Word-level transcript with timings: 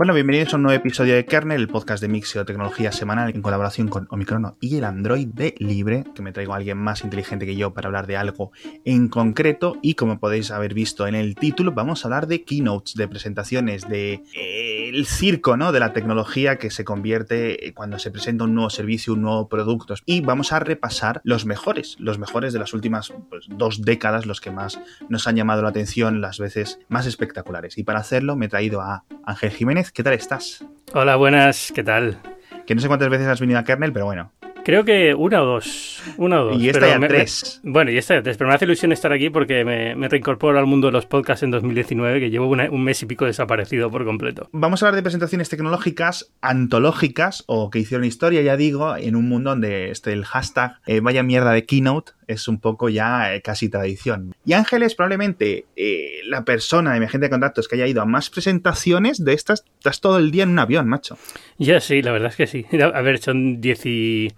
Bueno, 0.00 0.14
bienvenidos 0.14 0.54
a 0.54 0.56
un 0.56 0.62
nuevo 0.62 0.80
episodio 0.80 1.14
de 1.14 1.26
Kernel, 1.26 1.60
el 1.60 1.68
podcast 1.68 2.00
de 2.00 2.08
Mixio 2.08 2.46
Tecnología 2.46 2.90
Semanal 2.90 3.34
en 3.34 3.42
colaboración 3.42 3.88
con 3.88 4.06
Omicrono 4.08 4.56
y 4.58 4.78
el 4.78 4.84
Android 4.84 5.26
de 5.26 5.54
Libre, 5.58 6.04
que 6.14 6.22
me 6.22 6.32
traigo 6.32 6.54
a 6.54 6.56
alguien 6.56 6.78
más 6.78 7.04
inteligente 7.04 7.44
que 7.44 7.54
yo 7.54 7.74
para 7.74 7.88
hablar 7.88 8.06
de 8.06 8.16
algo 8.16 8.50
en 8.86 9.08
concreto. 9.08 9.76
Y 9.82 9.96
como 9.96 10.18
podéis 10.18 10.52
haber 10.52 10.72
visto 10.72 11.06
en 11.06 11.14
el 11.14 11.34
título, 11.34 11.72
vamos 11.72 12.02
a 12.02 12.08
hablar 12.08 12.28
de 12.28 12.44
keynotes, 12.44 12.94
de 12.94 13.08
presentaciones, 13.08 13.90
de 13.90 14.22
eh, 14.34 14.79
el 14.94 15.06
circo, 15.06 15.56
¿no? 15.56 15.72
De 15.72 15.80
la 15.80 15.92
tecnología 15.92 16.56
que 16.56 16.70
se 16.70 16.84
convierte 16.84 17.66
eh, 17.66 17.72
cuando 17.72 17.98
se 17.98 18.10
presenta 18.10 18.44
un 18.44 18.54
nuevo 18.54 18.70
servicio, 18.70 19.14
un 19.14 19.22
nuevo 19.22 19.48
producto. 19.48 19.94
Y 20.04 20.20
vamos 20.20 20.52
a 20.52 20.58
repasar 20.58 21.20
los 21.24 21.46
mejores, 21.46 21.96
los 21.98 22.18
mejores 22.18 22.52
de 22.52 22.58
las 22.58 22.74
últimas 22.74 23.12
pues, 23.28 23.46
dos 23.48 23.82
décadas, 23.82 24.26
los 24.26 24.40
que 24.40 24.50
más 24.50 24.80
nos 25.08 25.26
han 25.26 25.36
llamado 25.36 25.62
la 25.62 25.70
atención, 25.70 26.20
las 26.20 26.38
veces 26.38 26.78
más 26.88 27.06
espectaculares. 27.06 27.78
Y 27.78 27.84
para 27.84 28.00
hacerlo 28.00 28.36
me 28.36 28.46
he 28.46 28.48
traído 28.48 28.80
a 28.80 29.04
Ángel 29.24 29.50
Jiménez 29.50 29.90
¿qué 29.92 30.02
tal 30.02 30.14
estás? 30.14 30.64
Hola, 30.92 31.16
buenas, 31.16 31.72
¿qué 31.74 31.82
tal? 31.82 32.18
Que 32.66 32.74
no 32.74 32.80
sé 32.80 32.88
cuántas 32.88 33.08
veces 33.08 33.26
has 33.28 33.40
venido 33.40 33.58
a 33.58 33.64
Kernel, 33.64 33.92
pero 33.92 34.06
bueno. 34.06 34.32
Creo 34.64 34.84
que 34.84 35.14
una 35.14 35.42
o 35.42 35.46
dos. 35.46 36.02
Una 36.16 36.42
o 36.42 36.44
dos. 36.46 36.60
Y 36.60 36.68
esta 36.68 36.86
ya 36.88 37.00
tres. 37.06 37.60
bueno, 37.64 37.90
y 37.90 37.98
esta 37.98 38.14
ya 38.14 38.22
tres. 38.22 38.36
Pero 38.36 38.48
me 38.48 38.54
hace 38.54 38.64
ilusión 38.64 38.92
estar 38.92 39.12
aquí 39.12 39.30
porque 39.30 39.64
me, 39.64 40.08
reincorporo 40.08 40.58
al 40.58 40.66
mundo 40.66 40.88
de 40.88 40.92
los 40.92 41.06
podcasts 41.06 41.42
en 41.42 41.50
2019, 41.50 42.20
que 42.20 42.30
llevo 42.30 42.48
un 42.48 42.84
mes 42.84 43.02
y 43.02 43.06
pico 43.06 43.24
desaparecido 43.24 43.90
por 43.90 44.04
completo. 44.04 44.48
Vamos 44.52 44.82
a 44.82 44.86
hablar 44.86 44.96
de 44.96 45.02
presentaciones 45.02 45.48
tecnológicas 45.48 46.32
antológicas 46.40 47.44
o 47.46 47.70
que 47.70 47.78
hicieron 47.78 48.04
historia, 48.04 48.42
ya 48.42 48.56
digo, 48.56 48.96
en 48.96 49.16
un 49.16 49.28
mundo 49.28 49.50
donde 49.50 49.90
este, 49.90 50.12
el 50.12 50.24
hashtag 50.24 50.76
eh, 50.86 51.00
vaya 51.00 51.22
mierda 51.22 51.52
de 51.52 51.64
keynote 51.64 52.12
es 52.30 52.48
un 52.48 52.60
poco 52.60 52.88
ya 52.88 53.34
eh, 53.34 53.42
casi 53.42 53.68
tradición. 53.68 54.34
Y 54.44 54.52
Ángel 54.52 54.82
es 54.82 54.94
probablemente 54.94 55.66
eh, 55.76 56.20
la 56.24 56.44
persona 56.44 56.94
de 56.94 57.00
mi 57.00 57.06
agente 57.06 57.26
de 57.26 57.30
contactos 57.30 57.66
que 57.66 57.74
haya 57.76 57.86
ido 57.86 58.02
a 58.02 58.06
más 58.06 58.30
presentaciones 58.30 59.24
de 59.24 59.32
estas. 59.32 59.64
Estás 59.78 60.00
todo 60.00 60.18
el 60.18 60.30
día 60.30 60.44
en 60.44 60.50
un 60.50 60.58
avión, 60.58 60.88
macho. 60.88 61.18
Ya 61.58 61.80
sí, 61.80 62.02
la 62.02 62.12
verdad 62.12 62.30
es 62.30 62.36
que 62.36 62.46
sí. 62.46 62.66
A 62.80 63.00
ver, 63.02 63.18
son 63.18 63.60
18 63.60 64.34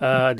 ah, 0.00 0.34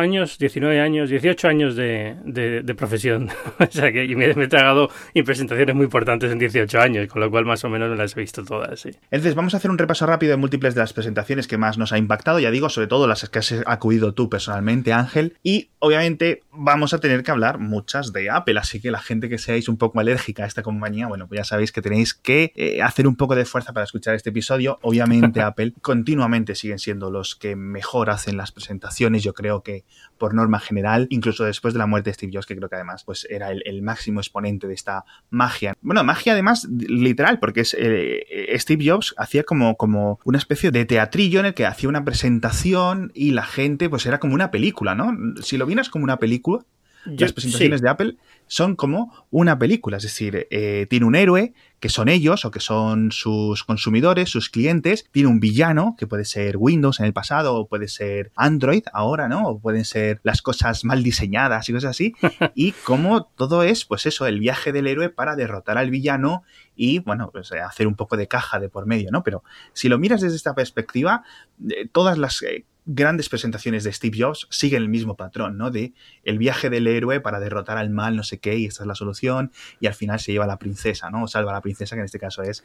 años, 0.00 0.38
19 0.38 0.80
años, 0.80 1.10
18 1.10 1.48
años 1.48 1.76
de, 1.76 2.74
profesión. 2.76 3.28
o 3.58 3.66
sea 3.70 3.92
que 3.92 4.06
me, 4.16 4.26
he 4.30 4.48
tragado 4.48 4.90
presentaciones 5.24 5.74
muy 5.74 5.84
importantes 5.84 6.32
en 6.32 6.38
18 6.38 6.80
años, 6.80 7.08
con 7.08 7.20
lo 7.20 7.30
cual 7.30 7.44
más 7.44 7.62
o 7.64 7.68
menos 7.68 7.90
me 7.90 7.96
las 7.96 8.16
he 8.16 8.20
visto 8.20 8.44
todas, 8.44 8.80
sí. 8.80 8.90
Entonces, 9.10 9.34
vamos 9.34 9.54
a 9.54 9.58
hacer 9.58 9.70
un 9.70 9.78
repaso 9.78 10.06
rápido 10.06 10.30
de 10.30 10.36
múltiples 10.36 10.74
de 10.74 10.80
las 10.80 10.92
presentaciones 10.92 11.46
que 11.46 11.58
más 11.58 11.76
nos 11.76 11.92
ha 11.92 11.98
impactado. 11.98 12.40
Ya 12.40 12.50
digo, 12.50 12.68
sobre 12.68 12.86
todo 12.86 13.06
las 13.06 13.28
que 13.28 13.38
has 13.38 13.54
acudido 13.66 14.14
tú 14.14 14.30
personalmente, 14.30 14.92
Ángel. 14.92 15.36
Y 15.42 15.70
obviamente 15.78 16.37
vamos 16.52 16.92
a 16.92 16.98
tener 16.98 17.22
que 17.22 17.30
hablar 17.30 17.58
muchas 17.58 18.12
de 18.12 18.30
Apple, 18.30 18.58
así 18.58 18.80
que 18.80 18.90
la 18.90 19.00
gente 19.00 19.28
que 19.28 19.38
seáis 19.38 19.68
un 19.68 19.76
poco 19.76 20.00
alérgica 20.00 20.44
a 20.44 20.46
esta 20.46 20.62
compañía, 20.62 21.06
bueno, 21.06 21.28
pues 21.28 21.38
ya 21.38 21.44
sabéis 21.44 21.72
que 21.72 21.82
tenéis 21.82 22.14
que 22.14 22.52
eh, 22.56 22.82
hacer 22.82 23.06
un 23.06 23.16
poco 23.16 23.34
de 23.34 23.44
fuerza 23.44 23.72
para 23.72 23.84
escuchar 23.84 24.14
este 24.14 24.30
episodio. 24.30 24.78
Obviamente 24.82 25.40
Apple 25.42 25.74
continuamente 25.82 26.54
siguen 26.54 26.78
siendo 26.78 27.10
los 27.10 27.36
que 27.36 27.56
mejor 27.56 28.10
hacen 28.10 28.36
las 28.36 28.52
presentaciones, 28.52 29.22
yo 29.22 29.34
creo 29.34 29.62
que 29.62 29.84
por 30.18 30.34
norma 30.34 30.58
general, 30.58 31.06
incluso 31.10 31.44
después 31.44 31.74
de 31.74 31.78
la 31.78 31.86
muerte 31.86 32.10
de 32.10 32.14
Steve 32.14 32.32
Jobs, 32.34 32.46
que 32.46 32.56
creo 32.56 32.68
que 32.68 32.74
además 32.74 33.04
pues 33.04 33.26
era 33.30 33.50
el, 33.50 33.78
máximo 33.82 34.20
exponente 34.20 34.66
de 34.66 34.74
esta 34.74 35.04
magia. 35.30 35.74
Bueno, 35.80 36.02
magia 36.02 36.32
además 36.32 36.68
literal, 36.68 37.38
porque 37.38 37.60
es, 37.60 37.76
eh, 37.78 38.54
Steve 38.58 38.84
Jobs 38.84 39.14
hacía 39.16 39.44
como, 39.44 39.76
como 39.76 40.18
una 40.24 40.36
especie 40.36 40.70
de 40.70 40.84
teatrillo 40.84 41.40
en 41.40 41.46
el 41.46 41.54
que 41.54 41.64
hacía 41.64 41.88
una 41.88 42.04
presentación 42.04 43.12
y 43.14 43.30
la 43.30 43.44
gente 43.44 43.88
pues 43.88 44.04
era 44.06 44.18
como 44.18 44.34
una 44.34 44.50
película, 44.50 44.94
¿no? 44.94 45.12
Si 45.42 45.56
lo 45.56 45.66
vienes 45.66 45.88
como 45.88 46.04
una 46.04 46.18
película, 46.18 46.27
película. 46.28 46.64
las 47.04 47.32
presentaciones 47.32 47.80
de 47.80 47.88
Apple 47.88 48.16
son 48.48 48.76
como 48.76 49.12
una 49.30 49.58
película, 49.58 49.98
es 49.98 50.02
decir, 50.02 50.46
eh, 50.50 50.86
tiene 50.90 51.06
un 51.06 51.14
héroe 51.14 51.54
que 51.80 51.88
son 51.88 52.08
ellos 52.08 52.44
o 52.44 52.50
que 52.50 52.60
son 52.60 53.12
sus 53.12 53.62
consumidores, 53.62 54.30
sus 54.30 54.50
clientes, 54.50 55.06
tiene 55.12 55.28
un 55.28 55.38
villano 55.38 55.94
que 55.96 56.06
puede 56.06 56.24
ser 56.24 56.56
Windows 56.56 56.98
en 56.98 57.06
el 57.06 57.12
pasado 57.12 57.54
o 57.54 57.68
puede 57.68 57.88
ser 57.88 58.32
Android 58.34 58.82
ahora, 58.92 59.28
¿no? 59.28 59.46
O 59.46 59.60
pueden 59.60 59.84
ser 59.84 60.20
las 60.24 60.42
cosas 60.42 60.84
mal 60.84 61.02
diseñadas 61.02 61.68
y 61.68 61.72
cosas 61.72 61.90
así. 61.90 62.14
y 62.54 62.72
como 62.72 63.26
todo 63.26 63.62
es, 63.62 63.84
pues 63.84 64.06
eso, 64.06 64.26
el 64.26 64.40
viaje 64.40 64.72
del 64.72 64.88
héroe 64.88 65.08
para 65.08 65.36
derrotar 65.36 65.78
al 65.78 65.90
villano 65.90 66.42
y, 66.74 66.98
bueno, 67.00 67.30
pues 67.32 67.52
eh, 67.52 67.60
hacer 67.60 67.86
un 67.86 67.94
poco 67.94 68.16
de 68.16 68.26
caja 68.26 68.58
de 68.58 68.68
por 68.68 68.86
medio, 68.86 69.10
¿no? 69.12 69.22
Pero 69.22 69.44
si 69.72 69.88
lo 69.88 69.98
miras 69.98 70.20
desde 70.20 70.36
esta 70.36 70.54
perspectiva, 70.54 71.22
eh, 71.68 71.88
todas 71.92 72.18
las 72.18 72.42
grandes 72.88 73.28
presentaciones 73.28 73.84
de 73.84 73.92
Steve 73.92 74.16
Jobs 74.18 74.48
siguen 74.50 74.82
el 74.82 74.88
mismo 74.88 75.14
patrón, 75.14 75.58
¿no? 75.58 75.70
De 75.70 75.92
el 76.24 76.38
viaje 76.38 76.70
del 76.70 76.86
héroe 76.86 77.20
para 77.20 77.38
derrotar 77.38 77.76
al 77.76 77.90
mal, 77.90 78.16
no 78.16 78.22
sé 78.22 78.38
qué, 78.38 78.56
y 78.56 78.64
esta 78.64 78.82
es 78.82 78.86
la 78.86 78.94
solución, 78.94 79.52
y 79.78 79.86
al 79.86 79.94
final 79.94 80.18
se 80.18 80.32
lleva 80.32 80.44
a 80.44 80.48
la 80.48 80.58
princesa, 80.58 81.10
¿no? 81.10 81.24
O 81.24 81.28
salva 81.28 81.50
a 81.50 81.54
la 81.54 81.60
princesa, 81.60 81.94
que 81.94 82.00
en 82.00 82.06
este 82.06 82.18
caso 82.18 82.42
es 82.42 82.64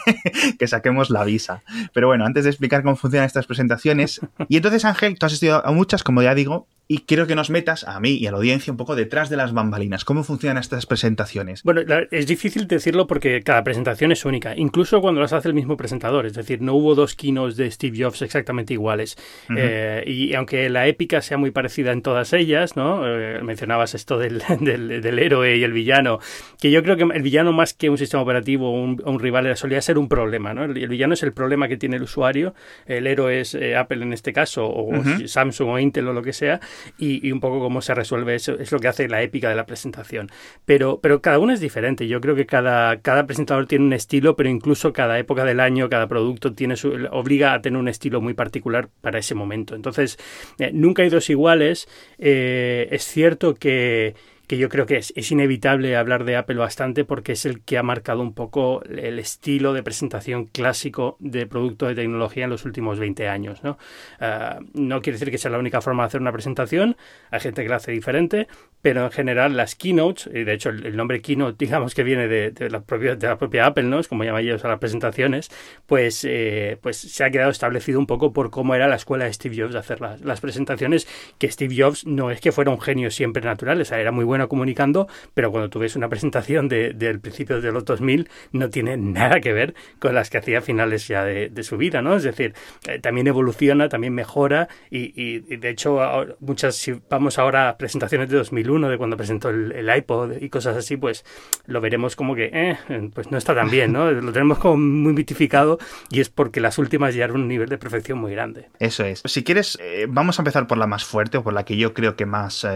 que 0.58 0.66
saquemos 0.66 1.10
la 1.10 1.22
visa. 1.24 1.62
Pero 1.92 2.06
bueno, 2.06 2.24
antes 2.24 2.44
de 2.44 2.50
explicar 2.50 2.82
cómo 2.82 2.96
funcionan 2.96 3.26
estas 3.26 3.46
presentaciones, 3.46 4.20
y 4.48 4.56
entonces 4.56 4.86
Ángel, 4.86 5.18
tú 5.18 5.26
has 5.26 5.32
asistido 5.32 5.64
a 5.64 5.70
muchas, 5.70 6.02
como 6.02 6.22
ya 6.22 6.34
digo, 6.34 6.66
y 6.90 7.00
quiero 7.00 7.26
que 7.26 7.34
nos 7.34 7.50
metas 7.50 7.84
a 7.84 8.00
mí 8.00 8.14
y 8.14 8.26
a 8.26 8.30
la 8.30 8.38
audiencia 8.38 8.70
un 8.70 8.78
poco 8.78 8.96
detrás 8.96 9.28
de 9.28 9.36
las 9.36 9.52
bambalinas. 9.52 10.06
¿Cómo 10.06 10.24
funcionan 10.24 10.56
estas 10.56 10.86
presentaciones? 10.86 11.62
Bueno, 11.62 11.82
es 12.10 12.26
difícil 12.26 12.66
decirlo 12.66 13.06
porque 13.06 13.42
cada 13.42 13.62
presentación 13.62 14.10
es 14.10 14.24
única, 14.24 14.56
incluso 14.56 15.02
cuando 15.02 15.20
las 15.20 15.34
hace 15.34 15.48
el 15.48 15.54
mismo 15.54 15.76
presentador. 15.76 16.24
Es 16.24 16.32
decir, 16.32 16.62
no 16.62 16.72
hubo 16.72 16.94
dos 16.94 17.14
kinos 17.14 17.58
de 17.58 17.70
Steve 17.70 18.02
Jobs 18.02 18.22
exactamente 18.22 18.72
iguales. 18.72 19.18
Eh, 19.54 20.02
y 20.06 20.32
aunque 20.32 20.70
la 20.70 20.86
épica 20.86 21.20
sea 21.20 21.36
muy 21.36 21.50
parecida 21.50 21.92
en 21.92 22.00
todas 22.00 22.32
ellas, 22.32 22.74
¿no? 22.74 23.02
Eh, 23.06 23.42
mencionabas 23.42 23.94
esto 23.94 24.16
del, 24.18 24.42
del, 24.60 25.18
héroe 25.18 25.58
y 25.58 25.64
el 25.64 25.74
villano, 25.74 26.20
que 26.58 26.70
yo 26.70 26.82
creo 26.82 26.96
que 26.96 27.02
el 27.02 27.22
villano 27.22 27.52
más 27.52 27.74
que 27.74 27.90
un 27.90 27.98
sistema 27.98 28.22
operativo 28.22 28.70
o 28.70 28.82
un, 28.82 29.18
rival 29.18 29.54
solía 29.58 29.82
ser 29.82 29.98
un 29.98 30.08
problema, 30.08 30.54
¿no? 30.54 30.64
El, 30.64 30.88
villano 30.88 31.12
es 31.12 31.22
el 31.22 31.34
problema 31.34 31.68
que 31.68 31.76
tiene 31.76 31.96
el 31.96 32.02
usuario, 32.02 32.54
el 32.86 33.06
héroe 33.06 33.40
es 33.40 33.54
eh, 33.54 33.76
Apple 33.76 34.02
en 34.02 34.14
este 34.14 34.32
caso, 34.32 34.66
o 34.66 34.90
Samsung 35.26 35.68
o 35.68 35.78
Intel 35.78 36.08
o 36.08 36.14
lo 36.14 36.22
que 36.22 36.32
sea, 36.32 36.60
y, 36.98 37.30
un 37.32 37.40
poco 37.40 37.60
cómo 37.60 37.80
se 37.82 37.94
resuelve 37.94 38.34
eso, 38.34 38.58
es 38.58 38.72
lo 38.72 38.78
que 38.78 38.88
hace 38.88 39.08
la 39.08 39.22
épica 39.22 39.48
de 39.48 39.54
la 39.54 39.66
presentación. 39.66 40.28
Pero, 40.64 41.00
pero 41.00 41.20
cada 41.20 41.38
uno 41.38 41.52
es 41.52 41.60
diferente, 41.60 42.06
yo 42.08 42.20
creo 42.20 42.34
que 42.34 42.46
cada, 42.46 43.00
cada 43.00 43.26
presentador 43.26 43.66
tiene 43.66 43.84
un 43.84 43.92
estilo, 43.92 44.36
pero 44.36 44.48
incluso 44.48 44.92
cada 44.92 45.18
época 45.18 45.44
del 45.44 45.60
año, 45.60 45.88
cada 45.88 46.08
producto 46.08 46.52
tiene 46.54 46.74
obliga 47.10 47.54
a 47.54 47.62
tener 47.62 47.78
un 47.78 47.88
estilo 47.88 48.20
muy 48.20 48.34
particular 48.34 48.88
para 49.00 49.18
ese 49.18 49.34
momento. 49.34 49.74
Entonces, 49.74 50.18
eh, 50.58 50.70
nunca 50.72 51.02
hay 51.02 51.08
dos 51.08 51.30
iguales. 51.30 51.88
Eh, 52.18 52.88
es 52.90 53.04
cierto 53.04 53.54
que 53.54 54.14
que 54.48 54.56
yo 54.56 54.70
creo 54.70 54.86
que 54.86 54.96
es, 54.96 55.12
es, 55.14 55.30
inevitable 55.30 55.94
hablar 55.94 56.24
de 56.24 56.36
Apple 56.36 56.56
bastante 56.56 57.04
porque 57.04 57.32
es 57.32 57.44
el 57.44 57.60
que 57.60 57.76
ha 57.76 57.82
marcado 57.82 58.22
un 58.22 58.32
poco 58.32 58.82
el 58.84 59.18
estilo 59.18 59.74
de 59.74 59.82
presentación 59.82 60.46
clásico 60.46 61.16
de 61.20 61.46
producto 61.46 61.86
de 61.86 61.94
tecnología 61.94 62.44
en 62.44 62.50
los 62.50 62.64
últimos 62.64 62.98
20 62.98 63.28
años. 63.28 63.62
¿no? 63.62 63.76
Ah, 64.20 64.58
no 64.72 65.02
quiere 65.02 65.18
decir 65.18 65.30
que 65.30 65.36
sea 65.36 65.50
la 65.50 65.58
única 65.58 65.82
forma 65.82 66.02
de 66.02 66.06
hacer 66.08 66.20
una 66.22 66.32
presentación, 66.32 66.96
hay 67.30 67.40
gente 67.40 67.62
que 67.62 67.68
la 67.68 67.76
hace 67.76 67.92
diferente, 67.92 68.48
pero 68.80 69.04
en 69.04 69.10
general 69.10 69.54
las 69.54 69.74
keynotes, 69.74 70.30
y 70.32 70.44
de 70.44 70.54
hecho 70.54 70.70
el, 70.70 70.96
nombre 70.96 71.20
keynote 71.20 71.56
digamos 71.66 71.94
que 71.94 72.02
viene 72.02 72.26
de, 72.26 72.70
la 72.70 72.80
propia, 72.80 73.16
de 73.16 73.26
la 73.26 73.36
propia 73.36 73.66
Apple, 73.66 73.84
¿no? 73.84 73.98
es 73.98 74.08
como 74.08 74.24
llaman 74.24 74.42
ellos 74.42 74.64
a 74.64 74.68
las 74.68 74.78
presentaciones, 74.78 75.50
pues, 75.84 76.24
eh, 76.24 76.78
pues 76.80 76.96
se 76.96 77.22
ha 77.22 77.30
quedado 77.30 77.50
establecido 77.50 77.98
un 77.98 78.06
poco 78.06 78.32
por 78.32 78.50
cómo 78.50 78.74
era 78.74 78.88
la 78.88 78.96
escuela 78.96 79.26
de 79.26 79.32
Steve 79.34 79.56
Jobs 79.60 79.74
de 79.74 79.80
hacer 79.80 80.00
las, 80.00 80.22
las 80.22 80.40
presentaciones, 80.40 81.06
que 81.38 81.50
Steve 81.50 81.74
Jobs 81.76 82.06
no 82.06 82.30
es 82.30 82.40
que 82.40 82.50
fuera 82.50 82.70
un 82.70 82.80
genio 82.80 83.10
siempre 83.10 83.42
natural, 83.42 83.78
o 83.80 83.84
sea, 83.84 84.00
era 84.00 84.10
muy 84.10 84.24
bueno 84.24 84.37
comunicando, 84.46 85.08
pero 85.34 85.50
cuando 85.50 85.68
tú 85.70 85.78
ves 85.78 85.96
una 85.96 86.08
presentación 86.08 86.68
del 86.68 87.20
principio 87.20 87.60
de 87.60 87.72
los 87.72 87.84
2000, 87.84 88.28
no 88.52 88.70
tiene 88.70 88.96
nada 88.96 89.40
que 89.40 89.52
ver 89.52 89.74
con 89.98 90.14
las 90.14 90.30
que 90.30 90.38
hacía 90.38 90.58
a 90.58 90.60
finales 90.62 91.08
ya 91.08 91.24
de, 91.24 91.62
su 91.62 91.76
vida, 91.76 92.02
¿no? 92.02 92.14
Es 92.14 92.22
decir, 92.22 92.54
eh, 92.86 93.00
también 93.00 93.26
evoluciona, 93.26 93.88
también 93.88 94.14
mejora 94.14 94.68
y, 94.90 95.40
de 95.40 95.70
hecho 95.70 95.98
muchas, 96.40 96.76
si 96.76 97.00
vamos 97.10 97.38
ahora 97.38 97.68
a 97.68 97.76
presentaciones 97.76 98.28
de 98.28 98.36
2001, 98.36 98.88
de 98.88 98.98
cuando 98.98 99.16
presentó 99.16 99.50
el, 99.50 99.88
iPod 99.88 100.36
y 100.40 100.48
cosas 100.50 100.76
así, 100.76 100.96
pues 100.96 101.24
lo 101.66 101.80
veremos 101.80 102.14
como 102.14 102.34
que, 102.34 102.50
eh, 102.52 102.78
pues 103.14 103.30
no 103.30 103.38
está 103.38 103.54
tan 103.54 103.70
bien, 103.70 103.92
¿no? 103.92 104.10
Lo 104.28 104.32
tenemos 104.32 104.58
como 104.58 104.76
muy 104.76 105.12
mitificado 105.12 105.78
y 106.10 106.20
es 106.20 106.28
porque 106.28 106.60
las 106.60 106.78
últimas 106.78 107.14
ya 107.14 107.24
eran 107.24 107.36
un 107.36 107.48
nivel 107.48 107.68
de 107.68 107.78
perfección 107.78 108.18
muy 108.18 108.32
grande. 108.32 108.68
Eso 108.78 109.04
es. 109.04 109.22
Si 109.24 109.42
quieres, 109.44 109.78
eh, 109.80 110.06
vamos 110.08 110.38
a 110.38 110.42
empezar 110.42 110.66
por 110.66 110.78
la 110.78 110.86
más 110.86 111.04
fuerte 111.04 111.38
o 111.38 111.42
por 111.42 111.52
la 111.52 111.64
que 111.64 111.76
yo 111.76 111.94
creo 111.94 112.16
que 112.16 112.26
más 112.26 112.66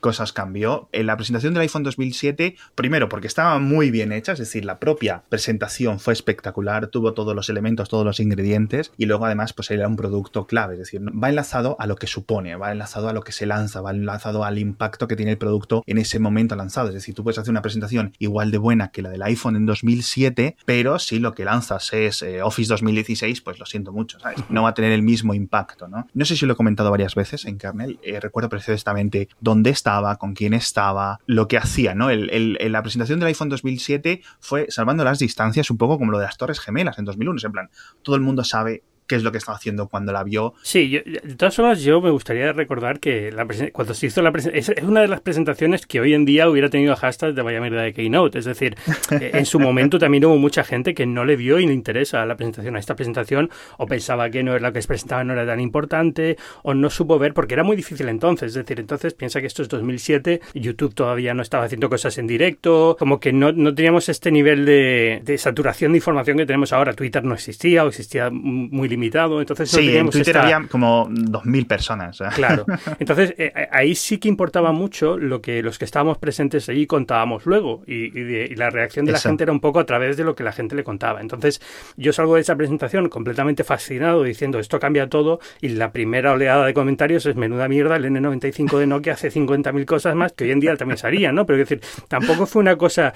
cosas 0.00 0.32
cambió. 0.32 0.88
En 0.92 1.06
la 1.12 1.16
presentación 1.18 1.52
del 1.52 1.60
iPhone 1.60 1.82
2007, 1.82 2.56
primero 2.74 3.08
porque 3.10 3.26
estaba 3.26 3.58
muy 3.58 3.90
bien 3.90 4.12
hecha, 4.12 4.32
es 4.32 4.38
decir, 4.38 4.64
la 4.64 4.78
propia 4.78 5.22
presentación 5.28 6.00
fue 6.00 6.14
espectacular, 6.14 6.86
tuvo 6.86 7.12
todos 7.12 7.36
los 7.36 7.50
elementos, 7.50 7.90
todos 7.90 8.06
los 8.06 8.18
ingredientes 8.18 8.92
y 8.96 9.04
luego 9.04 9.26
además 9.26 9.52
pues 9.52 9.70
era 9.70 9.86
un 9.86 9.96
producto 9.96 10.46
clave, 10.46 10.74
es 10.74 10.78
decir, 10.78 11.02
va 11.02 11.28
enlazado 11.28 11.76
a 11.78 11.86
lo 11.86 11.96
que 11.96 12.06
supone, 12.06 12.56
va 12.56 12.72
enlazado 12.72 13.10
a 13.10 13.12
lo 13.12 13.22
que 13.22 13.32
se 13.32 13.44
lanza, 13.44 13.82
va 13.82 13.90
enlazado 13.90 14.42
al 14.44 14.58
impacto 14.58 15.06
que 15.06 15.16
tiene 15.16 15.32
el 15.32 15.38
producto 15.38 15.82
en 15.86 15.98
ese 15.98 16.18
momento 16.18 16.56
lanzado, 16.56 16.88
es 16.88 16.94
decir, 16.94 17.14
tú 17.14 17.22
puedes 17.22 17.36
hacer 17.36 17.50
una 17.50 17.60
presentación 17.60 18.14
igual 18.18 18.50
de 18.50 18.56
buena 18.56 18.88
que 18.88 19.02
la 19.02 19.10
del 19.10 19.22
iPhone 19.22 19.56
en 19.56 19.66
2007, 19.66 20.56
pero 20.64 20.98
si 20.98 21.18
lo 21.18 21.34
que 21.34 21.44
lanzas 21.44 21.92
es 21.92 22.22
eh, 22.22 22.40
Office 22.40 22.70
2016, 22.70 23.42
pues 23.42 23.58
lo 23.58 23.66
siento 23.66 23.92
mucho, 23.92 24.18
¿sabes? 24.18 24.38
No 24.48 24.62
va 24.62 24.70
a 24.70 24.74
tener 24.74 24.92
el 24.92 25.02
mismo 25.02 25.34
impacto, 25.34 25.88
¿no? 25.88 26.06
No 26.14 26.24
sé 26.24 26.36
si 26.36 26.46
lo 26.46 26.54
he 26.54 26.56
comentado 26.56 26.90
varias 26.90 27.14
veces 27.14 27.44
en 27.44 27.58
Kernel, 27.58 27.98
eh, 28.02 28.18
recuerdo 28.18 28.48
perfectamente 28.48 29.28
dónde 29.40 29.68
estaba, 29.68 30.16
con 30.16 30.32
quién 30.32 30.54
estaba, 30.54 31.01
lo 31.26 31.48
que 31.48 31.58
hacía, 31.58 31.94
¿no? 31.94 32.10
El, 32.10 32.58
la 32.60 32.82
presentación 32.82 33.20
del 33.20 33.28
iPhone 33.28 33.48
2007 33.48 34.22
fue 34.40 34.66
salvando 34.68 35.04
las 35.04 35.18
distancias 35.18 35.70
un 35.70 35.78
poco 35.78 35.98
como 35.98 36.12
lo 36.12 36.18
de 36.18 36.24
las 36.24 36.36
Torres 36.36 36.60
Gemelas 36.60 36.98
en 36.98 37.04
2001, 37.04 37.40
en 37.44 37.52
plan, 37.52 37.70
todo 38.02 38.16
el 38.16 38.22
mundo 38.22 38.44
sabe 38.44 38.82
qué 39.12 39.16
es 39.16 39.24
lo 39.24 39.30
que 39.30 39.36
estaba 39.36 39.58
haciendo 39.58 39.88
cuando 39.88 40.10
la 40.10 40.24
vio. 40.24 40.54
Sí, 40.62 40.88
de 40.88 41.34
todas 41.36 41.54
formas, 41.54 41.82
yo 41.82 42.00
me 42.00 42.08
gustaría 42.08 42.50
recordar 42.54 42.98
que 42.98 43.30
la 43.30 43.46
cuando 43.70 43.92
se 43.92 44.06
hizo 44.06 44.22
la 44.22 44.32
presentación, 44.32 44.78
es 44.78 44.82
una 44.84 45.02
de 45.02 45.08
las 45.08 45.20
presentaciones 45.20 45.86
que 45.86 46.00
hoy 46.00 46.14
en 46.14 46.24
día 46.24 46.48
hubiera 46.48 46.70
tenido 46.70 46.96
hashtag 46.96 47.34
de 47.34 47.42
vaya 47.42 47.60
mierda 47.60 47.82
de 47.82 47.92
Keynote. 47.92 48.38
Es 48.38 48.46
decir, 48.46 48.74
eh, 49.10 49.32
en 49.34 49.44
su 49.44 49.60
momento 49.60 49.98
también 49.98 50.24
hubo 50.24 50.38
mucha 50.38 50.64
gente 50.64 50.94
que 50.94 51.04
no 51.04 51.26
le 51.26 51.36
vio 51.36 51.58
y 51.58 51.66
le 51.66 51.74
interesa 51.74 52.24
la 52.24 52.36
presentación 52.36 52.74
a 52.76 52.78
esta 52.78 52.96
presentación, 52.96 53.50
o 53.76 53.84
pensaba 53.84 54.30
que 54.30 54.42
no 54.42 54.52
era 54.52 54.68
lo 54.68 54.72
que 54.72 54.80
se 54.80 54.88
presentaba 54.88 55.24
no 55.24 55.34
era 55.34 55.44
tan 55.44 55.60
importante, 55.60 56.38
o 56.62 56.72
no 56.72 56.88
supo 56.88 57.18
ver, 57.18 57.34
porque 57.34 57.52
era 57.52 57.64
muy 57.64 57.76
difícil 57.76 58.08
entonces. 58.08 58.52
Es 58.52 58.54
decir, 58.54 58.80
entonces 58.80 59.12
piensa 59.12 59.42
que 59.42 59.46
esto 59.46 59.60
es 59.60 59.68
2007, 59.68 60.40
YouTube 60.54 60.94
todavía 60.94 61.34
no 61.34 61.42
estaba 61.42 61.64
haciendo 61.64 61.90
cosas 61.90 62.16
en 62.16 62.26
directo, 62.26 62.96
como 62.98 63.20
que 63.20 63.34
no, 63.34 63.52
no 63.52 63.74
teníamos 63.74 64.08
este 64.08 64.30
nivel 64.30 64.64
de, 64.64 65.20
de 65.22 65.36
saturación 65.36 65.92
de 65.92 65.98
información 65.98 66.38
que 66.38 66.46
tenemos 66.46 66.72
ahora. 66.72 66.94
Twitter 66.94 67.22
no 67.24 67.34
existía, 67.34 67.84
o 67.84 67.88
existía 67.88 68.30
muy 68.30 68.88
limitado. 68.88 69.01
Entonces 69.40 69.70
sí, 69.70 69.96
en 69.96 70.10
Twitter 70.10 70.36
había 70.38 70.66
como 70.68 71.08
2.000 71.08 71.66
personas. 71.66 72.20
¿eh? 72.20 72.24
Claro. 72.34 72.64
Entonces 72.98 73.34
eh, 73.38 73.52
eh, 73.54 73.68
ahí 73.70 73.94
sí 73.94 74.18
que 74.18 74.28
importaba 74.28 74.72
mucho 74.72 75.18
lo 75.18 75.40
que 75.40 75.62
los 75.62 75.78
que 75.78 75.84
estábamos 75.84 76.18
presentes 76.18 76.68
allí 76.68 76.86
contábamos 76.86 77.46
luego. 77.46 77.82
Y, 77.86 78.12
la 78.52 78.70
reacción 78.70 79.04
de 79.04 79.12
la 79.12 79.18
gente 79.18 79.44
era 79.44 79.52
un 79.52 79.60
poco 79.60 79.80
a 79.80 79.86
través 79.86 80.16
de 80.16 80.24
lo 80.24 80.34
que 80.34 80.44
la 80.44 80.52
gente 80.52 80.74
le 80.74 80.84
contaba. 80.84 81.20
Entonces 81.20 81.60
yo 81.96 82.12
salgo 82.12 82.34
de 82.34 82.42
esa 82.42 82.56
presentación 82.56 83.08
completamente 83.08 83.64
fascinado 83.64 84.22
diciendo 84.22 84.58
esto 84.58 84.78
cambia 84.78 85.08
todo. 85.08 85.40
Y 85.60 85.70
la 85.70 85.92
primera 85.92 86.32
oleada 86.32 86.66
de 86.66 86.74
comentarios 86.74 87.26
es 87.26 87.36
menuda 87.36 87.68
mierda, 87.68 87.96
el 87.96 88.04
N95 88.04 88.78
de 88.78 88.86
Nokia 88.86 89.14
hace 89.14 89.30
50.000 89.30 89.84
cosas 89.84 90.14
más 90.14 90.32
que 90.32 90.44
hoy 90.44 90.50
en 90.50 90.60
día 90.60 90.76
también 90.76 90.98
se 90.98 91.06
harían, 91.06 91.34
¿no? 91.34 91.46
Pero 91.46 91.60
es 91.60 91.68
decir, 91.68 91.84
tampoco 92.08 92.46
fue 92.46 92.60
una 92.60 92.76
cosa. 92.76 93.12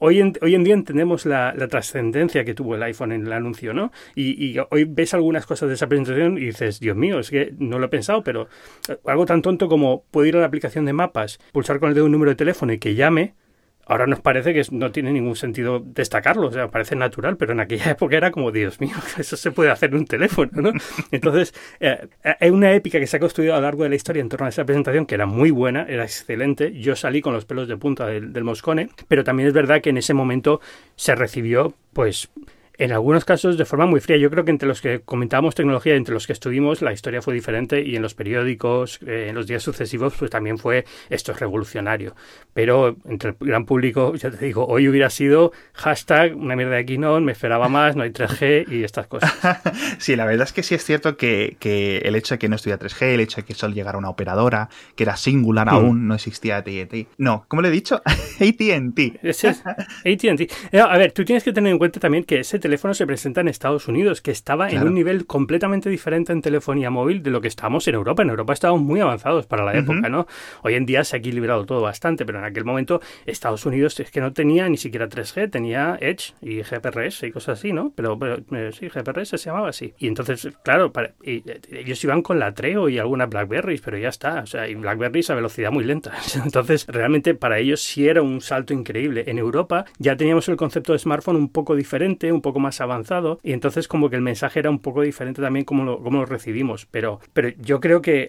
Hoy 0.00 0.20
en, 0.20 0.32
hoy 0.40 0.54
en 0.54 0.64
día 0.64 0.74
entendemos 0.74 1.26
la, 1.26 1.54
trascendencia 1.68 2.44
que 2.44 2.54
tuvo 2.54 2.74
el 2.74 2.82
iPhone 2.82 3.12
en 3.12 3.26
el 3.26 3.32
anuncio, 3.32 3.72
¿no? 3.72 3.92
Y, 4.14 4.44
y 4.44 4.58
hoy 4.70 4.84
ves 5.02 5.14
algunas 5.14 5.46
cosas 5.46 5.68
de 5.68 5.74
esa 5.74 5.88
presentación 5.88 6.38
y 6.38 6.46
dices, 6.46 6.78
Dios 6.78 6.96
mío, 6.96 7.18
es 7.18 7.30
que 7.30 7.52
no 7.58 7.78
lo 7.78 7.86
he 7.86 7.88
pensado, 7.88 8.22
pero 8.22 8.48
eh, 8.88 8.96
algo 9.06 9.26
tan 9.26 9.42
tonto 9.42 9.68
como 9.68 10.04
puedo 10.10 10.26
ir 10.26 10.36
a 10.36 10.40
la 10.40 10.46
aplicación 10.46 10.84
de 10.84 10.92
mapas, 10.92 11.40
pulsar 11.52 11.80
con 11.80 11.88
el 11.88 11.94
dedo 11.94 12.06
un 12.06 12.12
número 12.12 12.30
de 12.30 12.36
teléfono 12.36 12.72
y 12.72 12.78
que 12.78 12.94
llame, 12.94 13.34
ahora 13.84 14.06
nos 14.06 14.20
parece 14.20 14.54
que 14.54 14.62
no 14.70 14.92
tiene 14.92 15.12
ningún 15.12 15.34
sentido 15.34 15.82
destacarlo, 15.84 16.46
o 16.46 16.52
sea, 16.52 16.70
parece 16.70 16.94
natural, 16.94 17.36
pero 17.36 17.52
en 17.52 17.58
aquella 17.58 17.90
época 17.90 18.16
era 18.16 18.30
como, 18.30 18.52
Dios 18.52 18.80
mío, 18.80 18.94
eso 19.18 19.36
se 19.36 19.50
puede 19.50 19.70
hacer 19.70 19.90
en 19.90 19.96
un 19.96 20.06
teléfono, 20.06 20.50
¿no? 20.54 20.72
Entonces, 21.10 21.52
eh, 21.80 22.06
hay 22.38 22.50
una 22.50 22.72
épica 22.72 23.00
que 23.00 23.08
se 23.08 23.16
ha 23.16 23.20
construido 23.20 23.54
a 23.54 23.56
lo 23.56 23.62
largo 23.62 23.82
de 23.82 23.88
la 23.88 23.96
historia 23.96 24.20
en 24.20 24.28
torno 24.28 24.46
a 24.46 24.50
esa 24.50 24.64
presentación, 24.64 25.04
que 25.04 25.16
era 25.16 25.26
muy 25.26 25.50
buena, 25.50 25.84
era 25.88 26.04
excelente, 26.04 26.78
yo 26.78 26.94
salí 26.94 27.20
con 27.20 27.32
los 27.32 27.44
pelos 27.44 27.66
de 27.66 27.76
punta 27.76 28.06
del, 28.06 28.32
del 28.32 28.44
Moscone, 28.44 28.88
pero 29.08 29.24
también 29.24 29.48
es 29.48 29.52
verdad 29.52 29.80
que 29.80 29.90
en 29.90 29.98
ese 29.98 30.14
momento 30.14 30.60
se 30.94 31.16
recibió, 31.16 31.74
pues, 31.92 32.30
en 32.78 32.92
algunos 32.92 33.24
casos 33.24 33.58
de 33.58 33.64
forma 33.64 33.86
muy 33.86 34.00
fría. 34.00 34.16
Yo 34.16 34.30
creo 34.30 34.44
que 34.44 34.50
entre 34.50 34.68
los 34.68 34.80
que 34.80 35.00
comentábamos 35.00 35.54
tecnología, 35.54 35.94
entre 35.94 36.14
los 36.14 36.26
que 36.26 36.32
estuvimos, 36.32 36.82
la 36.82 36.92
historia 36.92 37.22
fue 37.22 37.34
diferente 37.34 37.82
y 37.82 37.96
en 37.96 38.02
los 38.02 38.14
periódicos, 38.14 39.00
eh, 39.06 39.26
en 39.28 39.34
los 39.34 39.46
días 39.46 39.62
sucesivos, 39.62 40.14
pues 40.18 40.30
también 40.30 40.58
fue 40.58 40.84
esto 41.10 41.32
es 41.32 41.40
revolucionario. 41.40 42.14
Pero 42.54 42.96
entre 43.06 43.30
el 43.30 43.36
gran 43.40 43.64
público, 43.66 44.14
ya 44.14 44.30
te 44.30 44.44
digo, 44.44 44.66
hoy 44.66 44.88
hubiera 44.88 45.10
sido 45.10 45.52
hashtag 45.74 46.36
una 46.36 46.56
mierda 46.56 46.76
de 46.76 46.86
Keynote, 46.86 47.20
me 47.20 47.32
esperaba 47.32 47.68
más, 47.68 47.96
no 47.96 48.02
hay 48.02 48.10
3G 48.10 48.70
y 48.72 48.84
estas 48.84 49.06
cosas. 49.06 49.32
sí, 49.98 50.16
la 50.16 50.24
verdad 50.24 50.44
es 50.44 50.52
que 50.52 50.62
sí 50.62 50.74
es 50.74 50.84
cierto 50.84 51.16
que, 51.16 51.56
el 52.02 52.16
hecho 52.16 52.34
de 52.34 52.38
que 52.38 52.48
no 52.48 52.56
estuviera 52.56 52.82
3G, 52.82 53.14
el 53.14 53.20
hecho 53.20 53.36
de 53.36 53.44
que 53.44 53.54
solo 53.54 53.74
llegara 53.74 53.98
una 53.98 54.08
operadora, 54.08 54.68
que 54.96 55.04
era 55.04 55.16
singular 55.16 55.66
hmm. 55.66 55.74
aún, 55.74 56.08
no 56.08 56.14
existía 56.14 56.58
AT&T. 56.58 57.06
No, 57.18 57.44
¿cómo 57.48 57.62
le 57.62 57.68
he 57.68 57.70
dicho? 57.70 58.02
AT&T. 58.40 59.20
AT&T. 60.04 60.48
Eh, 60.72 60.80
a 60.80 60.98
ver, 60.98 61.12
tú 61.12 61.24
tienes 61.24 61.44
que 61.44 61.52
tener 61.52 61.72
en 61.72 61.78
cuenta 61.78 62.00
también 62.00 62.24
que 62.24 62.40
ese 62.40 62.58
teléfono 62.62 62.94
se 62.94 63.06
presenta 63.06 63.42
en 63.42 63.48
Estados 63.48 63.88
Unidos, 63.88 64.22
que 64.22 64.30
estaba 64.30 64.70
en 64.70 64.82
un 64.82 64.94
nivel 64.94 65.26
completamente 65.26 65.90
diferente 65.90 66.32
en 66.32 66.40
telefonía 66.40 66.90
móvil 66.90 67.22
de 67.22 67.30
lo 67.30 67.42
que 67.42 67.48
estábamos 67.48 67.86
en 67.88 67.94
Europa. 67.94 68.22
En 68.22 68.30
Europa 68.30 68.54
estábamos 68.54 68.82
muy 68.82 69.00
avanzados 69.00 69.46
para 69.46 69.64
la 69.64 69.74
época, 69.74 70.08
¿no? 70.08 70.26
Hoy 70.62 70.74
en 70.74 70.86
día 70.86 71.04
se 71.04 71.16
ha 71.16 71.18
equilibrado 71.18 71.66
todo 71.66 71.82
bastante, 71.82 72.24
pero 72.24 72.38
en 72.38 72.44
aquel 72.44 72.64
momento 72.64 73.00
Estados 73.26 73.66
Unidos 73.66 74.00
es 74.00 74.10
que 74.10 74.20
no 74.20 74.32
tenía 74.32 74.68
ni 74.68 74.76
siquiera 74.76 75.08
3G, 75.08 75.50
tenía 75.50 75.98
Edge 76.00 76.34
y 76.40 76.62
GPRS 76.62 77.24
y 77.24 77.32
cosas 77.32 77.58
así, 77.58 77.72
¿no? 77.72 77.92
Pero, 77.94 78.18
eh, 78.52 78.70
sí, 78.72 78.88
GPRS 78.88 79.28
se 79.28 79.38
llamaba 79.38 79.68
así. 79.68 79.92
Y 79.98 80.06
entonces, 80.08 80.48
claro, 80.64 80.92
eh, 81.22 81.42
ellos 81.70 82.02
iban 82.04 82.22
con 82.22 82.38
la 82.38 82.54
Treo 82.54 82.88
y 82.88 82.98
alguna 82.98 83.26
Blackberry, 83.26 83.80
pero 83.84 83.98
ya 83.98 84.08
está. 84.08 84.40
O 84.40 84.46
sea, 84.46 84.68
y 84.68 84.74
Blackberry 84.74 85.22
a 85.28 85.34
velocidad 85.34 85.70
muy 85.70 85.84
lenta. 85.84 86.12
Entonces, 86.44 86.86
realmente 86.88 87.34
para 87.34 87.58
ellos 87.58 87.80
sí 87.80 88.08
era 88.08 88.22
un 88.22 88.40
salto 88.40 88.72
increíble. 88.72 89.24
En 89.26 89.38
Europa 89.38 89.84
ya 89.98 90.16
teníamos 90.16 90.48
el 90.48 90.56
concepto 90.56 90.92
de 90.92 90.98
smartphone 90.98 91.36
un 91.36 91.48
poco 91.48 91.76
diferente, 91.76 92.32
un 92.32 92.40
poco 92.40 92.51
más 92.60 92.80
avanzado 92.80 93.40
y 93.42 93.52
entonces 93.52 93.88
como 93.88 94.10
que 94.10 94.16
el 94.16 94.22
mensaje 94.22 94.58
era 94.58 94.70
un 94.70 94.78
poco 94.78 95.02
diferente 95.02 95.42
también 95.42 95.64
como 95.64 95.84
lo, 95.84 96.02
como 96.02 96.20
lo 96.20 96.26
recibimos. 96.26 96.86
Pero, 96.90 97.20
pero 97.32 97.50
yo 97.60 97.80
creo 97.80 98.02
que, 98.02 98.28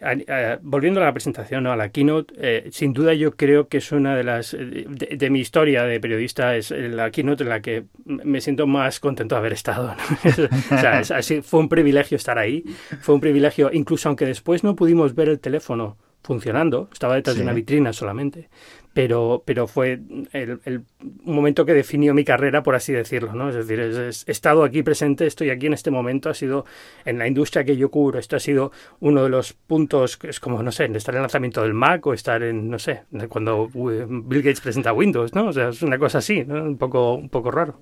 volviendo 0.61 1.01
a 1.01 1.05
la 1.05 1.13
presentación, 1.13 1.67
a 1.67 1.75
la 1.75 1.89
keynote, 1.89 2.33
eh, 2.37 2.69
sin 2.71 2.93
duda 2.93 3.13
yo 3.13 3.35
creo 3.35 3.67
que 3.67 3.77
es 3.77 3.91
una 3.91 4.15
de 4.15 4.23
las, 4.23 4.53
eh, 4.53 4.85
de, 4.87 5.29
mi 5.29 5.39
historia 5.39 5.83
de 5.83 5.99
periodista, 5.99 6.55
es 6.55 6.71
la 6.71 7.11
keynote 7.11 7.43
en 7.43 7.49
la 7.49 7.61
que 7.61 7.85
me 8.05 8.41
siento 8.41 8.67
más 8.67 8.99
contento 8.99 9.35
de 9.35 9.39
haber 9.39 9.53
estado. 9.53 9.95
o 10.25 10.77
sea, 10.77 10.99
así, 10.99 11.41
fue 11.41 11.59
un 11.59 11.69
privilegio 11.69 12.17
estar 12.17 12.37
ahí, 12.37 12.63
fue 13.01 13.15
un 13.15 13.21
privilegio, 13.21 13.69
incluso 13.71 14.09
aunque 14.09 14.25
después 14.25 14.63
no 14.63 14.75
pudimos 14.75 15.15
ver 15.15 15.29
el 15.29 15.39
teléfono 15.39 15.97
funcionando, 16.23 16.89
estaba 16.91 17.15
detrás 17.15 17.35
de 17.35 17.43
una 17.43 17.53
vitrina 17.53 17.91
solamente, 17.91 18.49
pero, 18.93 19.43
pero 19.45 19.67
fue 19.67 19.99
el, 20.31 20.83
momento 21.23 21.65
que 21.65 21.73
definió 21.73 22.13
mi 22.13 22.23
carrera, 22.23 22.63
por 22.63 22.75
así 22.75 22.93
decirlo, 22.93 23.33
¿no? 23.33 23.49
Es 23.49 23.55
decir, 23.55 23.79
he 23.79 24.31
estado 24.31 24.63
aquí 24.63 24.83
presente, 24.83 25.25
estoy 25.25 25.49
aquí 25.49 25.65
en 25.65 25.73
este 25.73 25.91
momento, 25.91 26.29
ha 26.29 26.33
sido 26.33 26.65
en 27.05 27.17
la 27.17 27.27
industria 27.27 27.63
que 27.63 27.75
yo 27.75 27.89
cubro, 27.89 28.19
esto 28.19 28.35
ha 28.35 28.39
sido 28.39 28.71
uno 28.99 29.23
de 29.23 29.29
los 29.29 29.53
puntos, 29.53 30.19
es 30.23 30.39
como, 30.39 30.61
no 30.61 30.71
sé, 30.71 30.85
estar 30.85 31.15
en 31.15 31.17
el 31.17 31.23
lanzamiento 31.23 31.61
del 31.63 31.73
Mac 31.73 32.05
o 32.05 32.13
estar 32.13 32.43
en, 32.43 32.69
no 32.69 32.79
sé, 32.79 33.03
cuando 33.29 33.67
Bill 33.67 34.41
Gates 34.41 34.61
presenta 34.61 34.93
Windows, 34.93 35.33
¿no? 35.33 35.47
O 35.47 35.53
sea, 35.53 35.69
es 35.69 35.81
una 35.81 35.97
cosa 35.97 36.19
así. 36.19 36.41
Un 36.41 36.77
poco, 36.77 37.15
un 37.15 37.29
poco 37.29 37.51
raro. 37.51 37.79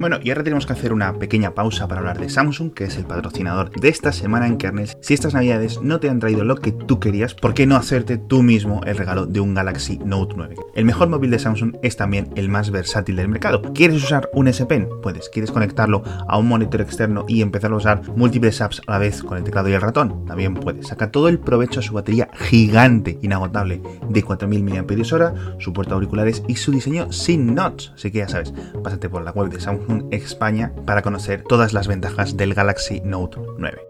Bueno, 0.00 0.16
y 0.22 0.30
ahora 0.30 0.44
tenemos 0.44 0.64
que 0.64 0.72
hacer 0.72 0.94
una 0.94 1.18
pequeña 1.18 1.52
pausa 1.52 1.86
para 1.86 1.98
hablar 1.98 2.18
de 2.18 2.30
Samsung, 2.30 2.72
que 2.72 2.84
es 2.84 2.96
el 2.96 3.04
patrocinador 3.04 3.70
de 3.70 3.90
esta 3.90 4.12
semana 4.12 4.46
en 4.46 4.56
Kernels. 4.56 4.96
Si 5.02 5.12
estas 5.12 5.34
navidades 5.34 5.82
no 5.82 6.00
te 6.00 6.08
han 6.08 6.20
traído 6.20 6.42
lo 6.42 6.56
que 6.56 6.72
tú 6.72 6.98
querías, 6.98 7.34
¿por 7.34 7.52
qué 7.52 7.66
no 7.66 7.76
hacerte 7.76 8.16
tú 8.16 8.42
mismo 8.42 8.80
el 8.86 8.96
regalo 8.96 9.26
de 9.26 9.40
un 9.40 9.52
Galaxy 9.52 9.98
Note 9.98 10.36
9? 10.38 10.56
El 10.74 10.86
mejor 10.86 11.10
móvil 11.10 11.30
de 11.30 11.38
Samsung 11.38 11.76
es 11.82 11.98
también 11.98 12.30
el 12.34 12.48
más 12.48 12.70
versátil 12.70 13.16
del 13.16 13.28
mercado. 13.28 13.60
¿Quieres 13.74 14.02
usar 14.02 14.30
un 14.32 14.48
S 14.48 14.64
Pen? 14.64 14.88
Puedes. 15.02 15.28
¿Quieres 15.28 15.52
conectarlo 15.52 16.02
a 16.26 16.38
un 16.38 16.48
monitor 16.48 16.80
externo 16.80 17.26
y 17.28 17.42
empezar 17.42 17.70
a 17.70 17.76
usar 17.76 18.00
múltiples 18.16 18.62
apps 18.62 18.80
a 18.86 18.92
la 18.92 18.98
vez 18.98 19.22
con 19.22 19.36
el 19.36 19.44
teclado 19.44 19.68
y 19.68 19.74
el 19.74 19.82
ratón? 19.82 20.24
También 20.24 20.54
puedes. 20.54 20.86
Saca 20.86 21.10
todo 21.10 21.28
el 21.28 21.38
provecho 21.38 21.80
a 21.80 21.82
su 21.82 21.92
batería 21.92 22.30
gigante, 22.32 23.18
inagotable, 23.20 23.82
de 24.08 24.22
4000 24.22 24.64
mAh, 24.64 25.58
su 25.58 25.74
puerta 25.74 25.92
auriculares 25.92 26.42
y 26.48 26.56
su 26.56 26.72
diseño 26.72 27.12
sin 27.12 27.54
notch. 27.54 27.90
Así 27.94 28.10
que 28.10 28.20
ya 28.20 28.28
sabes, 28.28 28.54
pásate 28.82 29.10
por 29.10 29.22
la 29.22 29.32
web 29.32 29.50
de 29.50 29.60
Samsung 29.60 29.89
España 30.10 30.72
para 30.86 31.02
conocer 31.02 31.42
todas 31.42 31.72
las 31.72 31.88
ventajas 31.88 32.36
del 32.36 32.54
Galaxy 32.54 33.00
Note 33.00 33.38
9 33.58 33.89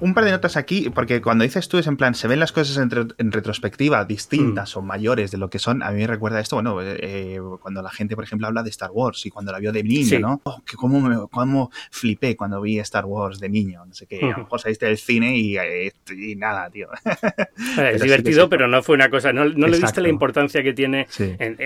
un 0.00 0.14
par 0.14 0.24
de 0.24 0.30
notas 0.30 0.56
aquí, 0.56 0.90
porque 0.94 1.22
cuando 1.22 1.44
dices 1.44 1.68
tú 1.68 1.78
es 1.78 1.86
en 1.86 1.96
plan, 1.96 2.14
se 2.14 2.28
ven 2.28 2.40
las 2.40 2.52
cosas 2.52 2.76
en, 2.76 3.32
retrospectiva 3.32 4.04
distintas 4.04 4.74
mm. 4.74 4.78
o 4.78 4.82
mayores 4.82 5.30
de 5.30 5.38
lo 5.38 5.48
que 5.48 5.58
son, 5.58 5.82
a 5.82 5.90
mí 5.90 6.00
me 6.00 6.06
recuerda 6.06 6.40
esto, 6.40 6.56
bueno, 6.56 6.78
eh, 6.82 7.40
cuando 7.60 7.82
la 7.82 7.90
gente, 7.90 8.14
por 8.14 8.24
ejemplo, 8.24 8.46
habla 8.46 8.62
de 8.62 8.70
Star 8.70 8.90
Wars 8.92 9.24
y 9.24 9.30
cuando 9.30 9.50
la 9.50 9.58
vio 9.58 9.72
de 9.72 9.82
niño, 9.82 10.20
¿no? 10.20 10.40
Oh, 10.44 10.62
que 10.64 10.76
cómo, 10.76 11.00
me, 11.00 11.16
cómo 11.30 11.70
flipé 11.90 12.36
cuando 12.36 12.60
vi 12.60 12.78
Star 12.80 13.06
Wars 13.06 13.40
de 13.40 13.48
niño, 13.48 13.84
no 13.86 13.94
sé 13.94 14.06
qué, 14.06 14.20
a 14.22 14.36
lo 14.36 14.38
mejor 14.38 14.60
saliste 14.60 14.86
del 14.86 14.98
cine 14.98 15.36
y, 15.36 15.56
eh, 15.56 15.92
nada, 16.36 16.68
tío. 16.70 16.88
es 17.92 18.02
divertido, 18.02 18.48
pero 18.48 18.68
no 18.68 18.82
fue 18.82 18.94
una 18.94 19.08
cosa, 19.08 19.32
no, 19.32 19.44
le 19.44 19.78
diste 19.78 20.02
la 20.02 20.08
importancia 20.08 20.62
que 20.62 20.74
tiene 20.74 21.06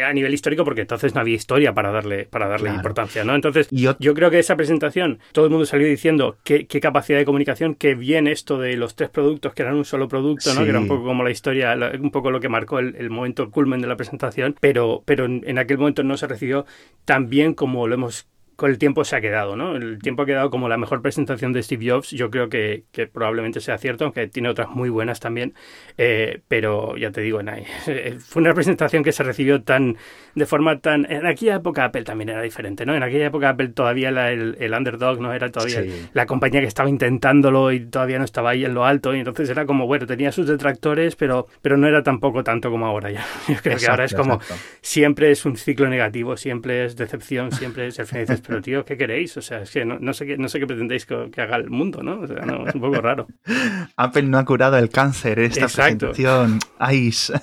a 0.07 0.13
nivel 0.13 0.33
histórico 0.33 0.65
porque 0.65 0.83
entonces 0.83 1.15
no 1.15 1.21
había 1.21 1.35
historia 1.35 1.75
para 1.75 1.91
darle, 1.91 2.27
para 2.27 2.47
darle 2.47 2.71
importancia, 2.71 3.25
¿no? 3.25 3.35
Entonces, 3.35 3.69
yo, 3.71 3.97
yo, 3.99 4.15
creo 4.15 4.31
que 4.31 4.39
esa 4.39 4.57
presentación, 4.57 5.19
todo 5.33 5.47
el 5.47 5.51
mundo 5.51 5.67
salió 5.67 5.87
diciendo 5.87 6.37
qué, 6.45 6.67
qué 6.67 6.81
capacidad 6.81 7.19
de 7.19 7.25
comunicación, 7.25 7.75
qué 7.75 7.97
bien 8.07 8.29
esto 8.29 8.59
de 8.59 8.77
los 8.77 8.95
tres 8.95 9.11
productos 9.11 9.53
que 9.53 9.63
eran 9.63 9.75
un 9.75 9.85
solo 9.85 10.07
producto, 10.07 10.55
¿no? 10.55 10.63
Que 10.63 10.71
era 10.71 10.79
un 10.79 10.87
poco 10.87 11.05
como 11.05 11.25
la 11.25 11.31
historia, 11.33 11.77
un 12.01 12.13
poco 12.13 12.31
lo 12.31 12.39
que 12.39 12.49
marcó 12.49 12.79
el, 12.79 13.11
momento 13.11 13.51
culmen 13.51 13.81
de 13.81 13.89
la 13.89 13.97
presentación, 13.97 14.55
pero, 14.61 15.03
pero 15.05 15.25
en, 15.25 15.59
aquel 15.59 15.79
momento 15.79 16.05
no 16.05 16.17
se 16.17 16.29
recibió 16.29 16.67
tan 17.05 17.29
bien 17.29 17.53
como 17.53 17.89
lo 17.89 17.95
hemos 17.95 18.29
con 18.57 18.71
el 18.71 18.79
tiempo 18.79 19.05
se 19.05 19.17
ha 19.17 19.21
quedado, 19.21 19.55
¿no? 19.55 19.77
El 19.77 19.99
tiempo 19.99 20.23
ha 20.23 20.27
quedado 20.27 20.51
como 20.51 20.69
la 20.69 20.79
mejor 20.79 21.03
presentación 21.03 21.53
de 21.53 21.63
Steve 21.63 21.91
Jobs. 21.91 22.11
Yo 22.11 22.31
creo 22.31 22.49
que, 22.49 22.85
que 22.91 23.07
probablemente 23.07 23.61
sea 23.61 23.77
cierto, 23.77 24.05
aunque 24.05 24.27
tiene 24.29 24.49
otras 24.49 24.71
muy 24.71 24.89
buenas 24.89 25.21
también. 25.21 25.55
Eh, 25.99 26.41
pero 26.49 26.97
ya 26.97 27.11
te 27.11 27.21
digo, 27.21 27.41
fue 28.19 28.43
una 28.43 28.55
presentación 28.55 29.05
que 29.05 29.13
se 29.13 29.23
recibió 29.23 29.63
tan 29.63 29.99
de 30.35 30.47
forma 30.47 30.81
tan... 30.81 31.11
En 31.11 31.27
aquella 31.27 31.57
época 31.57 31.85
Apple 31.85 32.05
también 32.05 32.31
era 32.31 32.41
diferente, 32.41 32.87
¿no? 32.87 32.95
En 32.95 33.03
aquella 33.03 33.27
época 33.27 33.51
Apple 33.51 33.69
todavía 33.69 34.09
era 34.09 34.33
el, 34.33 34.75
underdog, 34.77 35.21
¿no? 35.21 35.35
Era 35.35 35.51
todavía 35.51 35.85
la 36.15 36.25
compañía 36.25 36.61
que 36.61 36.67
estaba 36.67 36.89
intentándolo 36.89 37.73
y 37.73 37.81
todavía 37.81 38.19
no 38.19 38.25
estaba 38.25 38.51
ahí 38.51 38.65
en 38.65 38.73
lo 38.73 38.87
alto. 38.87 39.15
Y 39.15 39.19
entonces 39.19 39.51
era 39.51 39.67
como, 39.67 39.87
bueno, 39.87 40.07
tenía 40.07 40.33
sus 40.33 40.47
detractores, 40.47 41.15
pero, 41.15 41.47
pero 41.61 41.77
no 41.77 41.87
era 41.87 42.03
tampoco 42.03 42.43
tanto 42.43 42.71
como 42.71 42.87
ahora 42.87 43.11
ya. 43.11 43.25
Yo 43.49 43.57
creo 43.63 43.77
que 43.77 43.87
ahora 43.87 44.07
es 44.07 44.15
como... 44.15 44.41
Siempre 44.81 45.31
es 45.31 45.45
un 45.45 45.57
ciclo 45.59 45.89
negativo, 45.89 46.39
siempre 46.39 46.87
es 46.87 46.97
decepción, 46.97 47.53
siempre 47.53 47.89
es 47.89 47.99
el 47.99 48.07
pero 48.47 48.63
tío, 48.63 48.85
¿qué 48.85 48.97
queréis? 48.97 49.37
O 49.37 49.43
sea, 49.43 49.63
es 49.63 49.71
que 49.71 49.85
no, 49.85 50.13
sé, 50.13 50.27
qué, 50.27 50.39
no 50.39 50.49
sé 50.49 50.59
qué 50.59 50.67
pretendéis 50.67 51.07
que, 51.07 51.41
haga 51.41 51.57
el 51.57 51.71
mundo, 51.71 52.03
¿no? 52.03 52.21
O 52.21 52.27
sea, 52.27 52.45
no, 52.45 52.67
es 52.67 52.75
un 52.75 52.81
poco 52.81 53.01
raro. 53.01 53.27
Apple 53.97 54.23
no 54.23 54.39
ha 54.39 54.45
curado 54.45 54.79
el 54.79 54.89
cáncer 54.91 55.39
esta 55.39 55.67
presentación. 55.67 56.59
Ice. 56.93 57.33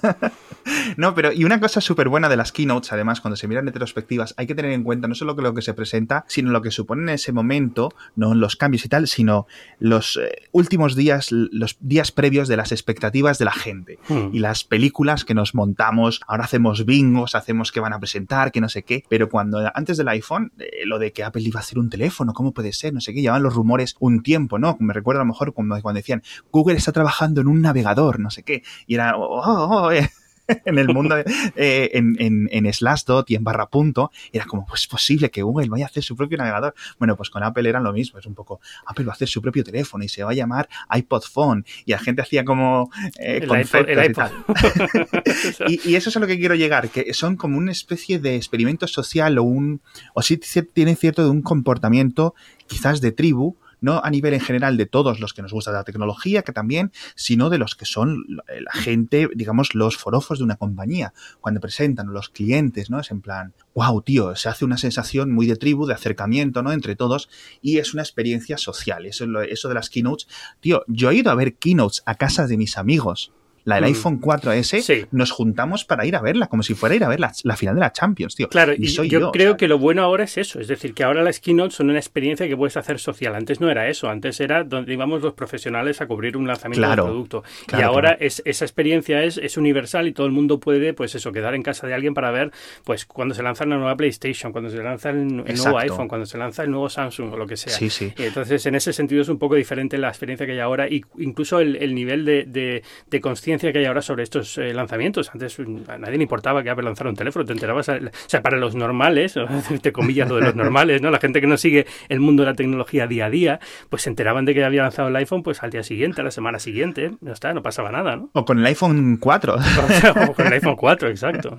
no, 0.97 1.13
pero 1.15 1.31
y 1.31 1.43
una 1.43 1.59
cosa 1.59 1.81
súper 1.81 2.09
buena 2.09 2.29
de 2.29 2.37
las 2.37 2.51
keynotes, 2.51 2.91
además, 2.93 3.21
cuando 3.21 3.35
se 3.35 3.47
miran 3.47 3.65
retrospectivas, 3.65 4.33
hay 4.37 4.47
que 4.47 4.55
tener 4.55 4.71
en 4.71 4.83
cuenta 4.83 5.07
no 5.07 5.15
solo 5.15 5.33
lo 5.33 5.53
que 5.53 5.61
se 5.61 5.73
presenta, 5.73 6.25
sino 6.27 6.51
lo 6.51 6.61
que 6.61 6.71
supone 6.71 7.03
en 7.03 7.09
ese 7.09 7.31
momento, 7.31 7.93
no 8.15 8.33
los 8.33 8.55
cambios 8.55 8.85
y 8.85 8.89
tal, 8.89 9.07
sino 9.07 9.47
los 9.79 10.17
eh, 10.17 10.49
últimos 10.51 10.95
días, 10.95 11.31
los 11.31 11.77
días 11.79 12.11
previos 12.11 12.47
de 12.47 12.57
las 12.57 12.71
expectativas 12.71 13.37
de 13.39 13.45
la 13.45 13.51
gente. 13.51 13.99
Hmm. 14.07 14.29
Y 14.31 14.39
las 14.39 14.63
películas 14.63 15.25
que 15.25 15.33
nos 15.33 15.55
montamos, 15.55 16.21
ahora 16.27 16.45
hacemos 16.45 16.85
bingos, 16.85 17.35
hacemos 17.35 17.71
que 17.71 17.79
van 17.79 17.93
a 17.93 17.99
presentar, 17.99 18.51
que 18.51 18.61
no 18.61 18.69
sé 18.69 18.83
qué, 18.83 19.03
pero 19.09 19.29
cuando 19.29 19.59
antes 19.73 19.97
del 19.97 20.07
iPhone, 20.09 20.51
eh, 20.59 20.85
lo 20.85 20.99
de 20.99 21.11
que 21.11 21.23
Apple 21.23 21.43
iba 21.43 21.59
a 21.59 21.63
hacer 21.63 21.79
un 21.79 21.89
teléfono, 21.89 22.33
¿cómo 22.33 22.53
puede 22.53 22.73
ser? 22.73 22.93
No 22.93 23.01
sé 23.01 23.13
qué, 23.13 23.21
llevan 23.21 23.43
los 23.43 23.53
rumores 23.53 23.95
un 23.99 24.23
tiempo, 24.23 24.59
¿no? 24.59 24.77
Me 24.79 24.93
recuerdo 24.93 25.21
a 25.21 25.25
lo 25.25 25.27
mejor 25.27 25.53
cuando, 25.53 25.79
cuando 25.81 25.99
decían, 25.99 26.23
Google 26.51 26.77
está 26.77 26.91
trabajando 26.91 27.41
en 27.41 27.47
un 27.47 27.61
navegador, 27.61 28.19
no 28.19 28.29
sé 28.29 28.43
qué, 28.43 28.63
y 28.87 28.95
era, 28.95 29.17
oh, 29.17 29.41
oh, 29.41 29.85
oh 29.85 29.91
eh". 29.91 30.09
en 30.65 30.77
el 30.77 30.87
mundo, 30.93 31.17
eh, 31.17 31.91
en, 31.93 32.15
en, 32.19 32.49
en, 32.51 32.73
Slashdot 32.73 33.29
y 33.29 33.35
en 33.35 33.43
barra 33.43 33.67
punto, 33.67 34.11
era 34.31 34.45
como, 34.45 34.65
pues 34.65 34.81
es 34.81 34.87
posible 34.87 35.29
que 35.29 35.41
Google 35.41 35.69
vaya 35.69 35.85
a 35.85 35.87
hacer 35.87 36.03
su 36.03 36.15
propio 36.15 36.37
navegador. 36.37 36.73
Bueno, 36.99 37.15
pues 37.15 37.29
con 37.29 37.43
Apple 37.43 37.67
era 37.67 37.79
lo 37.79 37.93
mismo, 37.93 38.19
es 38.19 38.25
un 38.25 38.35
poco, 38.35 38.59
Apple 38.85 39.05
va 39.05 39.11
a 39.11 39.15
hacer 39.15 39.27
su 39.27 39.41
propio 39.41 39.63
teléfono 39.63 40.03
y 40.03 40.09
se 40.09 40.23
va 40.23 40.31
a 40.31 40.33
llamar 40.33 40.69
iPod 40.93 41.23
Phone 41.23 41.65
y 41.85 41.91
la 41.91 41.99
gente 41.99 42.21
hacía 42.21 42.43
como 42.43 42.89
eh, 43.19 43.41
y, 45.67 45.89
y, 45.89 45.95
eso 45.95 46.09
es 46.09 46.17
a 46.17 46.19
lo 46.19 46.27
que 46.27 46.37
quiero 46.37 46.55
llegar, 46.55 46.89
que 46.89 47.13
son 47.13 47.35
como 47.35 47.57
una 47.57 47.71
especie 47.71 48.19
de 48.19 48.35
experimento 48.35 48.87
social 48.87 49.37
o 49.37 49.43
un, 49.43 49.81
o 50.13 50.21
sí 50.21 50.37
tienen 50.37 50.97
cierto 50.97 51.23
de 51.23 51.29
un 51.29 51.41
comportamiento 51.41 52.35
quizás 52.67 53.01
de 53.01 53.11
tribu, 53.11 53.57
no 53.83 54.01
a 54.03 54.09
nivel 54.09 54.33
en 54.33 54.39
general 54.39 54.77
de 54.77 54.85
todos 54.85 55.19
los 55.19 55.33
que 55.33 55.41
nos 55.41 55.51
gusta 55.51 55.71
la 55.71 55.83
tecnología, 55.83 56.41
que 56.41 56.53
también, 56.53 56.91
sino 57.15 57.49
de 57.49 57.57
los 57.57 57.75
que 57.75 57.85
son 57.85 58.23
la 58.27 58.71
gente, 58.71 59.27
digamos, 59.35 59.75
los 59.75 59.97
forofos 59.97 60.39
de 60.39 60.45
una 60.45 60.55
compañía. 60.55 61.13
Cuando 61.41 61.59
presentan 61.59 62.13
los 62.13 62.29
clientes, 62.29 62.89
¿no? 62.89 62.99
Es 62.99 63.11
en 63.11 63.21
plan, 63.21 63.53
wow, 63.75 64.01
tío, 64.01 64.35
se 64.37 64.47
hace 64.47 64.63
una 64.63 64.77
sensación 64.77 65.31
muy 65.31 65.47
de 65.47 65.57
tribu, 65.57 65.85
de 65.85 65.93
acercamiento, 65.93 66.63
¿no? 66.63 66.71
Entre 66.71 66.95
todos, 66.95 67.29
y 67.61 67.77
es 67.77 67.93
una 67.93 68.03
experiencia 68.03 68.57
social. 68.57 69.05
Eso, 69.05 69.25
eso 69.41 69.67
de 69.67 69.75
las 69.75 69.89
keynotes, 69.89 70.27
tío, 70.61 70.83
yo 70.87 71.11
he 71.11 71.15
ido 71.15 71.29
a 71.29 71.35
ver 71.35 71.55
keynotes 71.55 72.03
a 72.05 72.15
casa 72.15 72.47
de 72.47 72.57
mis 72.57 72.77
amigos 72.77 73.33
la 73.65 73.75
del 73.75 73.85
mm. 73.85 73.87
iPhone 73.87 74.21
4S, 74.21 75.07
nos 75.11 75.31
juntamos 75.31 75.85
para 75.85 76.05
ir 76.05 76.15
a 76.15 76.21
verla, 76.21 76.47
como 76.47 76.63
si 76.63 76.73
fuera 76.73 76.93
a 76.93 76.95
ir 76.95 77.03
a 77.03 77.07
ver 77.07 77.19
la, 77.19 77.55
final 77.55 77.75
de 77.75 77.81
la 77.81 77.91
Champions, 77.91 78.35
tío. 78.35 78.49
Claro, 78.49 78.73
y, 78.77 78.87
yo, 78.87 79.31
creo 79.31 79.57
que 79.57 79.67
lo 79.67 79.77
bueno 79.77 80.03
ahora 80.03 80.25
es 80.25 80.37
eso, 80.37 80.59
es 80.59 80.67
decir, 80.67 80.93
que 80.93 81.03
ahora 81.03 81.23
las 81.23 81.39
keynotes 81.39 81.75
son 81.75 81.89
una 81.89 81.99
experiencia 81.99 82.47
que 82.47 82.57
puedes 82.57 82.77
hacer 82.77 82.99
social. 82.99 83.35
Antes 83.35 83.61
no 83.61 83.69
era 83.69 83.87
eso, 83.87 84.09
antes 84.09 84.39
era 84.39 84.63
donde 84.63 84.93
íbamos 84.93 85.21
los 85.21 85.33
profesionales 85.33 86.01
a 86.01 86.07
cubrir 86.07 86.35
un 86.35 86.47
lanzamiento 86.47 86.89
de 86.89 86.95
producto. 86.95 87.43
y 87.77 87.81
ahora 87.81 88.17
es, 88.19 88.41
esa 88.45 88.65
experiencia 88.65 89.23
es, 89.23 89.37
es 89.37 89.57
universal 89.57 90.07
y 90.07 90.11
todo 90.11 90.27
el 90.27 90.33
mundo 90.33 90.59
puede, 90.59 90.93
pues 90.93 91.15
eso, 91.15 91.31
quedar 91.31 91.55
en 91.55 91.63
casa 91.63 91.87
de 91.87 91.93
alguien 91.93 92.13
para 92.13 92.31
ver, 92.31 92.51
pues 92.83 93.05
cuando 93.05 93.33
se 93.33 93.43
lanza 93.43 93.65
la 93.65 93.77
nueva 93.77 93.95
PlayStation, 93.95 94.51
cuando 94.51 94.69
se 94.69 94.77
lanza 94.77 95.09
el, 95.11 95.27
nuevo 95.27 95.77
iPhone, 95.77 96.07
cuando 96.07 96.25
se 96.25 96.37
lanza 96.37 96.63
el 96.63 96.71
nuevo 96.71 96.89
Samsung 96.89 97.33
o 97.33 97.37
lo 97.37 97.47
que 97.47 97.55
sea. 97.55 97.73
Sí, 97.73 97.89
sí. 97.89 98.13
Y 98.17 98.23
entonces, 98.23 98.65
en 98.65 98.75
ese 98.75 98.91
sentido 98.91 99.21
es 99.21 99.29
un 99.29 99.37
poco 99.37 99.55
diferente 99.55 99.97
la 99.97 100.09
experiencia 100.09 100.45
que 100.45 100.53
hay 100.53 100.59
ahora 100.59 100.89
y 100.89 101.03
incluso 101.19 101.59
el, 101.59 101.93
nivel 101.95 102.25
de, 102.25 102.43
de, 102.45 102.83
de 103.09 103.21
conciencia 103.21 103.52
que 103.59 103.79
hay 103.79 103.85
ahora 103.85 104.01
sobre 104.01 104.23
estos 104.23 104.57
eh, 104.57 104.73
lanzamientos. 104.73 105.29
Antes 105.33 105.57
mm, 105.59 105.89
a 105.89 105.97
nadie 105.97 106.17
le 106.17 106.23
importaba 106.23 106.63
que 106.63 106.69
Apple 106.69 106.85
lanzara 106.85 107.09
un 107.09 107.15
teléfono, 107.15 107.45
te 107.45 107.53
enterabas, 107.53 107.89
o 107.89 107.93
sea, 108.27 108.41
para 108.41 108.57
los 108.57 108.75
normales, 108.75 109.35
te 109.81 109.91
comillas 109.91 110.29
lo 110.29 110.35
de 110.35 110.41
los 110.41 110.55
normales, 110.55 111.01
¿no? 111.01 111.11
La 111.11 111.19
gente 111.19 111.41
que 111.41 111.47
no 111.47 111.57
sigue 111.57 111.85
el 112.09 112.19
mundo 112.19 112.43
de 112.43 112.49
la 112.49 112.55
tecnología 112.55 113.07
día 113.07 113.25
a 113.25 113.29
día, 113.29 113.59
pues 113.89 114.03
se 114.03 114.09
enteraban 114.09 114.45
de 114.45 114.53
que 114.53 114.63
había 114.63 114.83
lanzado 114.83 115.07
el 115.07 115.15
iPhone 115.15 115.43
pues 115.43 115.63
al 115.63 115.69
día 115.69 115.83
siguiente, 115.83 116.21
a 116.21 116.23
la 116.23 116.31
semana 116.31 116.59
siguiente, 116.59 117.11
no 117.21 117.31
está, 117.31 117.53
no 117.53 117.61
pasaba 117.61 117.91
nada, 117.91 118.15
¿no? 118.15 118.29
O 118.33 118.45
con 118.45 118.59
el 118.59 118.65
iPhone 118.65 119.17
4. 119.17 119.55
o 120.27 120.33
con 120.33 120.47
el 120.47 120.53
iPhone 120.53 120.75
4, 120.75 121.09
exacto. 121.09 121.57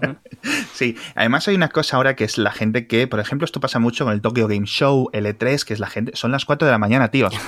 Sí, 0.73 0.97
además 1.15 1.47
hay 1.49 1.55
una 1.55 1.69
cosa 1.69 1.97
ahora 1.97 2.17
que 2.17 2.25
es 2.25 2.39
la 2.39 2.53
gente 2.53 2.87
que, 2.87 3.07
por 3.07 3.21
ejemplo, 3.21 3.45
esto 3.45 3.61
pasa 3.61 3.79
mucho 3.79 4.05
con 4.05 4.13
el 4.13 4.21
Tokyo 4.21 4.49
Game 4.49 4.67
Show, 4.67 5.11
el 5.13 5.27
E3, 5.27 5.65
que 5.65 5.75
es 5.75 5.81
la 5.81 5.87
gente, 5.87 6.13
son 6.15 6.33
las 6.33 6.45
4 6.45 6.67
de 6.67 6.73
la 6.73 6.79
mañana, 6.79 7.11
tío. 7.11 7.29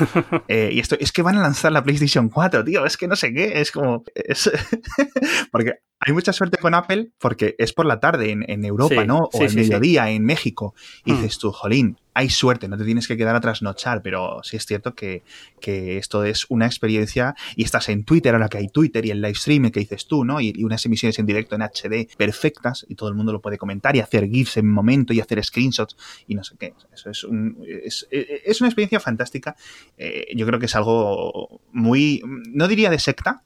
Eh, 0.48 0.70
y 0.72 0.80
esto 0.80 0.96
es 1.00 1.12
que 1.12 1.22
van 1.22 1.36
a 1.36 1.42
lanzar 1.42 1.72
la 1.72 1.82
PlayStation 1.82 2.28
4, 2.28 2.62
tío, 2.64 2.86
es 2.86 2.96
que 2.96 3.08
no 3.08 3.16
sé 3.16 3.32
qué, 3.32 3.60
es 3.60 3.72
como... 3.72 4.04
porque 5.50 5.80
hay 5.98 6.12
mucha 6.12 6.32
suerte 6.32 6.58
con 6.58 6.74
Apple 6.74 7.10
porque 7.18 7.54
es 7.58 7.72
por 7.72 7.86
la 7.86 8.00
tarde 8.00 8.30
en, 8.30 8.64
Europa, 8.64 9.04
¿no? 9.04 9.28
O 9.32 9.42
el 9.42 9.54
mediodía 9.54 10.10
en 10.10 10.24
México. 10.24 10.74
Y 11.04 11.12
mm. 11.12 11.16
dices 11.16 11.38
tú, 11.38 11.52
jolín, 11.52 11.98
hay 12.12 12.30
suerte, 12.30 12.68
no 12.68 12.76
te 12.76 12.84
tienes 12.84 13.08
que 13.08 13.16
quedar 13.16 13.34
a 13.34 13.40
trasnochar, 13.40 14.02
pero 14.02 14.40
sí 14.42 14.56
es 14.56 14.66
cierto 14.66 14.94
que, 14.94 15.22
esto 15.62 16.24
es 16.24 16.46
una 16.48 16.66
experiencia 16.66 17.34
y 17.56 17.64
estás 17.64 17.88
en 17.88 18.04
Twitter, 18.04 18.34
ahora 18.34 18.48
que 18.48 18.58
hay 18.58 18.68
Twitter 18.68 19.04
y 19.04 19.10
el 19.10 19.20
live 19.20 19.32
streaming 19.32 19.70
que 19.70 19.80
dices 19.80 20.06
tú, 20.06 20.24
¿no? 20.24 20.40
Y, 20.40 20.64
unas 20.64 20.84
emisiones 20.86 21.18
en 21.18 21.26
directo 21.26 21.56
en 21.56 21.62
HD 21.62 22.08
perfectas 22.16 22.86
y 22.88 22.94
todo 22.94 23.08
el 23.08 23.14
mundo 23.14 23.32
lo 23.32 23.40
puede 23.40 23.58
comentar 23.58 23.96
y 23.96 24.00
hacer 24.00 24.28
GIFs 24.28 24.58
en 24.58 24.68
momento 24.68 25.12
y 25.12 25.20
hacer 25.20 25.42
screenshots 25.42 25.96
y 26.26 26.34
no 26.34 26.44
sé 26.44 26.56
qué. 26.58 26.74
Eso 26.92 27.10
es, 27.10 27.24
un, 27.24 27.62
es, 27.66 28.06
es 28.10 28.60
una 28.60 28.68
experiencia 28.68 29.00
fantástica. 29.00 29.56
Eh, 29.96 30.26
yo 30.34 30.46
creo 30.46 30.58
que 30.58 30.66
es 30.66 30.76
algo 30.76 31.60
muy, 31.72 32.22
no 32.24 32.68
diría 32.68 32.90
de 32.90 32.98
secta, 32.98 33.42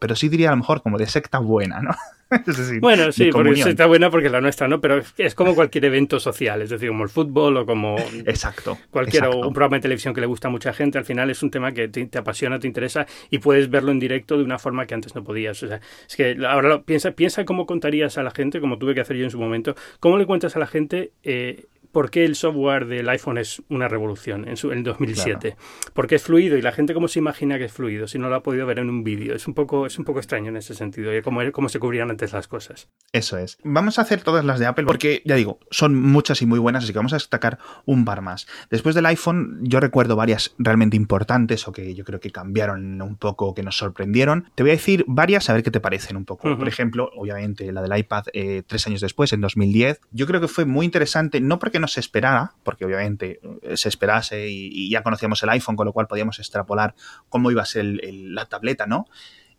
pero 0.00 0.16
sí 0.16 0.28
diría 0.28 0.48
a 0.48 0.52
lo 0.52 0.58
mejor 0.58 0.82
como 0.82 0.98
de 0.98 1.06
secta 1.06 1.38
buena, 1.38 1.80
¿no? 1.80 1.92
bueno, 2.80 3.12
sí, 3.12 3.30
porque 3.30 3.56
secta 3.56 3.86
buena 3.86 4.10
porque 4.10 4.30
la 4.30 4.40
nuestra, 4.40 4.68
¿no? 4.68 4.80
Pero 4.80 5.02
es 5.18 5.34
como 5.34 5.54
cualquier 5.54 5.84
evento 5.86 6.18
social, 6.18 6.62
es 6.62 6.70
decir, 6.70 6.88
como 6.88 7.04
el 7.04 7.10
fútbol 7.10 7.56
o 7.58 7.66
como 7.66 7.96
exacto, 8.26 8.78
cualquier 8.90 9.28
un 9.28 9.52
programa 9.52 9.76
de 9.76 9.82
televisión 9.82 10.14
que 10.14 10.20
le 10.20 10.26
gusta 10.26 10.48
a 10.48 10.50
mucha 10.50 10.72
gente, 10.72 10.98
al 10.98 11.04
final 11.04 11.30
es 11.30 11.42
un 11.42 11.50
tema 11.50 11.72
que 11.72 11.88
te, 11.88 12.18
apasiona, 12.18 12.58
te 12.58 12.66
interesa 12.66 13.06
y 13.30 13.38
puedes 13.38 13.70
verlo 13.70 13.92
en 13.92 13.98
directo 13.98 14.38
de 14.38 14.44
una 14.44 14.58
forma 14.58 14.86
que 14.86 14.94
antes 14.94 15.14
no 15.14 15.22
podías. 15.22 15.62
O 15.62 15.68
sea, 15.68 15.80
es 16.08 16.16
que 16.16 16.36
ahora 16.46 16.82
piensa, 16.82 17.12
piensa 17.12 17.44
cómo 17.44 17.66
contarías 17.66 18.18
a 18.18 18.22
la 18.22 18.30
gente, 18.30 18.60
como 18.60 18.78
tuve 18.78 18.94
que 18.94 19.00
hacer 19.00 19.16
yo 19.16 19.24
en 19.24 19.30
su 19.30 19.38
momento, 19.38 19.74
cómo 20.00 20.16
le 20.16 20.26
cuentas 20.26 20.56
a 20.56 20.58
la 20.58 20.66
gente 20.66 21.12
eh, 21.22 21.66
por 21.92 22.10
qué 22.10 22.24
el 22.24 22.34
software 22.34 22.86
del 22.86 23.08
iPhone 23.08 23.38
es 23.38 23.62
una 23.68 23.88
revolución 23.88 24.48
en, 24.48 24.56
su, 24.56 24.72
en 24.72 24.82
2007. 24.82 25.56
Porque 25.92 26.16
es 26.16 26.22
fluido 26.22 26.56
y 26.56 26.62
la 26.62 26.72
gente 26.72 26.94
cómo 26.94 27.08
se 27.08 27.18
imagina 27.18 27.58
que 27.58 27.66
es 27.66 27.72
fluido 27.72 28.08
si 28.08 28.18
no 28.18 28.28
lo 28.28 28.36
ha 28.36 28.42
podido 28.42 28.66
ver 28.66 28.78
en 28.78 28.88
un 28.88 29.04
vídeo. 29.04 29.34
Es 29.34 29.46
un 29.46 29.54
poco 29.54 29.86
es 29.86 29.98
un 29.98 30.04
poco 30.04 30.18
extraño 30.18 30.48
en 30.48 30.56
ese 30.56 30.74
sentido, 30.74 31.16
y 31.16 31.22
cómo, 31.22 31.40
cómo 31.52 31.68
se 31.68 31.78
cubrían 31.78 32.10
antes 32.10 32.32
las 32.32 32.48
cosas. 32.48 32.88
Eso 33.12 33.36
es. 33.38 33.58
Vamos 33.62 33.98
a 33.98 34.02
hacer 34.02 34.22
todas 34.22 34.44
las 34.44 34.58
de 34.58 34.66
Apple 34.66 34.84
porque, 34.84 35.22
ya 35.24 35.36
digo, 35.36 35.58
son 35.70 35.94
muchas 35.94 36.42
y 36.42 36.46
muy 36.46 36.58
buenas, 36.58 36.84
así 36.84 36.92
que 36.92 36.98
vamos 36.98 37.12
a 37.12 37.16
destacar 37.16 37.58
un 37.84 38.04
par 38.04 38.22
más. 38.22 38.46
Después 38.70 38.94
del 38.94 39.06
iPhone, 39.06 39.60
yo 39.62 39.80
recuerdo 39.80 40.16
varias 40.16 40.54
realmente 40.58 40.96
importantes 40.96 41.68
o 41.68 41.72
que 41.72 41.94
yo 41.94 42.04
creo 42.04 42.20
que 42.20 42.30
cambiaron 42.30 43.00
un 43.02 43.16
poco, 43.16 43.54
que 43.54 43.62
nos 43.62 43.76
sorprendieron. 43.76 44.50
Te 44.54 44.62
voy 44.62 44.70
a 44.70 44.74
decir 44.74 45.04
varias 45.06 45.50
a 45.50 45.52
ver 45.52 45.62
qué 45.62 45.70
te 45.70 45.80
parecen 45.80 46.16
un 46.16 46.24
poco. 46.24 46.56
Por 46.56 46.68
ejemplo, 46.68 47.10
obviamente 47.16 47.70
la 47.72 47.82
del 47.82 47.96
iPad 47.98 48.24
eh, 48.32 48.62
tres 48.66 48.86
años 48.86 49.00
después, 49.00 49.32
en 49.32 49.40
2010. 49.40 50.00
Yo 50.12 50.26
creo 50.26 50.40
que 50.40 50.48
fue 50.48 50.64
muy 50.64 50.86
interesante, 50.86 51.40
no 51.40 51.58
porque 51.58 51.78
no 51.82 51.88
se 51.88 52.00
esperara, 52.00 52.54
porque 52.62 52.86
obviamente 52.86 53.40
eh, 53.62 53.76
se 53.76 53.90
esperase 53.90 54.48
y, 54.48 54.88
ya 54.88 55.02
conocíamos 55.02 55.42
el 55.42 55.50
iPhone, 55.50 55.76
con 55.76 55.84
lo 55.84 55.92
cual 55.92 56.06
podíamos 56.06 56.38
extrapolar 56.38 56.94
cómo 57.28 57.50
iba 57.50 57.60
a 57.60 57.66
ser 57.66 57.84
la 57.84 58.46
tableta, 58.46 58.86
¿no? 58.86 59.06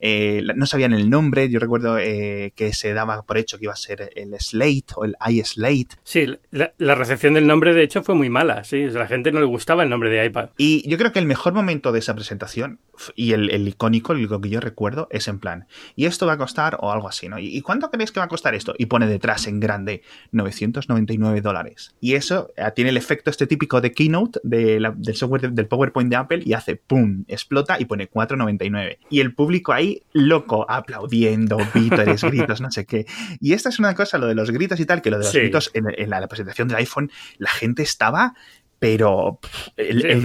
Eh, 0.05 0.43
no 0.57 0.65
sabían 0.65 0.91
el 0.91 1.09
nombre, 1.09 1.49
yo 1.49 1.59
recuerdo 1.59 1.97
eh, 1.97 2.51
que 2.57 2.73
se 2.73 2.93
daba 2.93 3.21
por 3.21 3.37
hecho 3.37 3.57
que 3.57 3.63
iba 3.63 3.73
a 3.73 3.77
ser 3.77 4.11
el 4.17 4.37
Slate 4.37 4.87
o 4.97 5.05
el 5.05 5.15
iSlate. 5.29 5.95
Sí, 6.03 6.27
la, 6.51 6.95
recepción 6.95 7.35
del 7.35 7.47
nombre 7.47 7.73
de 7.73 7.83
hecho 7.83 8.03
fue 8.03 8.13
muy 8.13 8.29
mala, 8.29 8.65
sí, 8.65 8.89
la 8.89 9.07
gente 9.07 9.31
no 9.31 9.39
le 9.39 9.45
gustaba 9.45 9.81
el 9.81 9.89
nombre 9.89 10.09
de 10.09 10.25
iPad. 10.25 10.49
Y 10.57 10.85
yo 10.89 10.97
creo 10.97 11.13
que 11.13 11.19
el 11.19 11.25
mejor 11.25 11.53
momento 11.53 11.93
de 11.93 11.99
esa 11.99 12.13
presentación 12.15 12.79
y 13.15 13.31
el, 13.31 13.65
icónico, 13.65 14.13
lo 14.13 14.41
que 14.41 14.49
yo 14.49 14.59
recuerdo, 14.59 15.07
es 15.09 15.29
en 15.29 15.39
plan, 15.39 15.67
y 15.95 16.05
esto 16.05 16.27
va 16.27 16.33
a 16.33 16.37
costar 16.37 16.77
o 16.81 16.91
algo 16.91 17.07
así, 17.07 17.29
¿no? 17.29 17.39
¿Y, 17.39 17.61
cuánto 17.61 17.89
creéis 17.89 18.11
que 18.11 18.19
va 18.19 18.25
a 18.25 18.29
costar 18.29 18.55
esto? 18.55 18.75
Y 18.77 18.87
pone 18.87 19.07
detrás 19.07 19.47
en 19.47 19.61
grande 19.61 20.01
999 20.33 21.39
dólares. 21.39 21.95
Y 22.01 22.15
eso 22.15 22.51
eh, 22.57 22.69
tiene 22.75 22.89
el 22.89 22.97
efecto 22.97 23.29
este 23.29 23.47
típico 23.47 23.79
de 23.79 23.93
Keynote 23.93 24.41
del 24.43 24.93
software 25.13 25.53
del 25.53 25.67
PowerPoint 25.67 26.09
de 26.09 26.17
Apple 26.17 26.43
y 26.45 26.51
hace 26.51 26.75
¡pum! 26.75 27.23
explota 27.29 27.79
y 27.79 27.85
pone 27.85 28.07
499. 28.07 28.99
Y 29.09 29.21
el 29.21 29.33
público 29.33 29.71
ahí 29.71 29.92
loco, 30.11 30.65
aplaudiendo, 30.69 31.57
vítores, 31.73 32.23
gritos, 32.23 32.61
no 32.61 32.71
sé 32.71 32.85
qué. 32.85 33.05
Y 33.39 33.53
esta 33.53 33.69
es 33.69 33.79
una 33.79 33.95
cosa, 33.95 34.17
lo 34.17 34.27
de 34.27 34.35
los 34.35 34.51
gritos 34.51 34.79
y 34.79 34.85
tal, 34.85 35.01
que 35.01 35.11
lo 35.11 35.17
de 35.17 35.25
los 35.25 35.33
gritos 35.33 35.71
en, 35.73 36.09
la 36.09 36.27
presentación 36.27 36.67
del 36.67 36.77
iPhone, 36.77 37.11
la 37.37 37.49
gente 37.49 37.83
estaba 37.83 38.35
pero 38.79 39.39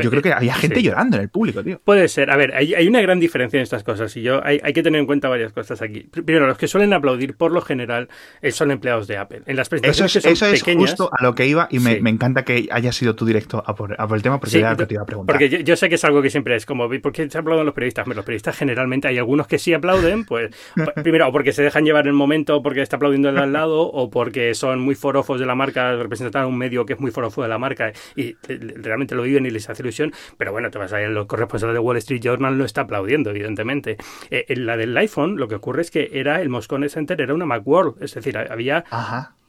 yo 0.02 0.10
creo 0.10 0.22
que 0.22 0.32
había 0.32 0.54
gente 0.54 0.82
llorando 0.82 1.16
en 1.16 1.22
el 1.22 1.28
público, 1.28 1.62
tío. 1.62 1.80
Puede 1.84 2.08
ser. 2.08 2.30
A 2.30 2.36
ver, 2.36 2.54
hay, 2.54 2.88
una 2.88 3.00
gran 3.00 3.20
diferencia 3.20 3.58
en 3.58 3.62
estas 3.62 3.84
cosas 3.84 4.16
y 4.16 4.22
yo 4.22 4.44
hay, 4.44 4.58
que 4.72 4.82
tener 4.82 5.00
en 5.00 5.06
cuenta 5.06 5.28
varias 5.28 5.52
cosas 5.52 5.80
aquí. 5.82 6.00
Primero, 6.00 6.46
los 6.46 6.58
que 6.58 6.68
suelen 6.68 6.92
aplaudir 6.92 7.36
por 7.36 7.52
lo 7.52 7.60
general 7.60 8.08
eh, 8.42 8.50
son 8.50 8.70
empleados 8.70 9.06
de 9.06 9.16
Apple. 9.16 9.42
En 9.46 9.56
las 9.56 9.68
presentaciones 9.68 10.16
eso 10.16 10.28
es, 10.28 10.42
eso 10.42 10.46
es 10.46 10.62
justo 10.76 11.10
a 11.12 11.22
lo 11.22 11.34
que 11.34 11.46
iba 11.46 11.68
y 11.70 11.78
me, 11.78 11.98
encanta 12.10 12.44
que 12.44 12.68
haya 12.70 12.92
sido 12.92 13.14
tú 13.14 13.26
directo 13.26 13.62
a 13.64 13.74
por, 13.74 13.92
el 13.92 14.22
tema 14.22 14.40
porque 14.40 14.58
era 14.58 14.72
lo 14.72 14.76
que 14.76 14.86
te 14.86 14.94
iba 14.94 15.02
a 15.02 15.06
preguntar. 15.06 15.34
Porque 15.34 15.62
yo, 15.62 15.76
sé 15.76 15.88
que 15.88 15.94
es 15.94 16.04
algo 16.04 16.22
que 16.22 16.30
siempre 16.30 16.56
es 16.56 16.66
como, 16.66 16.88
¿por 16.88 17.12
qué 17.12 17.28
se 17.30 17.38
aplauden 17.38 17.64
los 17.64 17.74
periodistas? 17.74 18.06
Los 18.08 18.24
periodistas 18.24 18.56
generalmente 18.56 19.08
hay 19.08 19.18
algunos 19.18 19.46
que 19.46 19.58
sí 19.58 19.72
aplauden, 19.72 20.24
pues 20.24 20.50
primero 21.02 21.28
o 21.28 21.32
porque 21.32 21.52
se 21.52 21.62
dejan 21.62 21.84
llevar 21.84 22.06
el 22.06 22.12
momento 22.12 22.56
o 22.56 22.62
porque 22.62 22.82
está 22.82 22.96
aplaudiendo 22.96 23.28
el 23.28 23.38
al 23.38 23.52
lado 23.52 23.82
o 23.82 24.10
porque 24.10 24.54
son 24.54 24.80
muy 24.80 24.94
forofos 24.94 25.38
de 25.38 25.46
la 25.46 25.54
marca, 25.54 25.94
representan 25.94 26.46
un 26.46 26.58
medio 26.58 26.84
que 26.86 26.94
es 26.94 27.00
muy 27.00 27.10
forofo 27.10 27.42
de 27.42 27.48
la 27.48 27.58
marca 27.58 27.92
y 28.16 28.34
realmente 28.56 29.14
lo 29.14 29.22
viven 29.22 29.46
y 29.46 29.50
les 29.50 29.68
hace 29.68 29.82
ilusión, 29.82 30.12
pero 30.36 30.52
bueno, 30.52 30.70
te 30.70 30.78
vas 30.78 30.92
a 30.92 31.02
ir, 31.02 31.08
los 31.08 31.26
corresponsales 31.26 31.74
de 31.74 31.80
Wall 31.80 31.96
Street 31.98 32.20
Journal 32.20 32.56
no 32.56 32.64
está 32.64 32.82
aplaudiendo, 32.82 33.30
evidentemente. 33.30 33.96
Eh, 34.30 34.46
en 34.48 34.66
la 34.66 34.76
del 34.76 34.96
iPhone, 34.96 35.36
lo 35.36 35.48
que 35.48 35.56
ocurre 35.56 35.82
es 35.82 35.90
que 35.90 36.10
era 36.12 36.40
el 36.40 36.48
Moscone 36.48 36.88
Center, 36.88 37.20
era 37.20 37.34
una 37.34 37.46
Macworld, 37.46 38.02
es 38.02 38.14
decir, 38.14 38.38
había 38.38 38.84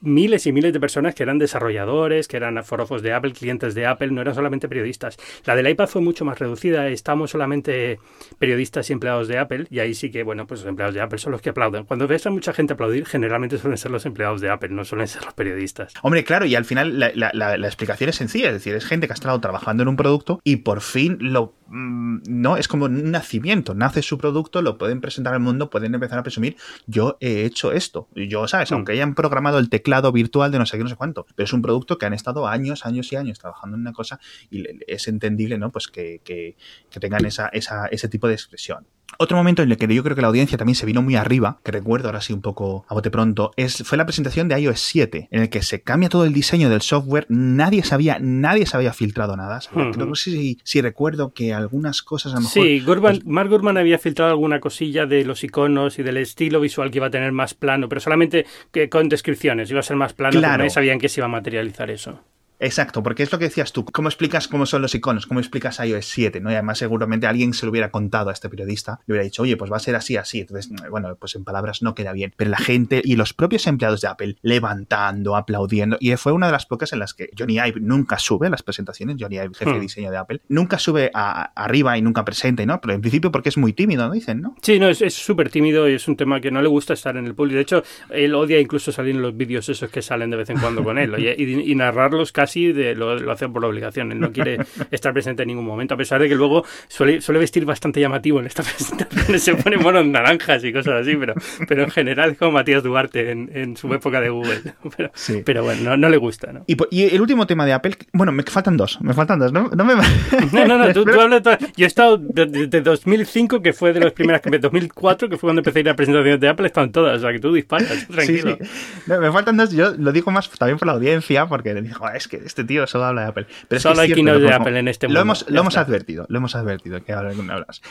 miles 0.00 0.46
y 0.46 0.52
miles 0.52 0.72
de 0.72 0.80
personas 0.80 1.14
que 1.14 1.22
eran 1.22 1.38
desarrolladores, 1.38 2.28
que 2.28 2.36
eran 2.36 2.62
forofos 2.64 3.02
de 3.02 3.12
Apple, 3.12 3.32
clientes 3.32 3.74
de 3.74 3.86
Apple, 3.86 4.10
no 4.10 4.20
eran 4.20 4.34
solamente 4.34 4.68
periodistas. 4.68 5.16
La 5.44 5.56
del 5.56 5.68
iPad 5.68 5.86
fue 5.86 6.02
mucho 6.02 6.24
más 6.24 6.38
reducida, 6.38 6.88
estamos 6.88 7.30
solamente 7.30 7.98
periodistas 8.38 8.90
y 8.90 8.92
empleados 8.92 9.28
de 9.28 9.38
Apple, 9.38 9.66
y 9.70 9.80
ahí 9.80 9.94
sí 9.94 10.10
que, 10.10 10.22
bueno, 10.22 10.46
pues 10.46 10.60
los 10.60 10.68
empleados 10.68 10.94
de 10.94 11.00
Apple 11.00 11.18
son 11.18 11.32
los 11.32 11.42
que 11.42 11.50
aplauden. 11.50 11.84
Cuando 11.84 12.06
ves 12.06 12.26
a 12.26 12.30
mucha 12.30 12.52
gente 12.52 12.74
aplaudir, 12.74 13.06
generalmente 13.06 13.58
suelen 13.58 13.78
ser 13.78 13.90
los 13.90 14.06
empleados 14.06 14.40
de 14.40 14.50
Apple, 14.50 14.70
no 14.70 14.84
suelen 14.84 15.08
ser 15.08 15.24
los 15.24 15.34
periodistas. 15.34 15.94
Hombre, 16.02 16.24
claro, 16.24 16.46
y 16.46 16.54
al 16.54 16.64
final 16.64 16.98
la, 16.98 17.32
la 17.32 17.66
explicación 17.66 18.10
es 18.10 18.16
sencilla, 18.16 18.48
es 18.48 18.54
decir, 18.54 18.74
es 18.74 18.84
gente 18.84 19.06
que 19.06 19.12
ha 19.12 19.14
estado 19.14 19.40
trabajando 19.40 19.82
en 19.82 19.88
un 19.88 19.96
producto 19.96 20.40
y 20.44 20.56
por 20.56 20.80
fin 20.80 21.18
lo 21.20 21.60
Mm, 21.70 22.22
no, 22.26 22.56
es 22.56 22.66
como 22.68 22.86
un 22.86 23.10
nacimiento. 23.10 23.74
Nace 23.74 24.02
su 24.02 24.18
producto, 24.18 24.60
lo 24.60 24.76
pueden 24.76 25.00
presentar 25.00 25.34
al 25.34 25.40
mundo, 25.40 25.70
pueden 25.70 25.94
empezar 25.94 26.18
a 26.18 26.22
presumir, 26.22 26.56
yo 26.86 27.16
he 27.20 27.44
hecho 27.44 27.72
esto. 27.72 28.08
Y 28.14 28.28
yo, 28.28 28.46
¿sabes? 28.48 28.70
Mm. 28.70 28.74
Aunque 28.74 28.92
hayan 28.92 29.14
programado 29.14 29.58
el 29.58 29.70
teclado 29.70 29.89
virtual 30.12 30.50
de 30.52 30.58
no 30.58 30.66
sé 30.66 30.76
qué, 30.76 30.82
no 30.82 30.88
sé 30.88 30.96
cuánto. 30.96 31.26
Pero 31.34 31.44
es 31.44 31.52
un 31.52 31.62
producto 31.62 31.98
que 31.98 32.06
han 32.06 32.12
estado 32.12 32.46
años, 32.46 32.86
años 32.86 33.12
y 33.12 33.16
años 33.16 33.38
trabajando 33.38 33.76
en 33.76 33.82
una 33.82 33.92
cosa 33.92 34.20
y 34.50 34.64
es 34.86 35.08
entendible, 35.08 35.58
¿no? 35.58 35.70
Pues 35.70 35.88
que, 35.88 36.20
que, 36.24 36.56
que 36.90 37.00
tengan 37.00 37.24
esa, 37.24 37.48
esa, 37.48 37.86
ese 37.86 38.08
tipo 38.08 38.28
de 38.28 38.34
expresión. 38.34 38.86
Otro 39.18 39.36
momento 39.36 39.62
en 39.62 39.70
el 39.70 39.76
que 39.76 39.92
yo 39.92 40.02
creo 40.02 40.16
que 40.16 40.22
la 40.22 40.28
audiencia 40.28 40.56
también 40.56 40.74
se 40.74 40.86
vino 40.86 41.02
muy 41.02 41.16
arriba, 41.16 41.60
que 41.64 41.72
recuerdo 41.72 42.08
ahora 42.08 42.20
sí 42.20 42.32
un 42.32 42.40
poco 42.40 42.84
a 42.88 42.94
bote 42.94 43.10
pronto, 43.10 43.52
es, 43.56 43.82
fue 43.84 43.98
la 43.98 44.06
presentación 44.06 44.48
de 44.48 44.58
iOS 44.60 44.80
7, 44.80 45.28
en 45.30 45.42
el 45.42 45.50
que 45.50 45.62
se 45.62 45.82
cambia 45.82 46.08
todo 46.08 46.24
el 46.24 46.32
diseño 46.32 46.70
del 46.70 46.80
software, 46.80 47.26
nadie 47.28 47.82
sabía, 47.82 48.18
nadie 48.20 48.66
se 48.66 48.76
había 48.76 48.92
filtrado 48.92 49.36
nada. 49.36 49.60
No 49.74 50.14
sé 50.14 50.30
si, 50.30 50.58
si, 50.64 50.80
recuerdo 50.80 51.32
que 51.32 51.52
algunas 51.52 52.02
cosas 52.02 52.32
a 52.32 52.36
lo 52.36 52.42
mejor... 52.42 52.52
Sí, 52.52 52.82
pues 52.84 53.26
Mark 53.26 53.50
Gurman 53.50 53.76
había 53.76 53.98
filtrado 53.98 54.30
alguna 54.30 54.60
cosilla 54.60 55.06
de 55.06 55.24
los 55.24 55.44
iconos 55.44 55.98
y 55.98 56.02
del 56.02 56.16
estilo 56.16 56.60
visual 56.60 56.90
que 56.90 56.98
iba 56.98 57.06
a 57.06 57.10
tener 57.10 57.32
más 57.32 57.54
plano, 57.54 57.88
pero 57.88 58.00
solamente 58.00 58.46
que 58.70 58.88
con 58.88 59.08
descripciones, 59.08 59.70
iba 59.70 59.80
a 59.80 59.84
ser 59.84 59.96
más 59.96 60.12
plano, 60.12 60.38
claro. 60.38 60.58
nadie 60.58 60.70
sabían 60.70 60.98
que 60.98 61.08
se 61.08 61.20
iba 61.20 61.26
a 61.26 61.30
materializar 61.30 61.90
eso. 61.90 62.20
Exacto, 62.60 63.02
porque 63.02 63.22
es 63.22 63.32
lo 63.32 63.38
que 63.38 63.46
decías 63.46 63.72
tú. 63.72 63.84
¿Cómo 63.84 64.08
explicas 64.08 64.46
cómo 64.46 64.66
son 64.66 64.82
los 64.82 64.94
iconos? 64.94 65.26
¿Cómo 65.26 65.40
explicas 65.40 65.80
iOS 65.80 66.06
7? 66.06 66.40
¿no? 66.40 66.50
Y 66.50 66.54
además, 66.54 66.78
seguramente 66.78 67.26
alguien 67.26 67.54
se 67.54 67.66
lo 67.66 67.70
hubiera 67.70 67.90
contado 67.90 68.30
a 68.30 68.32
este 68.32 68.48
periodista. 68.48 69.00
Le 69.06 69.14
hubiera 69.14 69.24
dicho, 69.24 69.42
oye, 69.42 69.56
pues 69.56 69.72
va 69.72 69.76
a 69.76 69.80
ser 69.80 69.96
así, 69.96 70.16
así. 70.16 70.40
Entonces, 70.40 70.70
bueno, 70.90 71.16
pues 71.16 71.34
en 71.34 71.44
palabras 71.44 71.82
no 71.82 71.94
queda 71.94 72.12
bien. 72.12 72.32
Pero 72.36 72.50
la 72.50 72.58
gente 72.58 73.00
y 73.02 73.16
los 73.16 73.32
propios 73.32 73.66
empleados 73.66 74.00
de 74.02 74.08
Apple 74.08 74.36
levantando, 74.42 75.36
aplaudiendo. 75.36 75.96
Y 76.00 76.14
fue 76.16 76.32
una 76.32 76.46
de 76.46 76.52
las 76.52 76.66
pocas 76.66 76.92
en 76.92 76.98
las 76.98 77.14
que 77.14 77.30
Johnny 77.36 77.54
Ive 77.58 77.80
nunca 77.80 78.18
sube 78.18 78.46
a 78.46 78.50
las 78.50 78.62
presentaciones. 78.62 79.16
Johnny 79.18 79.36
Ive, 79.36 79.50
jefe 79.54 79.70
de 79.70 79.78
hmm. 79.78 79.80
diseño 79.80 80.10
de 80.10 80.18
Apple, 80.18 80.40
nunca 80.48 80.78
sube 80.78 81.10
arriba 81.14 81.96
y 81.96 82.02
nunca 82.02 82.24
presenta, 82.24 82.64
¿no? 82.66 82.80
Pero 82.80 82.94
en 82.94 83.00
principio 83.00 83.32
porque 83.32 83.48
es 83.48 83.56
muy 83.56 83.72
tímido, 83.72 84.06
¿no? 84.06 84.12
Dicen, 84.12 84.40
¿no? 84.40 84.56
Sí, 84.60 84.78
no, 84.78 84.88
es 84.88 85.14
súper 85.14 85.50
tímido 85.50 85.88
y 85.88 85.94
es 85.94 86.08
un 86.08 86.16
tema 86.16 86.40
que 86.40 86.50
no 86.50 86.60
le 86.60 86.68
gusta 86.68 86.92
estar 86.92 87.16
en 87.16 87.26
el 87.26 87.34
público. 87.34 87.56
De 87.56 87.62
hecho, 87.62 87.82
él 88.10 88.34
odia 88.34 88.60
incluso 88.60 88.92
salir 88.92 89.14
en 89.14 89.22
los 89.22 89.36
vídeos 89.36 89.68
esos 89.68 89.90
que 89.90 90.02
salen 90.02 90.30
de 90.30 90.36
vez 90.36 90.50
en 90.50 90.58
cuando 90.58 90.84
con 90.84 90.98
él. 90.98 91.10
Y, 91.38 91.74
narrarlos 91.80 92.32
casi 92.32 92.49
de 92.72 92.94
lo 92.94 93.10
lo 93.18 93.32
hace 93.32 93.48
por 93.48 93.62
la 93.62 93.68
obligación, 93.68 94.12
él 94.12 94.20
no 94.20 94.32
quiere 94.32 94.58
estar 94.90 95.12
presente 95.12 95.42
en 95.42 95.48
ningún 95.48 95.64
momento, 95.64 95.94
a 95.94 95.96
pesar 95.96 96.20
de 96.20 96.28
que 96.28 96.34
luego 96.34 96.64
suele, 96.88 97.20
suele 97.20 97.40
vestir 97.40 97.64
bastante 97.64 98.00
llamativo 98.00 98.40
en 98.40 98.46
esta 98.46 98.62
presentación, 98.64 99.38
se 99.38 99.54
pone 99.54 99.76
monos 99.76 100.06
naranjas 100.06 100.64
y 100.64 100.72
cosas 100.72 101.02
así, 101.02 101.16
pero, 101.16 101.34
pero 101.68 101.84
en 101.84 101.90
general 101.90 102.32
es 102.32 102.38
como 102.38 102.52
Matías 102.52 102.82
Duarte 102.82 103.30
en, 103.30 103.50
en 103.54 103.76
su 103.76 103.92
época 103.92 104.20
de 104.20 104.30
Google. 104.30 104.60
Pero, 104.96 105.12
pero 105.44 105.62
bueno, 105.62 105.96
no, 105.96 106.08
le 106.08 106.16
gusta. 106.16 106.52
¿no? 106.52 106.64
Y, 106.66 107.04
el 107.04 107.20
último 107.20 107.46
tema 107.46 107.64
de 107.64 107.72
Apple, 107.72 107.96
bueno, 108.12 108.32
me 108.32 108.42
faltan 108.42 108.76
dos, 108.76 108.98
me 109.00 109.14
faltan 109.14 109.38
dos, 109.38 109.52
¿no? 109.52 109.68
No, 109.68 109.84
me... 109.84 109.94
no, 109.94 110.66
no, 110.66 110.78
no, 110.78 110.92
tú, 110.92 111.04
hablas 111.20 111.42
Yo 111.76 111.84
he 111.84 111.86
estado 111.86 112.16
desde 112.18 112.80
2005, 112.80 113.62
que 113.62 113.72
fue 113.72 113.92
de 113.92 114.00
las 114.00 114.12
primeras, 114.12 114.42
2004, 114.42 115.28
que 115.28 115.36
fue 115.36 115.48
cuando 115.48 115.60
empecé 115.60 115.78
a 115.78 115.82
ir 115.82 115.88
a 115.90 115.96
presentaciones 115.96 116.40
de 116.40 116.48
Apple, 116.48 116.66
están 116.66 116.90
todas, 116.92 117.18
o 117.18 117.20
sea, 117.20 117.32
que 117.32 117.38
tú 117.38 117.52
disparas, 117.52 118.06
tranquilo. 118.08 118.58
me 119.06 119.32
faltan 119.32 119.56
dos, 119.56 119.70
yo 119.70 119.92
lo 119.96 120.12
digo 120.12 120.30
más 120.30 120.50
también 120.50 120.78
por 120.78 120.86
la 120.86 120.94
audiencia, 120.94 121.46
porque 121.46 121.74
le 121.74 121.82
digo, 121.82 122.08
es 122.10 122.28
que 122.28 122.39
este 122.44 122.64
tío 122.64 122.86
solo 122.86 123.04
habla 123.04 123.22
de 123.22 123.28
Apple. 123.28 123.46
Pero 123.68 123.80
Solo 123.80 124.00
hay 124.00 124.12
keynote 124.12 124.40
de 124.40 124.52
Apple 124.52 124.78
en 124.78 124.88
este 124.88 125.06
mundo. 125.06 125.18
Lo 125.18 125.22
hemos, 125.22 125.48
lo 125.48 125.60
hemos 125.60 125.76
advertido, 125.76 126.26
lo 126.28 126.38
hemos 126.38 126.54
advertido 126.54 127.02
que 127.02 127.12
hablas. 127.12 127.36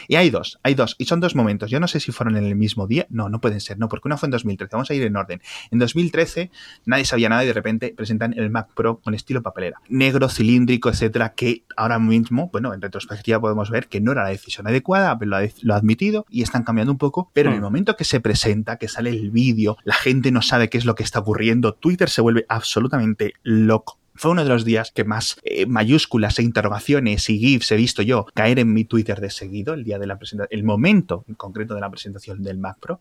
Y 0.08 0.16
hay 0.16 0.30
dos, 0.30 0.60
hay 0.64 0.76
dos, 0.76 0.96
y 0.98 1.06
son 1.06 1.20
dos 1.20 1.36
momentos. 1.36 1.70
Yo 1.72 1.80
no 1.80 1.88
sé 1.88 2.00
si 2.00 2.12
fueron 2.12 2.38
en 2.38 2.46
el 2.46 2.56
mismo 2.56 2.88
día. 2.88 3.08
No, 3.10 3.30
no 3.30 3.42
pueden 3.42 3.60
ser, 3.62 3.78
no, 3.78 3.90
porque 3.90 4.08
una 4.08 4.18
fue 4.18 4.28
en 4.28 4.32
2013. 4.32 4.70
Vamos 4.76 4.90
a 4.90 4.94
ir 4.94 5.04
en 5.04 5.16
orden. 5.16 5.42
En 5.72 5.80
2013 5.80 6.52
nadie 6.86 7.06
sabía 7.06 7.30
nada 7.30 7.44
y 7.44 7.48
de 7.48 7.54
repente 7.54 7.94
presentan 7.96 8.34
el 8.38 8.50
Mac 8.50 8.70
Pro 8.76 9.00
con 9.00 9.14
estilo 9.14 9.42
papelera. 9.42 9.82
Negro, 9.90 10.30
cilíndrico, 10.30 10.90
etcétera, 10.90 11.34
que 11.34 11.64
ahora 11.76 12.00
mismo, 12.00 12.50
bueno, 12.52 12.74
en 12.74 12.82
retrospectiva 12.82 13.40
podemos 13.40 13.70
ver 13.70 13.88
que 13.88 14.02
no 14.02 14.12
era 14.12 14.24
la 14.24 14.30
decisión 14.30 14.68
adecuada, 14.68 15.12
Apple 15.12 15.28
lo 15.62 15.74
ha, 15.74 15.78
admitido 15.78 16.26
y 16.30 16.42
están 16.42 16.64
cambiando 16.64 16.92
un 16.92 16.98
poco, 16.98 17.32
pero 17.34 17.50
en 17.50 17.56
el 17.56 17.62
hmm. 17.62 17.64
momento 17.64 17.96
que 17.96 18.04
se 18.04 18.20
presenta, 18.20 18.78
que 18.78 18.88
sale 18.88 19.10
el 19.10 19.32
vídeo, 19.32 19.78
la 19.84 19.94
gente 19.94 20.32
no 20.32 20.42
sabe 20.42 20.70
qué 20.70 20.78
es 20.78 20.86
lo 20.86 20.96
que 20.96 21.04
está 21.04 21.20
ocurriendo, 21.20 21.74
Twitter 21.74 22.10
se 22.10 22.22
vuelve 22.22 22.46
absolutamente 22.50 23.34
loco 23.44 23.99
fue 24.20 24.32
uno 24.32 24.44
de 24.44 24.50
los 24.50 24.66
días 24.66 24.92
que 24.92 25.06
más 25.06 25.40
eh, 25.46 25.66
mayúsculas 25.66 26.40
e 26.40 26.44
interrogaciones 26.44 27.30
y 27.30 27.40
GIFs 27.40 27.72
he 27.72 27.78
visto 27.78 28.02
yo 28.02 28.26
caer 28.34 28.60
en 28.60 28.74
mi 28.74 28.84
Twitter 28.84 29.22
de 29.22 29.30
seguido, 29.30 29.74
el 29.74 29.86
día 29.86 29.98
de 29.98 30.08
la 30.08 30.18
presentación, 30.18 30.60
el 30.60 30.66
momento 30.66 31.24
en 31.30 31.36
concreto 31.36 31.74
de 31.74 31.80
la 31.80 31.90
presentación 31.90 32.44
del 32.44 32.58
Mac 32.58 32.80
Pro. 32.82 33.00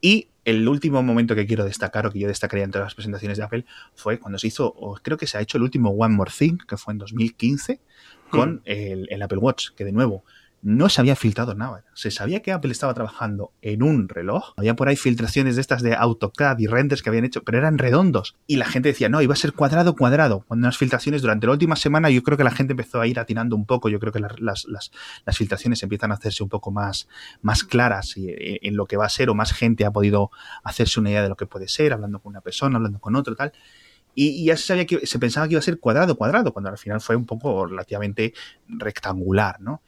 Y 0.00 0.28
el 0.44 0.68
último 0.68 1.02
momento 1.02 1.34
que 1.34 1.48
quiero 1.48 1.64
destacar, 1.64 2.06
o 2.06 2.12
que 2.12 2.20
yo 2.20 2.28
destacaría 2.28 2.64
en 2.64 2.70
todas 2.70 2.86
las 2.86 2.94
presentaciones 2.94 3.38
de 3.38 3.44
Apple, 3.44 3.64
fue 3.96 4.20
cuando 4.20 4.38
se 4.38 4.46
hizo, 4.46 4.68
o 4.68 4.94
creo 5.02 5.18
que 5.18 5.26
se 5.26 5.36
ha 5.36 5.40
hecho 5.40 5.58
el 5.58 5.64
último 5.64 5.90
One 5.90 6.14
More 6.14 6.30
Thing, 6.30 6.58
que 6.58 6.76
fue 6.76 6.92
en 6.92 6.98
2015, 6.98 7.80
con 8.30 8.54
hmm. 8.54 8.60
el, 8.64 9.08
el, 9.10 9.20
Apple 9.20 9.38
Watch, 9.38 9.70
que 9.74 9.84
de 9.84 9.90
nuevo 9.90 10.24
no 10.62 10.88
se 10.88 11.00
había 11.00 11.16
filtrado 11.16 11.54
nada. 11.56 11.84
Se 11.92 12.12
sabía 12.12 12.40
que 12.40 12.52
Apple 12.52 12.70
estaba 12.70 12.94
trabajando 12.94 13.52
en 13.62 13.82
un 13.82 14.08
reloj. 14.08 14.54
Había 14.56 14.76
por 14.76 14.88
ahí 14.88 14.94
filtraciones 14.94 15.56
de 15.56 15.60
estas 15.60 15.82
de 15.82 15.94
AutoCAD 15.94 16.60
y 16.60 16.68
renders 16.68 17.02
que 17.02 17.10
habían 17.10 17.24
hecho, 17.24 17.42
pero 17.42 17.58
eran 17.58 17.78
redondos. 17.78 18.36
Y 18.46 18.56
la 18.56 18.66
gente 18.66 18.88
decía, 18.88 19.08
no, 19.08 19.20
iba 19.20 19.34
a 19.34 19.36
ser 19.36 19.52
cuadrado, 19.52 19.96
cuadrado. 19.96 20.44
Cuando 20.46 20.66
unas 20.66 20.78
filtraciones 20.78 21.20
durante 21.20 21.46
la 21.46 21.52
última 21.52 21.74
semana, 21.74 22.10
yo 22.10 22.22
creo 22.22 22.38
que 22.38 22.44
la 22.44 22.52
gente 22.52 22.74
empezó 22.74 23.00
a 23.00 23.08
ir 23.08 23.18
atinando 23.18 23.56
un 23.56 23.66
poco. 23.66 23.88
Yo 23.88 23.98
creo 23.98 24.12
que 24.12 24.20
las, 24.20 24.66
filtraciones 25.36 25.82
empiezan 25.82 26.12
a 26.12 26.14
hacerse 26.14 26.44
un 26.44 26.48
poco 26.48 26.70
más, 26.70 27.08
claras 27.68 28.16
eh, 28.16 28.60
en 28.62 28.76
lo 28.76 28.86
que 28.86 28.96
va 28.96 29.06
a 29.06 29.08
ser, 29.08 29.30
o 29.30 29.34
más 29.34 29.52
gente 29.52 29.84
ha 29.84 29.90
podido 29.90 30.30
hacerse 30.62 31.00
una 31.00 31.10
idea 31.10 31.22
de 31.22 31.28
lo 31.28 31.36
que 31.36 31.46
puede 31.46 31.66
ser, 31.66 31.92
hablando 31.92 32.20
con 32.20 32.30
una 32.30 32.40
persona, 32.40 32.76
hablando 32.76 33.00
con 33.00 33.16
otro, 33.16 33.34
tal. 33.34 33.52
Y, 34.14 34.44
ya 34.44 34.56
se 34.56 34.64
sabía 34.64 34.86
que 34.86 35.06
se 35.06 35.18
pensaba 35.18 35.46
que 35.48 35.54
iba 35.54 35.58
a 35.58 35.62
ser 35.62 35.80
cuadrado, 35.80 36.16
cuadrado, 36.16 36.52
cuando 36.52 36.70
al 36.70 36.78
final 36.78 37.00
fue 37.00 37.16
un 37.16 37.26
poco 37.26 37.66
relativamente 37.66 38.34
rectangular, 38.68 39.60
¿no? 39.60 39.82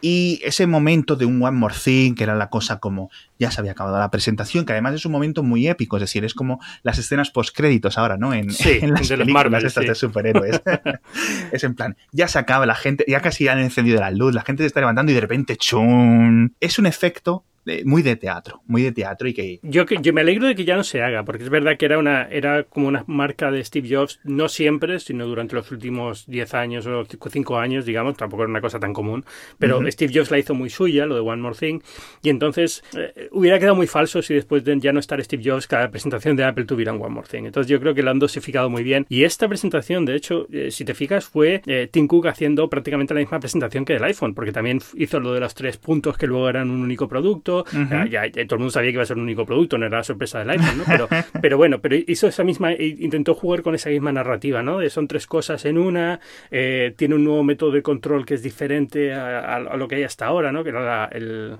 Y 0.00 0.40
ese 0.44 0.66
momento 0.66 1.16
de 1.16 1.24
un 1.24 1.42
One 1.42 1.56
More 1.56 1.74
Thing, 1.74 2.14
que 2.14 2.24
era 2.24 2.34
la 2.34 2.50
cosa 2.50 2.78
como 2.78 3.10
ya 3.38 3.50
se 3.50 3.60
había 3.60 3.72
acabado 3.72 3.98
la 3.98 4.10
presentación, 4.10 4.64
que 4.64 4.72
además 4.72 4.94
es 4.94 5.06
un 5.06 5.12
momento 5.12 5.42
muy 5.42 5.68
épico, 5.68 5.96
es 5.96 6.02
decir, 6.02 6.24
es 6.24 6.34
como 6.34 6.60
las 6.82 6.98
escenas 6.98 7.30
post-créditos 7.30 7.98
ahora, 7.98 8.16
¿no? 8.16 8.32
En, 8.34 8.48
en 8.64 8.92
las 8.92 9.08
películas 9.08 9.64
estas 9.64 9.86
de 9.86 9.94
superhéroes. 9.94 10.62
es 11.52 11.64
en 11.64 11.74
plan, 11.74 11.96
ya 12.12 12.28
se 12.28 12.38
acaba 12.38 12.66
la 12.66 12.74
gente, 12.74 13.04
ya 13.08 13.20
casi 13.20 13.48
han 13.48 13.58
encendido 13.58 14.00
la 14.00 14.10
luz, 14.10 14.34
la 14.34 14.42
gente 14.42 14.62
se 14.62 14.68
está 14.68 14.80
levantando 14.80 15.12
y 15.12 15.14
de 15.14 15.20
repente 15.20 15.56
¡chum! 15.56 16.50
Es 16.60 16.78
un 16.78 16.86
efecto 16.86 17.44
muy 17.84 18.02
de 18.02 18.16
teatro, 18.16 18.62
muy 18.66 18.82
de 18.82 18.92
teatro 18.92 19.28
y 19.28 19.34
que... 19.34 19.60
Yo, 19.62 19.84
yo 19.84 20.12
me 20.12 20.20
alegro 20.20 20.46
de 20.46 20.54
que 20.54 20.64
ya 20.64 20.76
no 20.76 20.84
se 20.84 21.02
haga, 21.02 21.24
porque 21.24 21.44
es 21.44 21.50
verdad 21.50 21.76
que 21.76 21.86
era, 21.86 21.98
una, 21.98 22.28
era 22.28 22.64
como 22.64 22.88
una 22.88 23.04
marca 23.06 23.50
de 23.50 23.64
Steve 23.64 23.88
Jobs, 23.90 24.20
no 24.24 24.48
siempre, 24.48 25.00
sino 25.00 25.26
durante 25.26 25.54
los 25.54 25.70
últimos 25.72 26.26
10 26.26 26.54
años 26.54 26.86
o 26.86 27.04
5 27.04 27.58
años, 27.58 27.84
digamos, 27.84 28.16
tampoco 28.16 28.44
era 28.44 28.50
una 28.50 28.60
cosa 28.60 28.78
tan 28.78 28.92
común, 28.92 29.24
pero 29.58 29.80
Steve 29.90 30.12
Jobs 30.14 30.30
la 30.30 30.38
hizo 30.38 30.54
muy 30.54 30.70
suya, 30.70 31.06
lo 31.06 31.14
de 31.14 31.20
One 31.20 31.42
More 31.42 31.56
Thing, 31.56 31.80
y 32.22 32.30
entonces 32.30 32.84
eh, 32.96 33.28
hubiera 33.32 33.58
quedado 33.58 33.74
muy 33.74 33.86
falso 33.86 34.22
si 34.22 34.34
después 34.34 34.64
de 34.64 34.76
ya 34.78 34.92
no 34.92 35.00
estar 35.00 35.22
Steve 35.22 35.42
Jobs, 35.44 35.66
cada 35.66 35.90
presentación 35.90 36.36
de 36.36 36.44
Apple 36.44 36.64
tuviera 36.64 36.92
One 36.92 37.08
More 37.08 37.28
Thing. 37.28 37.44
Entonces 37.44 37.70
yo 37.70 37.80
creo 37.80 37.94
que 37.94 38.02
lo 38.02 38.10
han 38.10 38.18
dosificado 38.18 38.70
muy 38.70 38.82
bien. 38.82 39.06
Y 39.08 39.24
esta 39.24 39.48
presentación, 39.48 40.04
de 40.04 40.14
hecho, 40.14 40.46
eh, 40.52 40.70
si 40.70 40.84
te 40.84 40.94
fijas, 40.94 41.26
fue 41.26 41.62
eh, 41.66 41.88
Tim 41.90 42.06
Cook 42.06 42.26
haciendo 42.26 42.68
prácticamente 42.68 43.14
la 43.14 43.20
misma 43.20 43.40
presentación 43.40 43.84
que 43.84 43.94
el 43.94 44.04
iPhone, 44.04 44.34
porque 44.34 44.52
también 44.52 44.80
hizo 44.94 45.20
lo 45.20 45.32
de 45.32 45.40
los 45.40 45.54
tres 45.54 45.76
puntos 45.76 46.16
que 46.16 46.26
luego 46.26 46.48
eran 46.48 46.70
un 46.70 46.80
único 46.80 47.08
producto, 47.08 47.55
todo 47.64 48.54
el 48.54 48.58
mundo 48.58 48.70
sabía 48.70 48.90
que 48.90 48.94
iba 48.94 49.02
a 49.02 49.06
ser 49.06 49.16
un 49.16 49.24
único 49.24 49.46
producto, 49.46 49.78
no 49.78 49.86
era 49.86 49.98
la 49.98 50.04
sorpresa 50.04 50.38
del 50.40 50.50
iPhone, 50.50 50.78
¿no? 50.78 50.84
Pero, 50.86 51.08
pero 51.42 51.56
bueno, 51.56 51.80
pero 51.80 51.96
hizo 51.96 52.26
esa 52.26 52.44
misma, 52.44 52.72
intentó 52.72 53.34
jugar 53.34 53.62
con 53.62 53.74
esa 53.74 53.90
misma 53.90 54.12
narrativa, 54.12 54.62
¿no? 54.62 54.86
Son 54.90 55.08
tres 55.08 55.26
cosas 55.26 55.64
en 55.64 55.78
una, 55.78 56.20
eh, 56.50 56.94
tiene 56.96 57.14
un 57.14 57.24
nuevo 57.24 57.42
método 57.44 57.70
de 57.70 57.82
control 57.82 58.24
que 58.24 58.34
es 58.34 58.42
diferente 58.42 59.12
a, 59.14 59.58
lo 59.60 59.88
que 59.88 59.96
hay 59.96 60.02
hasta 60.04 60.26
ahora, 60.26 60.52
¿no? 60.52 60.62
Que 60.64 60.70
era 60.70 61.10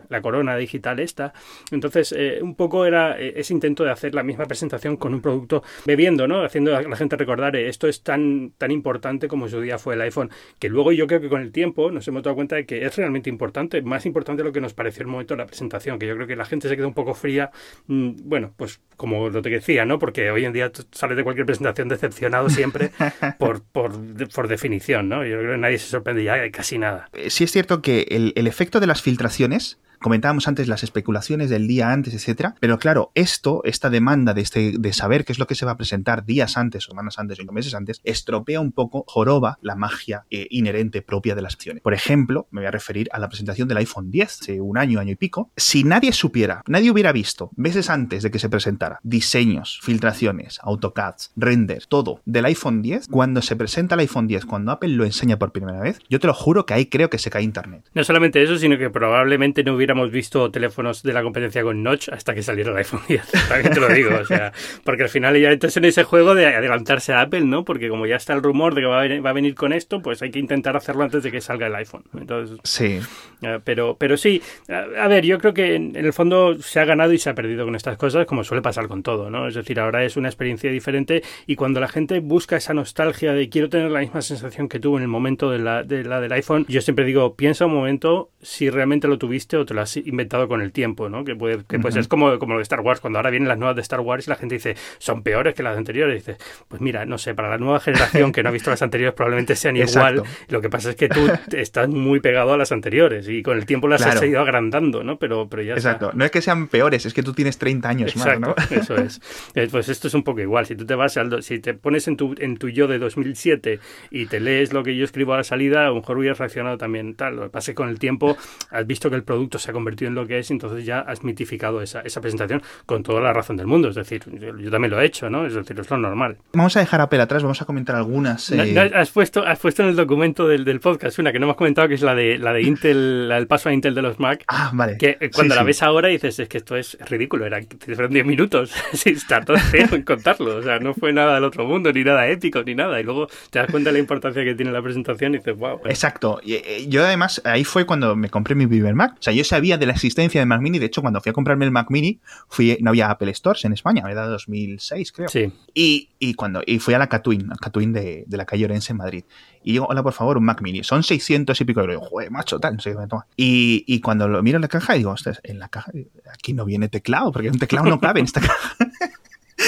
la, 0.09 0.21
corona 0.21 0.57
digital 0.57 0.99
esta. 0.99 1.33
Entonces, 1.71 2.13
eh, 2.17 2.39
un 2.43 2.55
poco 2.57 2.85
era 2.85 3.21
eh, 3.21 3.35
ese 3.37 3.53
intento 3.53 3.85
de 3.85 3.91
hacer 3.91 4.15
la 4.15 4.23
misma 4.23 4.47
presentación 4.47 4.97
con 4.97 5.15
un 5.15 5.21
producto 5.21 5.63
bebiendo, 5.85 6.27
¿no? 6.27 6.43
Haciendo 6.43 6.77
a 6.77 6.83
la 6.83 6.97
gente 6.97 7.17
recordar, 7.17 7.55
esto 7.57 7.87
es 7.87 8.03
tan, 8.03 8.53
tan 8.59 8.71
importante 8.71 9.29
como 9.29 9.49
su 9.49 9.61
día 9.61 9.79
fue 9.79 9.95
el 9.95 10.01
iPhone, 10.01 10.31
que 10.59 10.69
luego 10.69 10.93
yo 10.93 11.07
creo 11.07 11.21
que 11.21 11.29
con 11.29 11.43
el 11.43 11.53
tiempo 11.53 11.91
nos 11.91 12.09
hemos 12.09 12.23
dado 12.23 12.35
cuenta 12.35 12.57
de 12.57 12.67
que 12.67 12.85
es 12.85 12.97
realmente 12.97 13.31
importante, 13.31 13.83
más 13.83 14.07
importante 14.07 14.43
de 14.43 14.49
lo 14.49 14.53
que 14.53 14.61
nos 14.61 14.75
pareció 14.75 15.03
el 15.03 15.09
momento 15.09 15.35
de 15.35 15.39
la 15.39 15.47
presentación, 15.47 15.86
que 15.99 16.07
yo 16.07 16.15
creo 16.15 16.27
que 16.27 16.37
la 16.37 16.45
gente 16.45 16.69
se 16.69 16.77
queda 16.77 16.87
un 16.87 16.95
poco 16.95 17.15
fría, 17.15 17.51
mm, 17.87 18.11
bueno, 18.25 18.53
pues 18.57 18.81
como 18.97 19.29
lo 19.29 19.43
que 19.43 19.51
decía, 19.51 19.85
¿no? 19.85 19.99
Porque 19.99 20.31
hoy 20.31 20.45
en 20.45 20.53
día 20.53 20.71
sales 20.91 21.17
de 21.17 21.25
cualquier 21.25 21.47
presentación 21.47 21.89
decepcionado 21.89 22.51
siempre 22.51 22.91
por, 23.39 23.63
por, 23.63 23.93
por, 24.35 24.49
definición, 24.49 25.09
¿no? 25.09 25.25
Yo 25.25 25.39
creo 25.39 25.53
que 25.53 25.59
nadie 25.59 25.79
se 25.79 25.89
sorprende 25.89 26.25
ya 26.25 26.35
de 26.35 26.51
casi 26.51 26.79
nada. 26.79 27.09
Eh, 27.13 27.31
sí 27.31 27.45
es 27.45 27.53
cierto 27.53 27.83
que 27.83 28.07
el, 28.11 28.33
el 28.37 28.47
efecto 28.47 28.81
de 28.81 28.87
las 28.87 29.03
filtraciones 29.03 29.79
Comentábamos 30.07 30.47
antes 30.47 30.69
las 30.69 30.85
especulaciones 30.85 31.51
del 31.51 31.67
día 31.67 31.91
antes, 31.91 32.15
etcétera, 32.15 32.55
pero 32.61 32.79
claro, 32.79 33.11
esto, 33.17 33.61
esta 33.65 33.91
demanda 33.91 34.35
de, 34.35 34.41
este, 34.41 34.75
de 34.79 34.93
saber 34.93 35.25
qué 35.25 35.33
es 35.33 35.41
lo 35.41 35.49
que 35.49 35.57
se 35.57 35.67
va 35.67 35.73
a 35.73 35.77
presentar 35.77 36.25
días 36.25 36.57
antes, 36.57 36.85
semanas 36.85 37.19
antes, 37.19 37.41
o 37.41 37.53
meses 37.53 37.75
antes, 37.75 38.01
estropea 38.05 38.61
un 38.61 38.71
poco, 38.71 39.03
joroba 39.09 39.59
la 39.63 39.75
magia 39.75 40.25
eh, 40.31 40.47
inherente 40.51 41.03
propia 41.03 41.35
de 41.35 41.43
las 41.43 41.55
acciones. 41.55 41.83
Por 41.83 41.93
ejemplo, 41.93 42.47
me 42.53 42.61
voy 42.61 42.69
a 42.69 42.71
referir 42.71 43.09
a 43.11 43.19
la 43.19 43.29
presentación 43.29 43.67
del 43.67 43.79
iPhone 43.79 44.13
10, 44.13 44.43
hace 44.43 44.61
un 44.61 44.79
año, 44.79 45.01
año 45.01 45.11
y 45.11 45.17
pico. 45.17 45.51
Si 45.57 45.83
nadie 45.83 46.13
supiera, 46.13 46.63
nadie 46.69 46.93
hubiera 46.93 47.11
visto 47.11 47.51
meses 47.57 47.91
antes 47.91 48.23
de 48.23 48.31
que 48.31 48.39
se 48.39 48.49
presentara 48.49 49.01
diseños, 49.03 49.81
filtraciones, 49.83 50.61
AutoCADs, 50.63 51.33
renders, 51.35 51.89
todo 51.89 52.21
del 52.27 52.45
iPhone 52.45 52.81
10, 52.81 53.09
cuando 53.09 53.43
se 53.43 53.57
presenta 53.57 53.97
el 53.97 54.03
iPhone 54.03 54.29
10, 54.29 54.47
cuando 54.47 54.71
Apple 54.71 54.91
lo 54.91 55.05
enseña 55.05 55.37
por 55.37 55.51
primera 55.51 55.81
vez, 55.81 55.99
yo 56.09 56.21
te 56.21 56.29
lo 56.29 56.35
juro 56.35 56.65
que 56.65 56.75
ahí 56.75 56.87
creo 56.87 57.11
que 57.11 57.19
se 57.19 57.29
cae 57.29 57.43
Internet. 57.43 57.91
No 57.93 58.05
solamente 58.05 58.41
eso, 58.41 58.57
sino 58.57 58.79
que 58.79 58.89
probablemente 58.89 59.65
no 59.65 59.75
hubiera 59.75 59.96
hubiéramos 59.97 60.13
visto 60.13 60.51
teléfonos 60.51 61.03
de 61.03 61.13
la 61.13 61.23
competencia 61.23 61.63
con 61.63 61.83
Notch 61.83 62.09
hasta 62.11 62.35
que 62.35 62.43
saliera 62.43 62.71
el 62.71 62.77
iPhone 62.77 63.01
10. 63.09 63.31
También 63.49 63.73
te 63.73 63.81
lo 63.81 63.89
digo, 63.89 64.11
o 64.15 64.25
sea, 64.25 64.53
porque 64.85 65.05
al 65.05 65.09
final 65.09 65.39
ya 65.41 65.51
estás 65.51 65.77
en 65.77 65.85
ese 65.85 66.05
juego 66.05 66.35
de 66.35 66.47
adelantarse 66.47 67.13
a 67.13 67.23
Apple, 67.23 67.43
¿no? 67.43 67.65
Porque 67.65 67.89
como 67.89 68.07
ya 68.07 68.17
está 68.17 68.35
el 68.35 68.43
rumor 68.43 68.75
de 68.75 68.83
que 68.83 68.87
va 68.87 69.03
a, 69.03 69.33
venir, 69.33 69.55
con 69.55 69.73
esto, 69.73 70.03
pues 70.03 70.23
hay 70.23 70.31
que 70.31 70.39
intentar 70.39 70.77
hacerlo 70.77 71.05
antes 71.05 71.23
de 71.23 71.33
que 71.33 71.41
salga 71.41 71.67
el 71.67 71.75
iPhone. 71.75 72.05
Entonces, 72.19 72.59
sí. 72.65 73.01
Eh, 73.43 73.61
pero, 73.65 73.97
pero 73.99 74.17
sí, 74.17 74.43
a, 74.69 75.09
ver, 75.09 75.25
yo 75.25 75.39
creo 75.39 75.55
que 75.55 75.75
en, 75.75 75.97
el 75.97 76.13
fondo 76.13 76.61
se 76.61 76.81
ha 76.81 76.85
ganado 76.85 77.13
y 77.13 77.19
se 77.19 77.31
ha 77.31 77.35
perdido 77.35 77.65
con 77.65 77.75
estas 77.75 77.97
cosas, 77.97 78.27
como 78.27 78.45
suele 78.45 78.63
pasar 78.63 78.89
con 78.89 79.03
todo, 79.03 79.31
¿no? 79.31 79.49
Es 79.49 79.55
decir, 79.55 79.81
ahora 79.81 80.05
es 80.05 80.17
una 80.17 80.29
experiencia 80.29 80.71
diferente 80.71 81.23
y 81.47 81.57
cuando 81.57 81.81
la 81.81 81.89
gente 81.89 82.21
busca 82.21 82.57
esa 82.57 82.75
nostalgia 82.75 83.33
de 83.33 83.49
quiero 83.49 83.69
tener 83.69 83.91
la 83.91 84.01
misma 84.01 84.23
sensación 84.23 84.69
que 84.69 84.81
tuvo 84.81 84.97
en 84.97 85.03
el 85.03 85.09
momento 85.09 85.51
de 85.51 85.59
la, 85.59 85.83
de 85.83 86.05
la 86.05 86.21
del 86.21 86.33
iPhone, 86.33 86.67
yo 86.69 86.81
siempre 86.81 87.05
digo, 87.05 87.35
piensa 87.35 87.67
un 87.67 87.75
momento 87.75 88.31
si 88.43 88.71
realmente 88.71 89.09
lo 89.09 89.19
tuviste 89.19 89.57
o 89.57 89.65
te 89.65 89.75
lo 89.77 89.83
has 89.83 89.97
inventado 89.97 90.49
con 90.49 90.61
el 90.61 90.73
tiempo, 90.73 91.09
¿no? 91.09 91.25
Que 91.25 91.37
puede, 91.37 91.65
que 91.65 91.79
pues 91.79 91.95
es 91.95 92.09
como, 92.09 92.39
como 92.41 92.55
lo 92.55 92.59
de 92.59 92.65
Star 92.65 92.81
Wars, 92.81 93.01
cuando 93.01 93.19
ahora 93.21 93.31
vienen 93.31 93.49
las 93.49 93.59
nuevas 93.59 93.77
de 93.77 93.83
Star 93.83 94.01
Wars 94.01 94.27
y 94.27 94.31
la 94.31 94.37
gente 94.37 94.57
dice, 94.57 94.75
son 94.99 95.23
peores 95.23 95.55
que 95.55 95.63
las 95.63 95.77
anteriores. 95.77 96.15
Y 96.15 96.19
dices, 96.19 96.39
pues 96.67 96.81
mira, 96.81 97.07
no 97.07 97.19
sé, 97.19 97.35
para 97.35 97.49
la 97.49 97.59
nueva 97.59 97.79
generación 97.79 98.33
que 98.33 98.43
no 98.43 98.49
ha 98.49 98.53
visto 98.53 98.71
las 98.71 98.83
anteriores 98.83 99.15
probablemente 99.15 99.55
sean 99.55 99.77
igual. 99.77 100.23
Lo 100.49 100.61
que 100.61 100.69
pasa 100.69 100.91
es 100.91 100.97
que 100.97 101.09
tú 101.09 101.21
estás 101.53 101.89
muy 101.89 102.21
pegado 102.21 102.53
a 102.53 102.57
las 102.57 102.73
anteriores 102.73 103.29
y 103.29 103.43
con 103.43 103.57
el 103.57 103.67
tiempo 103.67 103.87
las 103.87 104.03
has 104.03 104.23
ido 104.23 104.41
agrandando, 104.41 105.05
¿no? 105.05 105.19
Pero, 105.19 105.49
pero 105.49 105.63
ya 105.63 105.75
Exacto. 105.75 106.11
No 106.15 106.25
es 106.25 106.31
que 106.31 106.43
sean 106.43 106.69
peores, 106.69 107.07
es 107.07 107.15
que 107.15 107.23
tú 107.23 107.33
tienes 107.33 107.59
30 107.59 107.89
años 107.89 108.17
más, 108.17 108.41
¿no? 108.41 108.55
Eso 108.71 108.97
es. 108.97 109.21
Eh, 109.55 109.69
pues 109.71 109.89
esto 109.89 110.09
es 110.09 110.15
un 110.15 110.23
poco 110.23 110.41
igual. 110.41 110.67
Si 110.67 110.77
tú 110.77 110.85
te 110.85 110.95
vas 110.95 111.17
al, 111.17 111.43
si 111.43 111.59
te 111.61 111.75
pones 111.75 112.09
en 112.09 112.17
tu, 112.17 112.35
en 112.39 112.57
tu 112.57 112.69
yo 112.69 112.87
de 112.89 112.99
2007 112.99 113.81
y 114.11 114.27
te 114.27 114.41
lees 114.41 114.73
lo 114.73 114.83
que 114.83 114.97
yo 114.97 115.05
escribo 115.05 115.35
a 115.35 115.39
la 115.39 115.45
salida, 115.45 115.87
a 115.87 115.89
lo 115.89 115.97
mejor 115.97 116.19
hubieras 116.19 116.39
reaccionado 116.39 116.77
también 116.77 117.15
tal. 117.15 117.37
Lo 117.37 117.43
que 117.45 117.49
pasa 117.51 117.71
es 117.71 117.75
que 117.75 117.77
con 117.77 117.89
el 117.89 117.99
tiempo 117.99 118.37
has 118.71 118.87
visto 118.87 119.09
que 119.09 119.17
el 119.17 119.23
producto 119.23 119.59
se 119.59 119.66
ha 119.71 119.75
convertido 119.75 120.09
en 120.09 120.15
lo 120.15 120.27
que 120.27 120.39
es, 120.39 120.51
entonces 120.51 120.85
ya 120.85 121.01
has 121.01 121.25
mitificado 121.25 121.83
esa, 121.83 122.01
esa 122.01 122.21
presentación 122.21 122.63
con 122.85 123.03
toda 123.03 123.21
la 123.21 123.33
razón 123.33 123.57
del 123.57 123.67
mundo. 123.67 123.89
Es 123.89 123.95
decir, 123.95 124.23
yo, 124.39 124.71
también 124.71 124.91
lo 124.91 125.01
he 125.01 125.07
hecho, 125.07 125.31
¿no? 125.31 125.47
Es 125.47 125.55
decir, 125.55 125.79
es 125.79 125.91
lo 125.91 125.99
normal. 125.99 126.37
Vamos 126.53 126.77
a 126.77 126.81
dejar 126.81 127.01
a 127.01 127.05
Apple 127.05 127.21
atrás, 127.21 127.43
vamos 127.43 127.61
a 127.63 127.65
comentar 127.65 127.97
algunas. 127.97 128.51
Eh, 128.51 128.91
has, 128.95 129.11
puesto, 129.11 129.45
has 129.47 129.59
puesto 129.59 129.83
en 129.83 129.89
el 129.89 129.97
documento 129.97 130.49
del, 130.49 130.65
del, 130.65 130.81
podcast 130.81 131.19
una 131.19 131.33
que 131.33 131.39
no 131.39 131.47
hemos 131.47 131.57
comentado, 131.57 131.89
que 131.89 131.95
es 131.95 132.03
la 132.03 132.15
de 132.15 132.39
la 132.39 132.53
de 132.53 132.63
Intel, 132.63 133.31
el 133.33 133.47
paso 133.47 133.69
a 133.69 133.73
Intel 133.73 133.95
de 133.95 134.03
los 134.03 134.19
Mac. 134.19 134.45
Ah, 134.49 134.71
vale. 134.73 134.97
Que 134.99 135.17
eh, 135.21 135.31
cuando 135.33 135.55
la 135.55 135.63
ves 135.63 135.83
ahora 135.83 136.09
dices, 136.09 136.39
es 136.39 136.49
que 136.49 136.59
esto 136.59 136.77
es 136.77 136.97
ridículo, 137.09 137.47
era, 137.47 137.61
fueron 137.95 138.13
10 138.13 138.27
minutos 138.27 138.73
sin 138.93 139.17
todo 139.45 139.57
feo 139.59 139.89
en 139.93 140.03
contarlo. 140.03 140.57
O 140.57 140.63
sea, 140.63 140.79
no 140.79 140.95
fue 140.95 141.13
nada 141.13 141.35
del 141.35 141.45
otro 141.45 141.67
mundo, 141.67 141.93
ni 141.93 142.05
nada 142.05 142.29
épico, 142.29 142.63
ni 142.63 142.75
nada. 142.75 143.01
Y 143.01 143.05
luego 143.05 143.29
te 143.51 143.59
das 143.59 143.71
cuenta 143.71 143.91
de 143.91 143.95
la 143.95 143.99
importancia 143.99 144.45
que 144.45 144.55
tiene 144.55 144.73
la 144.73 144.83
presentación 144.83 145.35
y 145.35 145.39
dices, 145.39 145.57
wow. 145.57 145.81
Exacto. 145.85 146.41
Eh, 146.47 146.87
yo 146.89 147.05
además, 147.05 147.41
ahí 147.45 147.65
fue 147.65 147.87
cuando 147.87 148.17
me 148.17 148.29
compré 148.29 148.55
mi 148.55 148.67
primer 148.67 148.95
Mac. 148.95 149.15
O 149.19 149.23
sea, 149.23 149.33
yo 149.33 149.45
sabía 149.45 149.56
de 149.61 149.87
la 149.87 149.93
existencia 149.93 150.41
de 150.41 150.47
Mac 150.47 150.61
Mini, 150.61 150.79
de 150.79 150.87
hecho, 150.87 151.01
cuando 151.03 151.21
fui 151.21 151.31
a 151.31 151.33
comprarme 151.33 151.65
el 151.65 151.71
Mac 151.71 151.91
Mini, 151.91 152.21
fui, 152.49 152.77
no 152.81 152.91
había 152.91 153.11
Apple 153.11 153.33
Stores 153.35 153.65
en 153.65 153.73
España, 153.73 154.05
era 154.09 154.27
2006, 154.27 155.13
creo. 155.13 155.29
Sí. 155.29 155.53
Y, 155.75 156.11
y, 156.19 156.35
cuando, 156.35 156.63
y 156.67 156.79
fui 156.79 156.95
a 156.95 156.99
la 156.99 157.09
Catwin, 157.09 157.51
a 157.51 157.57
Catwin 157.57 157.93
de, 157.93 158.25
de, 158.27 158.37
la 158.37 158.45
calle 158.45 158.65
Orense 158.65 158.93
en 158.93 158.99
Madrid. 158.99 159.25
Y 159.63 159.73
digo, 159.73 159.87
hola, 159.87 160.03
por 160.03 160.13
favor, 160.13 160.39
un 160.39 160.45
Mac 160.45 160.63
Mini. 160.63 160.85
Son 160.85 161.03
600 161.03 161.61
y 161.61 161.65
pico 161.65 161.81
euros. 161.81 162.07
Joder, 162.09 162.31
macho, 162.31 162.61
tal, 162.61 162.77
no 162.77 162.81
sé 162.81 162.93
qué 162.93 162.99
me 162.99 163.09
toma. 163.09 163.27
Y, 163.37 163.85
y 163.87 164.01
cuando 164.01 164.29
lo 164.29 164.43
miro 164.43 164.57
en 164.57 164.63
la 164.63 164.69
caja, 164.69 164.95
digo, 164.95 165.11
ostras, 165.11 165.41
en 165.43 165.59
la 165.59 165.69
caja, 165.69 165.91
aquí 166.33 166.53
no 166.53 166.65
viene 166.65 166.89
teclado, 166.89 167.33
porque 167.33 167.49
un 167.49 167.59
teclado 167.59 167.87
no 167.87 167.99
cabe 168.01 168.21
en 168.21 168.27
esta 168.27 168.41
caja. 168.41 168.77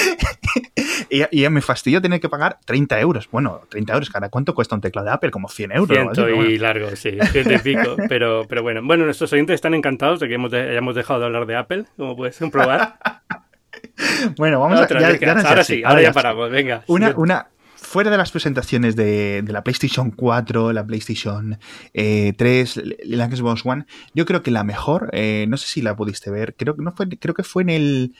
y, 1.09 1.41
ya 1.41 1.49
me 1.49 1.61
fastidió 1.61 2.01
tener 2.01 2.19
que 2.19 2.29
pagar 2.29 2.59
30 2.65 2.99
euros. 2.99 3.29
Bueno, 3.31 3.61
30 3.69 3.93
euros, 3.93 4.09
cara, 4.09 4.29
¿cuánto 4.29 4.53
cuesta 4.53 4.75
un 4.75 4.81
teclado 4.81 5.07
de 5.07 5.13
Apple? 5.13 5.31
Como 5.31 5.49
100 5.49 5.71
euros. 5.71 5.97
Ciento 5.97 6.29
y 6.29 6.57
largo, 6.57 6.95
sí, 6.95 7.17
ciento 7.31 7.53
y 7.53 7.59
pico. 7.59 7.95
Pero, 8.09 8.45
pero 8.47 8.63
bueno, 8.63 8.81
bueno, 8.83 9.05
nuestros 9.05 9.31
oyentes 9.33 9.55
están 9.55 9.73
encantados 9.73 10.19
de 10.19 10.27
que 10.27 10.33
hemos 10.33 10.51
hayamos 10.53 10.95
dejado 10.95 11.19
de 11.19 11.25
hablar 11.27 11.45
de 11.45 11.55
Apple, 11.55 11.85
como 11.95 12.15
puedes 12.15 12.37
comprobar. 12.37 12.97
bueno, 14.37 14.59
vamos 14.59 14.79
a... 14.79 15.47
ahora 15.47 15.63
sí, 15.63 15.83
ahora 15.85 16.01
ya 16.01 16.11
paramos, 16.11 16.49
venga. 16.49 16.83
Una, 16.87 17.13
una, 17.15 17.47
fuera 17.89 18.11
de 18.11 18.17
las 18.17 18.31
presentaciones 18.31 18.95
de, 18.95 19.41
de, 19.41 19.53
la 19.53 19.63
PlayStation 19.63 20.11
4, 20.11 20.73
la 20.73 20.85
PlayStation 20.85 21.57
eh, 21.93 22.33
3, 22.37 22.81
la 23.05 23.29
Xbox 23.29 23.65
One, 23.65 23.85
yo 24.13 24.25
creo 24.25 24.43
que 24.43 24.51
la 24.51 24.63
mejor, 24.63 25.09
eh, 25.13 25.45
no 25.49 25.57
sé 25.57 25.67
si 25.67 25.81
la 25.81 25.95
pudiste 25.95 26.29
ver, 26.29 26.55
creo, 26.55 26.75
no 26.77 26.91
fue, 26.91 27.09
creo 27.09 27.33
que 27.33 27.43
fue 27.43 27.63
en 27.63 27.69
el 27.69 28.15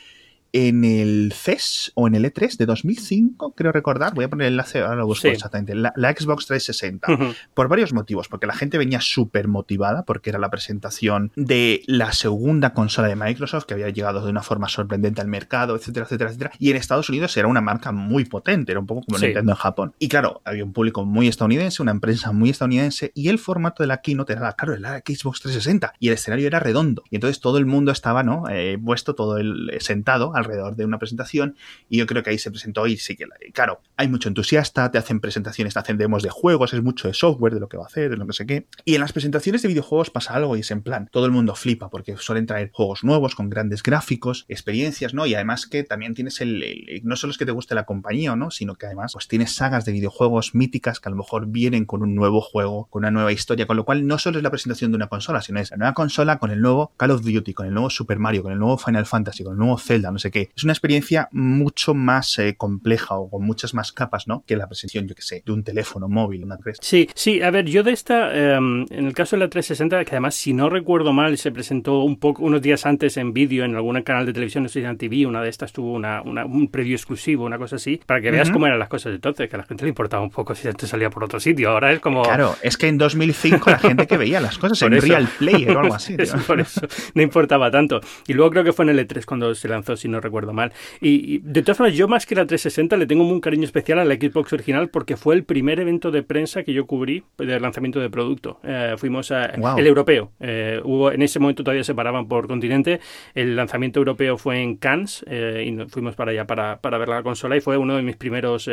en 0.53 0.83
el 0.83 1.33
CES 1.33 1.91
o 1.95 2.07
en 2.07 2.15
el 2.15 2.25
E3 2.25 2.57
de 2.57 2.65
2005, 2.65 3.53
creo 3.55 3.71
recordar, 3.71 4.13
voy 4.13 4.25
a 4.25 4.29
poner 4.29 4.47
el 4.47 4.53
enlace, 4.53 4.79
ahora 4.79 4.95
lo 4.95 5.05
busco 5.05 5.27
exactamente, 5.27 5.75
la, 5.75 5.91
Xbox 5.95 6.47
360, 6.47 7.35
por 7.53 7.67
varios 7.67 7.93
motivos, 7.93 8.27
porque 8.27 8.47
la 8.47 8.53
gente 8.53 8.77
venía 8.77 9.01
súper 9.01 9.47
motivada, 9.47 10.03
porque 10.03 10.31
era 10.31 10.39
la 10.39 10.49
presentación 10.49 11.31
de 11.35 11.83
la 11.85 12.11
segunda 12.13 12.73
consola 12.73 13.07
de 13.07 13.15
Microsoft, 13.15 13.65
que 13.65 13.75
había 13.75 13.89
llegado 13.89 14.23
de 14.23 14.31
una 14.31 14.41
forma 14.41 14.69
sorprendente 14.69 15.21
al 15.21 15.27
mercado, 15.27 15.75
etcétera, 15.75 16.05
etcétera, 16.05 16.29
etcétera, 16.29 16.51
y 16.57 16.71
en 16.71 16.77
Estados 16.77 17.09
Unidos 17.09 17.35
era 17.37 17.47
una 17.47 17.61
marca 17.61 17.91
muy 17.91 18.25
potente, 18.25 18.71
era 18.71 18.79
un 18.79 18.87
poco 18.87 19.03
como 19.05 19.19
Nintendo 19.19 19.51
en 19.51 19.57
Japón. 19.57 19.93
Y 19.99 20.07
claro, 20.07 20.41
había 20.45 20.63
un 20.63 20.73
público 20.73 21.05
muy 21.05 21.27
estadounidense, 21.27 21.81
una 21.81 21.91
empresa 21.91 22.31
muy 22.31 22.49
estadounidense, 22.49 23.11
y 23.13 23.29
el 23.29 23.39
formato 23.39 23.83
de 23.83 23.87
la 23.87 24.01
keynote 24.01 24.33
era, 24.33 24.51
claro, 24.53 24.77
la 24.77 24.99
Xbox 24.99 25.41
360, 25.41 25.93
y 25.99 26.07
el 26.07 26.15
escenario 26.15 26.47
era 26.47 26.59
redondo, 26.59 27.03
y 27.09 27.15
entonces 27.15 27.39
todo 27.39 27.57
el 27.57 27.65
mundo 27.65 27.91
estaba, 27.91 28.23
¿no?, 28.23 28.49
eh, 28.49 28.77
puesto 28.83 29.13
todo 29.13 29.37
el 29.37 29.71
sentado 29.79 30.33
alrededor 30.39 30.75
de 30.75 30.85
una 30.85 30.99
presentación 30.99 31.55
y 31.89 31.97
yo 31.97 32.07
creo 32.07 32.23
que 32.23 32.31
ahí 32.31 32.37
se 32.37 32.51
presentó 32.51 32.87
y 32.87 32.97
sí 32.97 33.15
que, 33.15 33.25
claro, 33.53 33.81
hay 33.97 34.07
mucho 34.07 34.29
entusiasta, 34.29 34.91
te 34.91 34.97
hacen 34.97 35.19
presentaciones, 35.19 35.73
te 35.73 35.79
hacen 35.79 35.97
demos 35.97 36.23
de 36.23 36.29
juegos, 36.29 36.73
es 36.73 36.81
mucho 36.81 37.07
de 37.07 37.13
software, 37.13 37.53
de 37.53 37.59
lo 37.59 37.69
que 37.69 37.77
va 37.77 37.83
a 37.83 37.87
hacer, 37.87 38.09
de 38.09 38.17
lo 38.17 38.25
que 38.27 38.33
sé 38.33 38.45
qué. 38.45 38.67
Y 38.85 38.95
en 38.95 39.01
las 39.01 39.13
presentaciones 39.13 39.61
de 39.61 39.67
videojuegos 39.67 40.09
pasa 40.09 40.33
algo 40.33 40.55
y 40.55 40.61
es 40.61 40.71
en 40.71 40.81
plan, 40.81 41.09
todo 41.11 41.25
el 41.25 41.31
mundo 41.31 41.55
flipa 41.55 41.89
porque 41.89 42.17
suelen 42.17 42.45
traer 42.45 42.71
juegos 42.71 43.03
nuevos 43.03 43.35
con 43.35 43.49
grandes 43.49 43.83
gráficos, 43.83 44.45
experiencias, 44.47 45.13
¿no? 45.13 45.25
Y 45.25 45.35
además 45.35 45.67
que 45.67 45.83
también 45.83 46.13
tienes 46.13 46.41
el, 46.41 47.01
no 47.03 47.15
solo 47.15 47.31
es 47.31 47.37
que 47.37 47.45
te 47.45 47.51
guste 47.51 47.75
la 47.75 47.85
compañía 47.85 48.33
o 48.33 48.35
no, 48.35 48.51
sino 48.51 48.75
que 48.75 48.85
además 48.85 49.13
pues 49.13 49.27
tienes 49.27 49.53
sagas 49.53 49.85
de 49.85 49.91
videojuegos 49.91 50.55
míticas 50.55 50.99
que 50.99 51.09
a 51.09 51.11
lo 51.11 51.17
mejor 51.17 51.47
vienen 51.47 51.85
con 51.85 52.01
un 52.01 52.15
nuevo 52.15 52.41
juego, 52.41 52.87
con 52.89 53.01
una 53.01 53.11
nueva 53.11 53.31
historia, 53.31 53.67
con 53.67 53.77
lo 53.77 53.85
cual 53.85 54.07
no 54.07 54.17
solo 54.17 54.37
es 54.37 54.43
la 54.43 54.49
presentación 54.49 54.91
de 54.91 54.97
una 54.97 55.07
consola, 55.07 55.41
sino 55.41 55.59
es 55.59 55.71
la 55.71 55.77
nueva 55.77 55.93
consola 55.93 56.39
con 56.39 56.51
el 56.51 56.61
nuevo 56.61 56.93
Call 56.97 57.11
of 57.11 57.21
Duty, 57.21 57.53
con 57.53 57.65
el 57.65 57.73
nuevo 57.73 57.89
Super 57.89 58.19
Mario, 58.19 58.43
con 58.43 58.51
el 58.51 58.59
nuevo 58.59 58.77
Final 58.77 59.05
Fantasy, 59.05 59.43
con 59.43 59.53
el 59.53 59.59
nuevo 59.59 59.77
Zelda, 59.77 60.11
no 60.11 60.19
sé 60.19 60.28
sé 60.29 60.31
qué. 60.31 60.49
Es 60.55 60.63
una 60.63 60.73
experiencia 60.73 61.29
mucho 61.31 61.93
más 61.93 62.37
eh, 62.39 62.55
compleja 62.57 63.15
o 63.15 63.29
con 63.29 63.43
muchas 63.43 63.73
más 63.73 63.91
capas, 63.91 64.27
¿no? 64.27 64.43
Que 64.45 64.55
la 64.55 64.67
presentación, 64.67 65.07
yo 65.07 65.15
que 65.15 65.21
sé, 65.21 65.43
de 65.45 65.51
un 65.51 65.63
teléfono 65.63 66.07
móvil, 66.07 66.43
una 66.43 66.57
3. 66.57 66.77
Sí, 66.81 67.09
sí, 67.13 67.41
a 67.41 67.51
ver, 67.51 67.65
yo 67.65 67.83
de 67.83 67.91
esta, 67.91 68.35
em, 68.35 68.85
en 68.89 69.05
el 69.05 69.13
caso 69.13 69.35
de 69.35 69.41
la 69.41 69.49
360, 69.49 70.03
que 70.05 70.11
además, 70.11 70.35
si 70.35 70.53
no 70.53 70.69
recuerdo 70.69 71.13
mal, 71.13 71.37
se 71.37 71.51
presentó 71.51 71.99
un 71.99 72.17
poco, 72.17 72.43
unos 72.43 72.61
días 72.61 72.85
antes 72.85 73.17
en 73.17 73.33
vídeo 73.33 73.65
en 73.65 73.75
algún 73.75 74.01
canal 74.01 74.25
de 74.25 74.33
televisión, 74.33 74.63
no 74.63 74.69
sé 74.69 74.81
si 74.81 74.85
en 74.85 74.97
TV, 74.97 75.25
una 75.25 75.41
de 75.41 75.49
estas 75.49 75.73
tuvo 75.73 75.93
una, 75.93 76.21
un 76.21 76.69
preview 76.69 76.95
exclusivo, 76.95 77.45
una 77.45 77.57
cosa 77.57 77.75
así, 77.77 77.99
para 78.05 78.21
que 78.21 78.31
veas 78.31 78.49
cómo 78.49 78.67
eran 78.67 78.79
las 78.79 78.89
cosas 78.89 79.13
entonces, 79.13 79.49
que 79.49 79.55
a 79.55 79.59
la 79.59 79.65
gente 79.65 79.83
le 79.83 79.89
importaba 79.89 80.23
un 80.23 80.29
poco 80.29 80.55
si 80.55 80.67
antes 80.67 80.89
salía 80.89 81.09
por 81.09 81.23
otro 81.23 81.39
sitio. 81.39 81.71
Ahora 81.71 81.91
es 81.91 81.99
como. 81.99 82.23
Claro, 82.23 82.55
es 82.61 82.77
que 82.77 82.87
en 82.87 82.97
2005 82.97 83.69
la 83.69 83.79
gente 83.79 84.07
que 84.07 84.17
veía 84.17 84.39
las 84.39 84.57
cosas 84.57 84.81
en 84.83 85.01
Real 85.01 85.27
Play 85.37 85.65
o 85.65 85.79
algo 85.79 85.95
así. 85.95 86.15
por 86.47 86.59
eso 86.59 86.81
no 87.13 87.21
importaba 87.21 87.71
tanto. 87.71 88.01
Y 88.27 88.33
luego 88.33 88.51
creo 88.51 88.63
que 88.63 88.73
fue 88.73 88.85
en 88.85 88.89
el 88.89 89.07
E3 89.07 89.25
cuando 89.25 89.53
se 89.55 89.67
lanzó, 89.67 89.95
si 89.95 90.07
no 90.07 90.18
recuerdo 90.21 90.53
mal. 90.53 90.71
Y, 91.01 91.39
de 91.39 91.61
todas 91.61 91.77
formas, 91.77 91.95
yo 91.95 92.07
más 92.07 92.25
que 92.25 92.35
la 92.35 92.45
360 92.45 92.97
le 92.97 93.05
tengo 93.05 93.23
un 93.23 93.41
cariño 93.41 93.63
especial 93.63 93.99
a 93.99 94.05
la 94.05 94.15
Xbox 94.15 94.53
original 94.53 94.89
porque 94.89 95.17
fue 95.17 95.35
el 95.35 95.43
primer 95.43 95.79
evento 95.79 96.11
de 96.11 96.23
prensa 96.23 96.63
que 96.63 96.73
yo 96.73 96.85
cubrí 96.85 97.23
del 97.37 97.61
lanzamiento 97.61 97.99
de 97.99 98.09
producto. 98.09 98.59
Eh, 98.63 98.95
fuimos 98.97 99.31
a 99.31 99.45
el 99.45 99.87
europeo. 99.87 100.31
Eh, 100.39 100.81
hubo 100.83 101.11
en 101.11 101.21
ese 101.21 101.39
momento 101.39 101.63
todavía 101.63 101.83
se 101.83 101.95
paraban 101.95 102.27
por 102.27 102.47
continente. 102.47 102.99
El 103.33 103.55
lanzamiento 103.55 103.99
europeo 103.99 104.37
fue 104.37 104.61
en 104.61 104.75
Cannes 104.75 105.23
eh, 105.27 105.65
y 105.67 105.89
fuimos 105.89 106.15
para 106.15 106.31
allá 106.31 106.45
para, 106.45 106.79
para, 106.79 106.97
ver 106.97 107.09
la 107.09 107.23
consola 107.23 107.55
y 107.57 107.61
fue 107.61 107.77
uno 107.77 107.95
de 107.95 108.01
mis 108.01 108.15
primeros 108.15 108.69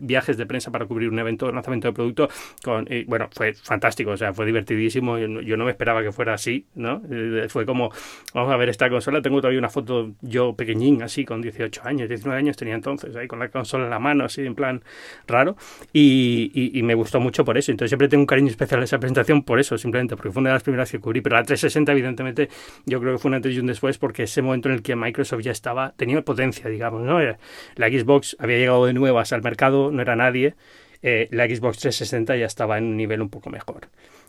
viajes 0.00 0.36
de 0.36 0.46
prensa 0.46 0.70
para 0.70 0.86
cubrir 0.86 1.08
un 1.10 1.18
evento 1.18 1.46
de 1.46 1.52
lanzamiento 1.52 1.88
de 1.88 1.94
producto. 1.94 2.28
Con, 2.64 2.86
y, 2.90 3.04
bueno, 3.04 3.28
fue 3.32 3.54
fantástico, 3.54 4.12
o 4.12 4.16
sea, 4.16 4.32
fue 4.32 4.46
divertidísimo. 4.46 5.18
Yo, 5.18 5.56
no 5.56 5.64
me 5.64 5.70
esperaba 5.70 6.02
que 6.02 6.12
fuera 6.12 6.34
así, 6.34 6.66
¿no? 6.74 7.02
fue 7.48 7.66
como, 7.66 7.90
vamos 8.34 8.52
a 8.52 8.56
ver 8.56 8.68
esta 8.68 8.88
consola. 8.88 9.22
Tengo 9.22 9.40
todavía 9.40 9.58
una 9.58 9.68
foto 9.68 10.12
yo 10.20 10.54
así, 11.02 11.24
con 11.24 11.40
18 11.42 11.82
años, 11.84 12.08
19 12.08 12.38
años 12.38 12.56
tenía 12.56 12.74
entonces, 12.74 13.14
ahí 13.16 13.26
con 13.26 13.38
la 13.38 13.48
consola 13.48 13.84
en 13.84 13.90
la 13.90 13.98
mano, 13.98 14.24
así, 14.24 14.44
en 14.44 14.54
plan 14.54 14.82
raro. 15.26 15.56
Y, 15.92 16.70
y, 16.72 16.82
me 16.82 16.94
gustó 16.94 17.20
mucho 17.20 17.44
por 17.44 17.58
eso. 17.58 17.70
Entonces 17.70 17.90
siempre 17.90 18.08
tengo 18.08 18.22
un 18.22 18.26
cariño 18.26 18.48
especial 18.48 18.80
a 18.80 18.84
esa 18.84 18.98
presentación 18.98 19.42
por 19.42 19.60
eso, 19.60 19.76
simplemente, 19.78 20.16
porque 20.16 20.32
fue 20.32 20.40
una 20.40 20.50
de 20.50 20.54
las 20.54 20.62
primeras 20.62 20.90
que 20.90 20.98
cubrí. 20.98 21.20
Pero 21.20 21.36
la 21.36 21.42
360, 21.42 21.92
evidentemente, 21.92 22.48
yo 22.86 23.00
creo 23.00 23.12
que 23.12 23.18
fue 23.18 23.30
un 23.30 23.34
antes 23.34 23.54
y 23.54 23.60
un 23.60 23.66
después, 23.66 23.98
porque 23.98 24.24
ese 24.24 24.42
momento 24.42 24.68
en 24.68 24.76
el 24.76 24.82
que 24.82 24.96
Microsoft 24.96 25.42
ya 25.42 25.52
estaba, 25.52 25.92
tenía 25.96 26.22
potencia, 26.22 26.68
digamos, 26.68 27.02
¿no? 27.02 27.18
La 27.20 27.88
Xbox 27.88 28.36
había 28.38 28.58
llegado 28.58 28.86
de 28.86 28.92
nuevas 28.92 29.32
al 29.32 29.42
mercado, 29.42 29.90
no 29.90 30.02
era 30.02 30.16
nadie. 30.16 30.54
Eh, 31.02 31.28
la 31.30 31.46
Xbox 31.46 31.78
360 31.78 32.36
ya 32.36 32.46
estaba 32.46 32.78
en 32.78 32.84
un 32.84 32.96
nivel 32.96 33.22
un 33.22 33.28
poco 33.28 33.50
mejor. 33.50 33.88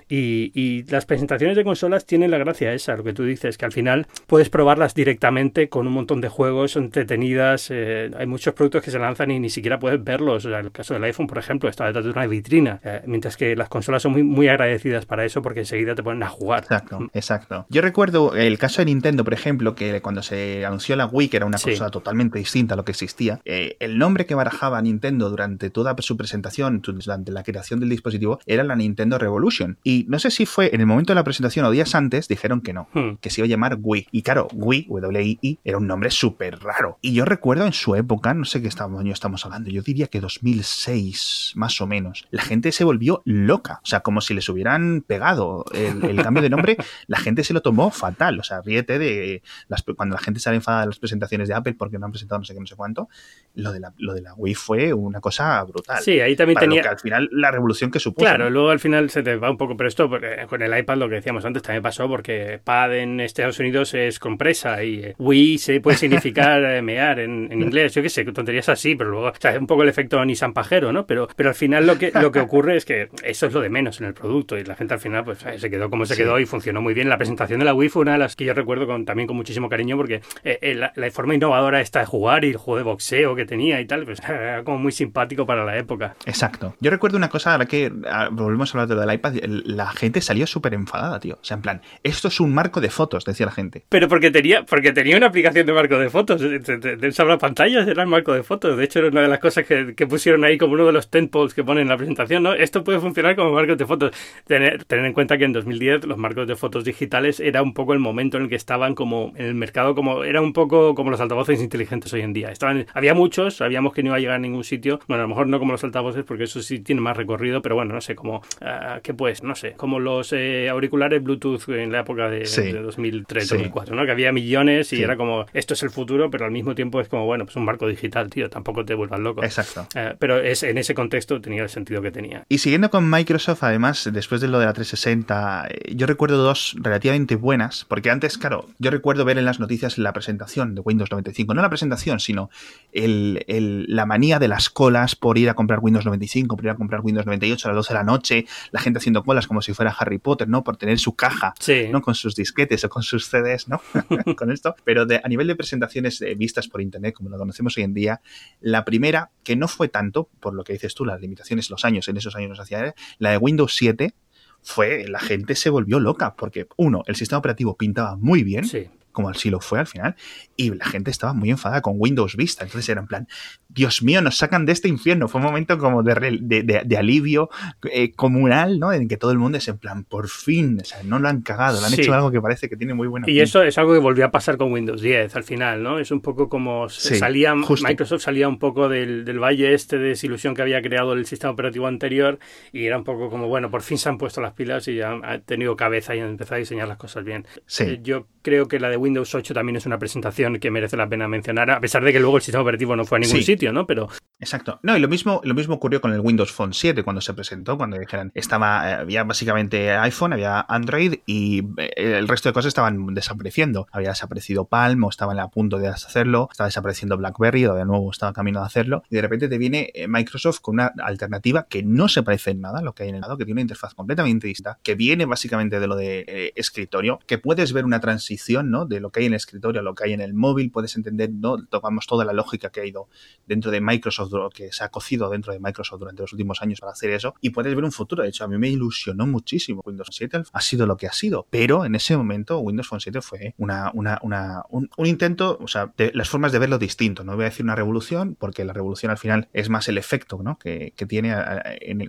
Y, 0.10 0.84
las 0.89 1.06
presentaciones 1.06 1.56
de 1.56 1.63
consolas 1.63 2.06
tienen 2.06 2.32
la 2.32 2.38
gracia 2.38 2.74
esa, 2.74 2.95
lo 2.95 3.04
que 3.04 3.13
tú 3.13 3.24
dices, 3.24 3.58
que 3.58 3.65
al 3.65 3.72
final 3.72 4.08
puedes 4.28 4.50
probarlas 4.50 4.95
directamente 4.95 5.69
con 5.69 5.88
un 5.88 5.93
montón 5.93 6.19
de 6.22 6.30
juegos 6.30 6.76
entretenidas. 6.76 7.69
Eh, 7.69 8.10
hay 8.17 8.26
muchos 8.26 8.54
productos 8.54 8.84
que 8.84 8.91
se 8.91 9.00
lanzan 9.00 9.32
y 9.32 9.39
ni 9.39 9.50
siquiera 9.50 9.80
puedes 9.80 10.04
verlos. 10.04 10.45
O 10.45 10.58
el 10.58 10.72
caso 10.72 10.95
del 10.95 11.04
iPhone, 11.04 11.28
por 11.28 11.38
ejemplo, 11.38 11.69
está 11.69 11.86
detrás 11.86 12.06
de 12.06 12.12
una 12.12 12.26
vitrina. 12.26 12.80
Eh, 12.84 13.02
mientras 13.06 13.38
que 13.38 13.56
las 13.56 13.69
consolas 13.69 14.02
son 14.02 14.13
muy, 14.13 14.24
muy 14.24 14.48
agradecidas 14.48 15.06
para 15.06 15.26
eso 15.26 15.41
porque 15.41 15.60
enseguida 15.62 15.95
te 15.95 16.04
ponen 16.04 16.24
a 16.24 16.30
jugar. 16.30 16.63
Exacto, 16.63 17.00
mm. 17.00 17.10
exacto. 17.13 17.65
Yo 17.69 17.82
recuerdo 17.82 18.36
el 18.36 18.58
caso 18.58 18.82
de 18.82 18.86
Nintendo, 18.86 19.24
por 19.24 19.34
ejemplo, 19.34 19.76
que 19.76 20.02
cuando 20.02 20.24
se 20.24 20.65
anunció 20.65 20.95
la 20.95 21.06
Wii, 21.06 21.30
que 21.30 21.38
era 21.38 21.45
una 21.45 21.60
consola 21.60 21.89
totalmente 21.89 22.39
distinta 22.39 22.74
a 22.74 22.78
lo 22.78 22.86
que 22.86 22.91
existía, 22.91 23.41
eh, 23.45 23.78
el 23.80 23.98
nombre 23.98 24.26
que 24.26 24.36
barajaba 24.36 24.82
Nintendo 24.82 25.30
durante 25.30 25.69
toda 25.69 25.95
su 26.00 26.17
presentación, 26.17 26.82
durante 26.82 27.32
la 27.32 27.43
creación 27.43 27.80
del 27.80 27.89
dispositivo, 27.89 28.39
era 28.45 28.63
la 28.63 28.76
Nintendo 28.76 29.17
Revolution. 29.17 29.78
Y 29.84 29.99
no 30.08 30.20
sé 30.20 30.32
si 30.32 30.46
fue 30.46 30.74
en 30.74 30.82
el 30.82 30.88
momento 30.88 31.14
de 31.14 31.16
la 31.16 31.24
presentación 31.24 31.66
o 31.66 31.72
días 31.72 31.96
antes, 31.96 32.28
dijeron 32.28 32.62
que 32.62 32.74
no, 32.74 32.90
hmm. 32.94 33.16
que 33.22 33.30
se 33.30 33.42
iba 33.42 33.46
a 33.46 33.50
llamar 33.50 33.78
Wii. 33.80 34.08
Y 34.12 34.22
claro, 34.22 34.48
Wii, 34.54 34.88
W-I-I, 34.90 35.60
era 35.64 35.78
un 35.78 35.88
nombre 35.88 36.12
súper 36.12 36.60
raro. 36.60 36.98
Y 37.02 37.14
yo 37.14 37.26
recuerdo 37.26 37.66
en 37.66 37.74
su 37.74 37.96
época, 37.96 38.34
no 38.34 38.46
sé 38.46 38.62
qué 38.62 38.70
año 38.80 39.14
estamos 39.14 39.46
hablando, 39.46 39.70
yo 39.70 39.82
diría 39.82 40.08
que 40.08 40.22
2006, 40.22 41.54
más 41.56 41.82
o 41.82 41.88
menos, 41.88 42.28
la 42.32 42.42
gente 42.42 42.72
se 42.72 42.84
volvió 42.84 43.22
loca. 43.26 43.82
O 43.84 43.86
sea, 43.86 44.02
como 44.02 44.22
si 44.22 44.34
les 44.34 44.48
hubieran 44.50 45.04
pegado 45.06 45.66
el, 45.74 46.22
cambio 46.22 46.42
de 46.42 46.50
nombre, 46.50 46.78
la 47.08 47.18
gente 47.18 47.44
se 47.44 47.54
lo 47.54 47.62
tomó 47.62 47.92
fatal. 47.92 48.40
O 48.40 48.44
sea, 48.44 48.62
ríete 48.62 49.00
de 49.00 49.42
las, 49.68 49.84
cuando 49.84 50.16
la 50.16 50.22
gente 50.22 50.40
sale 50.40 50.58
enfadada 50.58 50.84
de 50.84 50.88
las 50.88 51.00
presentaciones 51.00 51.48
de 51.48 51.56
Apple 51.56 51.76
porque 51.78 51.98
no 51.98 52.06
han 52.06 52.12
presentado 52.12 52.40
no 52.40 52.46
sé 52.46 52.54
qué, 52.54 52.60
no 52.60 52.68
sé 52.68 52.76
cuánto, 52.76 53.10
lo 53.56 53.72
de 53.72 53.80
la, 53.80 53.94
lo 53.98 54.14
de 54.14 54.22
la 54.22 54.34
Wii 54.34 54.56
fue 54.56 54.94
una 54.94 55.20
cosa 55.20 55.64
brutal. 55.64 56.02
Sí, 56.02 56.20
ahí 56.20 56.36
también 56.36 56.60
tenía... 56.60 56.84
al 56.90 57.00
final, 57.00 57.30
la 57.32 57.52
revolución 57.52 57.92
que 57.92 58.00
supuso. 58.00 58.26
Claro, 58.26 58.50
luego 58.50 58.70
al 58.70 58.80
final 58.80 59.10
se 59.10 59.24
te 59.24 59.36
va 59.36 59.50
un 59.50 59.58
poco, 59.58 59.76
pero 59.76 59.88
esto 59.89 60.10
con 60.47 60.62
el 60.62 60.78
iPad 60.78 60.97
lo 60.97 61.10
que 61.10 61.15
decíamos 61.15 61.43
antes 61.45 61.62
también 61.62 61.84
pasó 61.84 62.08
porque 62.08 62.60
pad 62.63 62.95
en 62.95 63.19
Estados 63.19 63.60
Unidos 63.60 63.93
es 63.93 64.19
compresa 64.19 64.84
y 64.84 64.99
eh, 64.99 65.15
Wii 65.17 65.58
se 65.58 65.82
puede 65.82 65.97
significar 65.97 66.63
eh, 66.63 66.82
mear 66.82 67.19
en, 67.19 67.52
inglés, 67.52 67.93
yo 67.93 68.02
qué 68.02 68.10
sé, 68.10 68.23
tonterías 68.25 68.69
así, 68.69 68.95
pero 68.95 69.10
luego, 69.10 69.28
o 69.28 69.34
sea, 69.38 69.52
es 69.52 69.60
un 69.60 69.67
poco 69.67 69.84
el 69.84 69.89
efecto 69.89 70.23
Nissan 70.23 70.54
pajero, 70.54 70.93
¿no? 70.93 71.06
Pero, 71.06 71.28
pero 71.36 71.49
al 71.49 71.56
final 71.56 71.86
lo 71.86 71.97
que, 71.97 72.12
lo 72.13 72.32
que 72.32 72.39
ocurre 72.39 72.78
es 72.78 72.86
que 72.86 73.10
eso 73.23 73.47
es 73.47 73.54
lo 73.54 73.62
de 73.62 73.69
menos 73.69 73.99
en 73.99 74.08
el 74.08 74.13
producto 74.13 74.58
y 74.58 74.63
la 74.63 74.75
gente 74.75 74.93
al 74.93 74.99
final 74.99 75.23
pues 75.23 75.39
se 75.58 75.69
quedó 75.69 75.89
como 75.89 76.06
se 76.06 76.15
quedó 76.15 76.39
y 76.39 76.45
funcionó 76.45 76.82
muy 76.82 76.93
bien. 76.93 77.10
La 77.10 77.17
presentación 77.17 77.60
de 77.60 77.65
la 77.65 77.73
Wii 77.73 77.89
fue 77.89 78.02
una 78.04 78.13
de 78.13 78.19
las 78.19 78.36
que 78.36 78.45
yo 78.45 78.54
recuerdo 78.54 78.88
con, 78.88 79.06
también 79.06 79.28
con 79.28 79.36
muchísimo 79.36 79.69
cariño 79.69 79.97
porque 79.97 80.21
eh, 80.43 80.75
la, 80.75 81.12
forma 81.12 81.34
innovadora 81.34 81.82
esta 81.82 81.99
de 81.99 82.06
jugar 82.06 82.45
y 82.45 82.52
el 82.52 82.58
juego 82.58 82.78
de 82.78 82.84
boxeo 82.84 83.36
que 83.36 83.45
tenía 83.45 83.82
y 83.82 83.86
tal, 83.86 84.06
pues 84.06 84.21
era 84.28 84.63
como 84.63 84.78
muy 84.78 84.91
simpático 84.91 85.45
para 85.45 85.65
la 85.65 85.78
época. 85.78 86.15
Exacto. 86.25 86.75
Yo 86.80 86.91
recuerdo 86.91 87.17
una 87.17 87.30
cosa, 87.30 87.54
ahora 87.54 87.65
que 87.65 87.91
ah, 88.08 88.30
volvemos 88.32 88.73
a 88.73 88.80
hablar 88.80 88.95
de 88.95 88.99
del 88.99 89.13
iPad, 89.13 89.34
la 89.69 89.91
gente 89.91 90.21
salió 90.21 90.47
súper 90.47 90.73
enfadada, 90.73 91.19
tío. 91.19 91.36
O 91.36 91.43
sea, 91.43 91.55
en 91.55 91.62
plan, 91.62 91.82
esto 92.03 92.27
es 92.27 92.39
un 92.39 92.53
marco 92.53 92.82
de 92.82 92.89
fotos, 92.89 93.23
decía 93.23 93.45
la 93.45 93.51
gente. 93.51 93.84
Pero 93.89 94.08
porque 94.08 94.32
tenía, 94.32 94.65
porque 94.65 94.91
tenía 94.91 95.15
una 95.17 95.27
aplicación 95.27 95.65
de 95.65 95.73
marco 95.73 95.97
de 95.97 96.10
fotos. 96.10 96.41
De, 96.41 96.60
de, 96.60 97.38
pantallas 97.39 97.88
era 97.88 98.03
el 98.03 98.10
marco 98.10 98.34
de 98.34 98.43
fotos. 98.43 98.77
De 98.77 98.84
hecho, 98.84 98.99
era 98.99 99.10
una 99.10 99.21
de 99.21 99.27
las 99.27 99.39
cosas 99.39 99.65
que, 99.65 100.08
pusieron 100.10 100.43
ahí 100.43 100.58
como 100.58 100.73
uno 100.73 100.88
de 100.88 100.91
los 100.91 101.10
tentpoles 101.12 101.53
que 101.53 101.63
ponen 101.63 101.84
en 101.84 101.89
la 101.89 101.97
presentación, 101.97 102.41
¿no? 102.41 102.53
Esto 102.53 102.84
puede 102.84 102.99
funcionar 102.99 103.36
como 103.36 103.51
marco 103.51 103.75
de 103.75 103.86
fotos. 103.86 104.12
Tener, 104.45 104.84
tener 104.86 105.05
en 105.05 105.13
cuenta 105.13 105.38
que 105.38 105.45
en 105.45 105.53
2010 105.53 106.05
los 106.05 106.17
marcos 106.17 106.47
de 106.47 106.55
fotos 106.55 106.84
digitales 106.84 107.39
era 107.39 107.62
un 107.62 107.73
poco 107.75 107.93
el 107.93 107.99
momento 107.99 108.38
en 108.38 108.43
el 108.43 108.49
que 108.49 108.55
estaban 108.55 108.95
como 108.95 109.34
en 109.36 109.45
el 109.45 109.55
mercado, 109.55 109.93
como 109.93 110.23
era 110.23 110.41
un 110.41 110.53
poco 110.53 110.95
como 110.95 111.12
los 111.12 111.21
altavoces 111.21 111.62
inteligentes 111.62 112.12
hoy 112.13 112.21
en 112.21 112.34
día. 112.34 112.49
Estaban, 112.49 112.88
había 112.93 113.13
muchos, 113.13 113.58
sabíamos 113.58 113.93
que 113.93 114.01
no 114.01 114.08
iba 114.10 114.15
a 114.17 114.19
llegar 114.19 114.36
a 114.38 114.39
ningún 114.39 114.63
sitio. 114.63 114.99
Bueno, 115.08 115.21
a 115.21 115.25
lo 115.25 115.29
mejor 115.29 115.47
no 115.47 115.60
como 115.60 115.73
los 115.73 115.84
altavoces, 115.84 116.23
porque 116.23 116.45
eso 116.45 116.62
sí 116.63 116.79
tiene 116.79 117.01
más 117.01 117.15
recorrido, 117.15 117.62
pero 117.62 117.75
bueno, 117.75 117.93
no 117.93 118.01
sé, 118.01 118.15
como, 118.15 118.38
uh, 118.38 118.99
¿qué 119.03 119.13
pues? 119.13 119.43
No 119.43 119.53
sé, 119.55 119.59
como 119.78 120.00
los 120.00 120.34
eh, 120.34 120.69
auriculares 120.69 121.24
Bluetooth 121.24 121.69
en 121.69 121.91
la 121.91 122.02
época 122.02 122.30
de, 122.30 122.43
2003-2004, 122.43 123.91
¿no? 123.91 124.06
Que 124.06 124.12
había 124.12 124.32
millones 124.32 124.93
y 124.93 125.04
era 125.04 125.17
como, 125.17 125.45
esto 125.54 125.74
es 125.74 125.84
el 125.84 125.89
futuro, 125.89 126.30
pero 126.30 126.45
al 126.45 126.52
mismo 126.52 126.76
tiempo 126.76 127.02
es 127.02 127.08
como, 127.08 127.26
bueno, 127.26 127.45
pues 127.45 127.56
un 127.56 127.65
marco 127.65 127.88
digital, 127.88 128.30
tío, 128.30 128.50
tampoco 128.50 128.86
te 128.86 128.93
vuelvas 128.93 129.19
loco. 129.19 129.43
Exacto. 129.43 129.88
Eh, 129.95 130.15
pero 130.19 130.39
es, 130.39 130.63
en 130.63 130.78
ese 130.78 130.93
contexto 130.93 131.41
tenía 131.41 131.63
el 131.63 131.69
sentido 131.69 132.02
que 132.02 132.12
tenía. 132.12 132.43
Y 132.50 132.60
siguiendo 132.60 132.89
con 132.89 133.10
Microsoft, 133.10 133.63
además, 133.63 134.10
después 134.12 134.41
de 134.41 134.48
lo 134.48 134.60
de 134.60 134.65
la 134.65 134.74
360, 134.74 135.67
eh, 135.69 135.95
yo 135.95 136.08
recuerdo 136.08 136.38
dos 136.38 136.76
relativamente 136.80 137.36
buenas, 137.36 137.86
porque 137.88 138.10
antes, 138.10 138.38
claro, 138.38 138.67
yo 138.80 138.91
recuerdo 138.91 139.26
ver 139.26 139.38
en 139.38 139.45
las 139.45 139.60
noticias 139.60 139.98
la 139.98 140.13
presentación 140.13 140.76
de 140.76 140.82
Windows 140.82 141.12
95, 141.12 141.54
no 141.54 141.62
la 141.62 141.69
presentación, 141.69 142.19
sino 142.19 142.50
el, 142.91 143.86
la 143.88 144.06
manía 144.06 144.39
de 144.39 144.48
las 144.48 144.69
colas 144.69 145.15
por 145.15 145.38
ir 145.38 145.50
a 145.50 145.54
comprar 145.54 145.80
Windows 145.82 146.06
95, 146.06 146.56
por 146.56 146.65
ir 146.65 146.72
a 146.72 146.76
comprar 146.76 147.02
Windows 147.02 147.26
98 147.26 147.67
a 147.67 147.72
las 147.72 147.76
12 147.76 147.93
de 147.93 148.00
la 148.00 148.04
noche, 148.04 148.45
la 148.72 148.80
gente 148.80 149.00
haciendo 149.00 149.24
colas 149.24 149.48
como 149.50 149.64
si 149.64 149.74
fuera 149.74 149.92
Harry 149.98 150.20
Potter, 150.20 150.48
¿no? 150.48 150.64
Por 150.64 150.78
tener 150.78 151.00
su 151.00 151.16
caja, 151.16 151.56
¿no? 151.92 152.02
Con 152.02 152.14
sus 152.14 152.36
disquetes 152.36 152.84
o 152.84 152.90
con 152.90 153.02
sus 153.02 153.26
CDs, 153.26 153.68
¿no? 153.68 153.82
con 154.38 154.52
esto. 154.52 154.76
Pero 154.84 155.08
de, 155.08 155.20
a 155.24 155.28
nivel 155.28 155.48
de 155.48 155.56
presentaciones 155.56 156.22
eh, 156.22 156.36
vistas 156.36 156.68
por 156.68 156.82
Internet, 156.82 157.16
como 157.16 157.30
lo 157.30 157.38
conocemos 157.40 157.76
hoy 157.76 157.84
en 157.84 157.96
día, 157.96 158.22
la 158.62 158.86
primera, 158.86 159.32
que 159.44 159.56
no 159.56 159.68
fue 159.68 159.88
tanto, 159.88 160.30
por 160.40 160.54
lo 160.54 160.64
que 160.64 160.74
dices 160.74 160.94
tú, 160.94 161.04
las 161.04 161.20
limitaciones, 161.20 161.72
los 161.72 161.84
años, 161.84 162.08
en 162.08 162.18
esos 162.18 162.36
años 162.36 162.52
nos 162.52 162.60
hacía, 162.60 162.94
la 163.18 163.32
de 163.32 163.38
Windows 163.38 163.76
7, 163.76 164.14
fue, 164.62 165.08
la 165.08 165.20
gente 165.20 165.56
se 165.56 165.72
volvió 165.72 166.00
loca, 166.00 166.36
porque 166.36 166.68
uno, 166.78 167.04
el 167.08 167.16
sistema 167.16 167.40
operativo 167.40 167.76
pintaba 167.76 168.16
muy 168.18 168.44
bien, 168.44 168.66
sí 168.66 168.88
como 169.19 169.29
así 169.29 169.49
lo 169.49 169.60
fue 169.60 169.79
al 169.79 169.88
final, 169.88 170.15
y 170.55 170.73
la 170.73 170.86
gente 170.86 171.12
estaba 171.12 171.34
muy 171.34 171.49
enfadada 171.49 171.82
con 171.82 171.95
Windows 171.97 172.38
Vista. 172.38 172.63
Entonces 172.63 172.88
era 172.88 173.01
en 173.01 173.08
plan, 173.08 173.27
Dios 173.67 174.01
mío, 174.01 174.21
nos 174.21 174.38
sacan 174.38 174.65
de 174.65 174.71
este 174.71 174.88
infierno. 174.88 175.27
Fue 175.27 175.41
un 175.41 175.47
momento 175.47 175.77
como 175.77 176.03
de, 176.03 176.39
de, 176.39 176.97
alivio 176.97 177.49
eh, 177.91 178.13
comunal, 178.13 178.79
¿no? 178.79 178.93
En 178.93 179.10
que 179.10 179.17
todo 179.17 179.32
el 179.32 179.38
mundo 179.39 179.58
es 179.58 179.67
en 179.67 179.77
plan, 179.77 180.05
por 180.05 180.29
fin, 180.29 180.77
o 180.82 180.86
sea, 180.86 181.03
no 181.03 181.19
lo 181.19 181.27
han 181.27 181.41
cagado, 181.41 181.82
lo 181.82 181.88
han 181.88 181.93
hecho 181.93 182.13
algo 182.13 182.32
que 182.32 182.39
parece 182.39 182.69
que 182.69 182.77
tiene 182.77 182.93
muy 182.93 183.10
buena. 183.10 183.29
Y 183.29 183.41
eso 183.41 183.62
es 183.62 183.77
algo 183.77 183.91
que 183.91 183.99
volvió 183.99 184.25
a 184.25 184.32
pasar 184.32 184.55
con 184.55 184.71
Windows 184.71 185.01
10 185.01 185.36
al 185.36 185.43
final, 185.43 185.84
¿no? 185.84 185.99
Es 185.99 186.12
un 186.12 186.21
poco 186.21 186.47
como 186.47 186.88
salía, 186.88 187.53
Microsoft 187.55 188.21
salía 188.21 188.47
un 188.47 188.58
poco 188.58 188.88
del, 188.88 189.25
del, 189.25 189.39
valle 189.39 189.73
este 189.73 189.97
de 189.97 190.10
desilusión 190.10 190.55
que 190.55 190.62
había 190.62 190.82
creado 190.82 191.12
el 191.12 191.25
sistema 191.25 191.51
operativo 191.51 191.88
anterior 191.88 192.39
y 192.71 192.86
era 192.86 192.97
un 192.97 193.03
poco 193.03 193.29
como, 193.29 193.47
bueno, 193.49 193.69
por 193.69 193.82
fin 193.82 193.97
se 193.97 194.08
han 194.08 194.17
puesto 194.17 194.39
las 194.39 194.53
pilas 194.53 194.88
y 194.88 194.95
ya 194.95 195.12
han 195.12 195.41
tenido 195.41 195.75
cabeza 195.75 196.15
y 196.15 196.19
han 196.21 196.29
empezado 196.29 196.55
a 196.55 196.60
diseñar 196.60 196.88
las 196.88 196.97
cosas 196.97 197.23
bien. 197.23 197.45
Sí. 197.65 197.84
Eh, 197.84 197.99
yo 198.01 198.27
creo 198.41 198.67
que 198.67 198.79
la 198.79 198.89
de 198.89 198.97
Windows 198.97 199.09
Windows 199.10 199.34
8 199.34 199.56
también 199.56 199.76
es 199.76 199.88
una 199.88 199.98
presentación 199.98 200.60
que 200.60 200.69
merece 200.69 200.95
la 200.95 201.10
pena 201.10 201.28
mencionar, 201.28 201.72
a 201.72 201.80
pesar 201.80 202.04
de 202.04 202.13
que 202.13 202.19
luego 202.19 202.38
el 202.38 202.43
sistema 202.43 202.62
operativo 202.62 202.95
no 202.95 203.06
fue 203.06 203.17
a 203.17 203.22
ningún 203.22 203.41
sitio, 203.41 203.74
¿no? 203.74 203.88
Pero 203.88 204.10
Exacto. 204.39 204.80
No, 204.84 204.95
y 204.95 205.02
lo 205.02 205.10
mismo, 205.10 205.41
lo 205.43 205.54
mismo 205.54 205.76
ocurrió 205.76 206.00
con 206.00 206.13
el 206.13 206.22
Windows 206.22 206.52
Phone 206.54 206.74
7 206.74 207.04
cuando 207.04 207.19
se 207.19 207.34
presentó, 207.34 207.78
cuando 207.78 207.98
dijeron, 207.98 208.32
estaba, 208.34 208.89
eh, 208.89 208.93
había 208.93 209.24
básicamente 209.26 209.91
iPhone, 209.91 210.32
había 210.32 210.62
Android 210.62 211.15
y 211.26 211.65
eh, 211.78 212.17
el 212.17 212.28
resto 212.28 212.48
de 212.48 212.54
cosas 212.54 212.69
estaban 212.69 213.13
desapareciendo. 213.13 213.88
Había 213.91 214.10
desaparecido 214.10 214.65
Palm 214.65 215.04
o 215.04 215.10
estaban 215.10 215.39
a 215.39 215.50
punto 215.50 215.78
de 215.78 215.89
hacerlo, 215.89 216.48
estaba 216.50 216.69
desapareciendo 216.69 217.17
BlackBerry 217.17 217.65
o 217.65 217.76
de 217.76 217.84
nuevo 217.84 218.10
estaba 218.12 218.32
camino 218.32 218.62
de 218.62 218.65
hacerlo. 218.65 219.04
Y 219.10 219.15
de 219.15 219.22
repente 219.22 219.50
te 219.50 219.58
viene 219.58 219.91
eh, 219.93 220.08
Microsoft 220.08 220.60
con 220.62 220.76
una 220.76 220.93
alternativa 221.04 221.67
que 221.69 221.84
no 221.84 222.08
se 222.08 222.24
parece 222.24 222.52
en 222.52 222.62
nada 222.62 222.80
a 222.80 222.82
lo 222.82 222.93
que 222.93 223.04
hay 223.04 223.10
en 223.10 223.15
el 223.15 223.22
lado, 223.22 223.38
que 223.38 223.43
tiene 223.43 223.60
una 223.60 223.63
interfaz 223.63 223.93
completamente 223.93 224.48
distinta, 224.48 224.80
que 224.84 224.95
viene 224.95 225.26
básicamente 225.26 225.82
de 225.82 225.88
lo 225.88 225.98
de 225.98 226.54
escritorio, 226.56 227.19
que 227.28 227.39
puedes 227.39 227.74
ver 227.74 227.84
una 227.84 228.00
transición, 228.00 228.72
¿no? 228.72 228.86
De 228.89 228.99
lo 228.99 229.12
que 229.12 229.21
hay 229.21 229.25
en 229.28 229.34
el 229.34 229.38
escritorio 229.38 229.82
lo 229.82 229.95
que 229.95 230.06
hay 230.06 230.13
en 230.13 230.21
el 230.21 230.34
móvil, 230.34 230.71
puedes 230.71 230.95
entender, 230.95 231.32
¿no? 231.32 231.63
Tocamos 231.65 232.08
toda 232.08 232.25
la 232.25 232.34
lógica 232.34 232.69
que 232.69 232.82
ha 232.82 232.86
ido 232.86 233.08
dentro 233.45 233.71
de 233.71 233.82
Microsoft 233.82 234.54
que 234.54 234.71
se 234.71 234.84
ha 234.84 234.89
cocido 234.89 235.30
dentro 235.30 235.54
de 235.54 235.60
Microsoft 235.60 235.99
durante 235.99 236.21
los 236.21 236.34
últimos 236.34 236.62
años 236.62 236.80
para 236.80 236.91
hacer 236.91 237.12
eso 237.12 237.36
y 237.41 237.49
puedes 237.52 237.73
ver 237.73 237.84
un 237.84 237.91
futuro. 237.91 238.23
De 238.23 238.30
hecho, 238.30 238.43
a 238.43 238.47
mí 238.47 238.58
me 238.58 238.69
ilusionó 238.69 239.25
muchísimo. 239.28 239.82
Windows 239.86 240.10
7 240.12 240.43
ha 240.52 240.62
sido 240.62 240.86
lo 240.86 240.97
que 240.97 241.08
ha 241.08 241.13
sido, 241.13 241.47
pero 241.49 241.86
en 241.86 241.95
ese 241.95 242.15
momento 242.17 242.60
Windows 242.60 242.88
Phone 242.88 242.99
7 242.99 243.21
fue 243.21 243.54
una, 243.58 243.91
una, 243.93 244.19
una 244.21 244.63
un, 244.69 244.89
intento, 245.06 245.58
o 245.62 245.67
sea, 245.67 245.93
de 245.97 246.12
las 246.13 246.30
formas 246.30 246.52
de 246.52 246.60
verlo 246.60 246.78
distinto. 246.78 247.23
No 247.23 247.36
voy 247.36 247.43
a 247.43 247.49
decir 247.49 247.63
una 247.63 247.75
revolución, 247.75 248.36
porque 248.39 248.63
la 248.65 248.73
revolución 248.73 249.12
al 249.12 249.17
final 249.17 249.47
es 249.54 249.69
más 249.69 249.88
el 249.88 249.97
efecto 249.97 250.41
¿no? 250.43 250.58
que, 250.58 250.93
que 250.95 251.06
tiene 251.06 251.34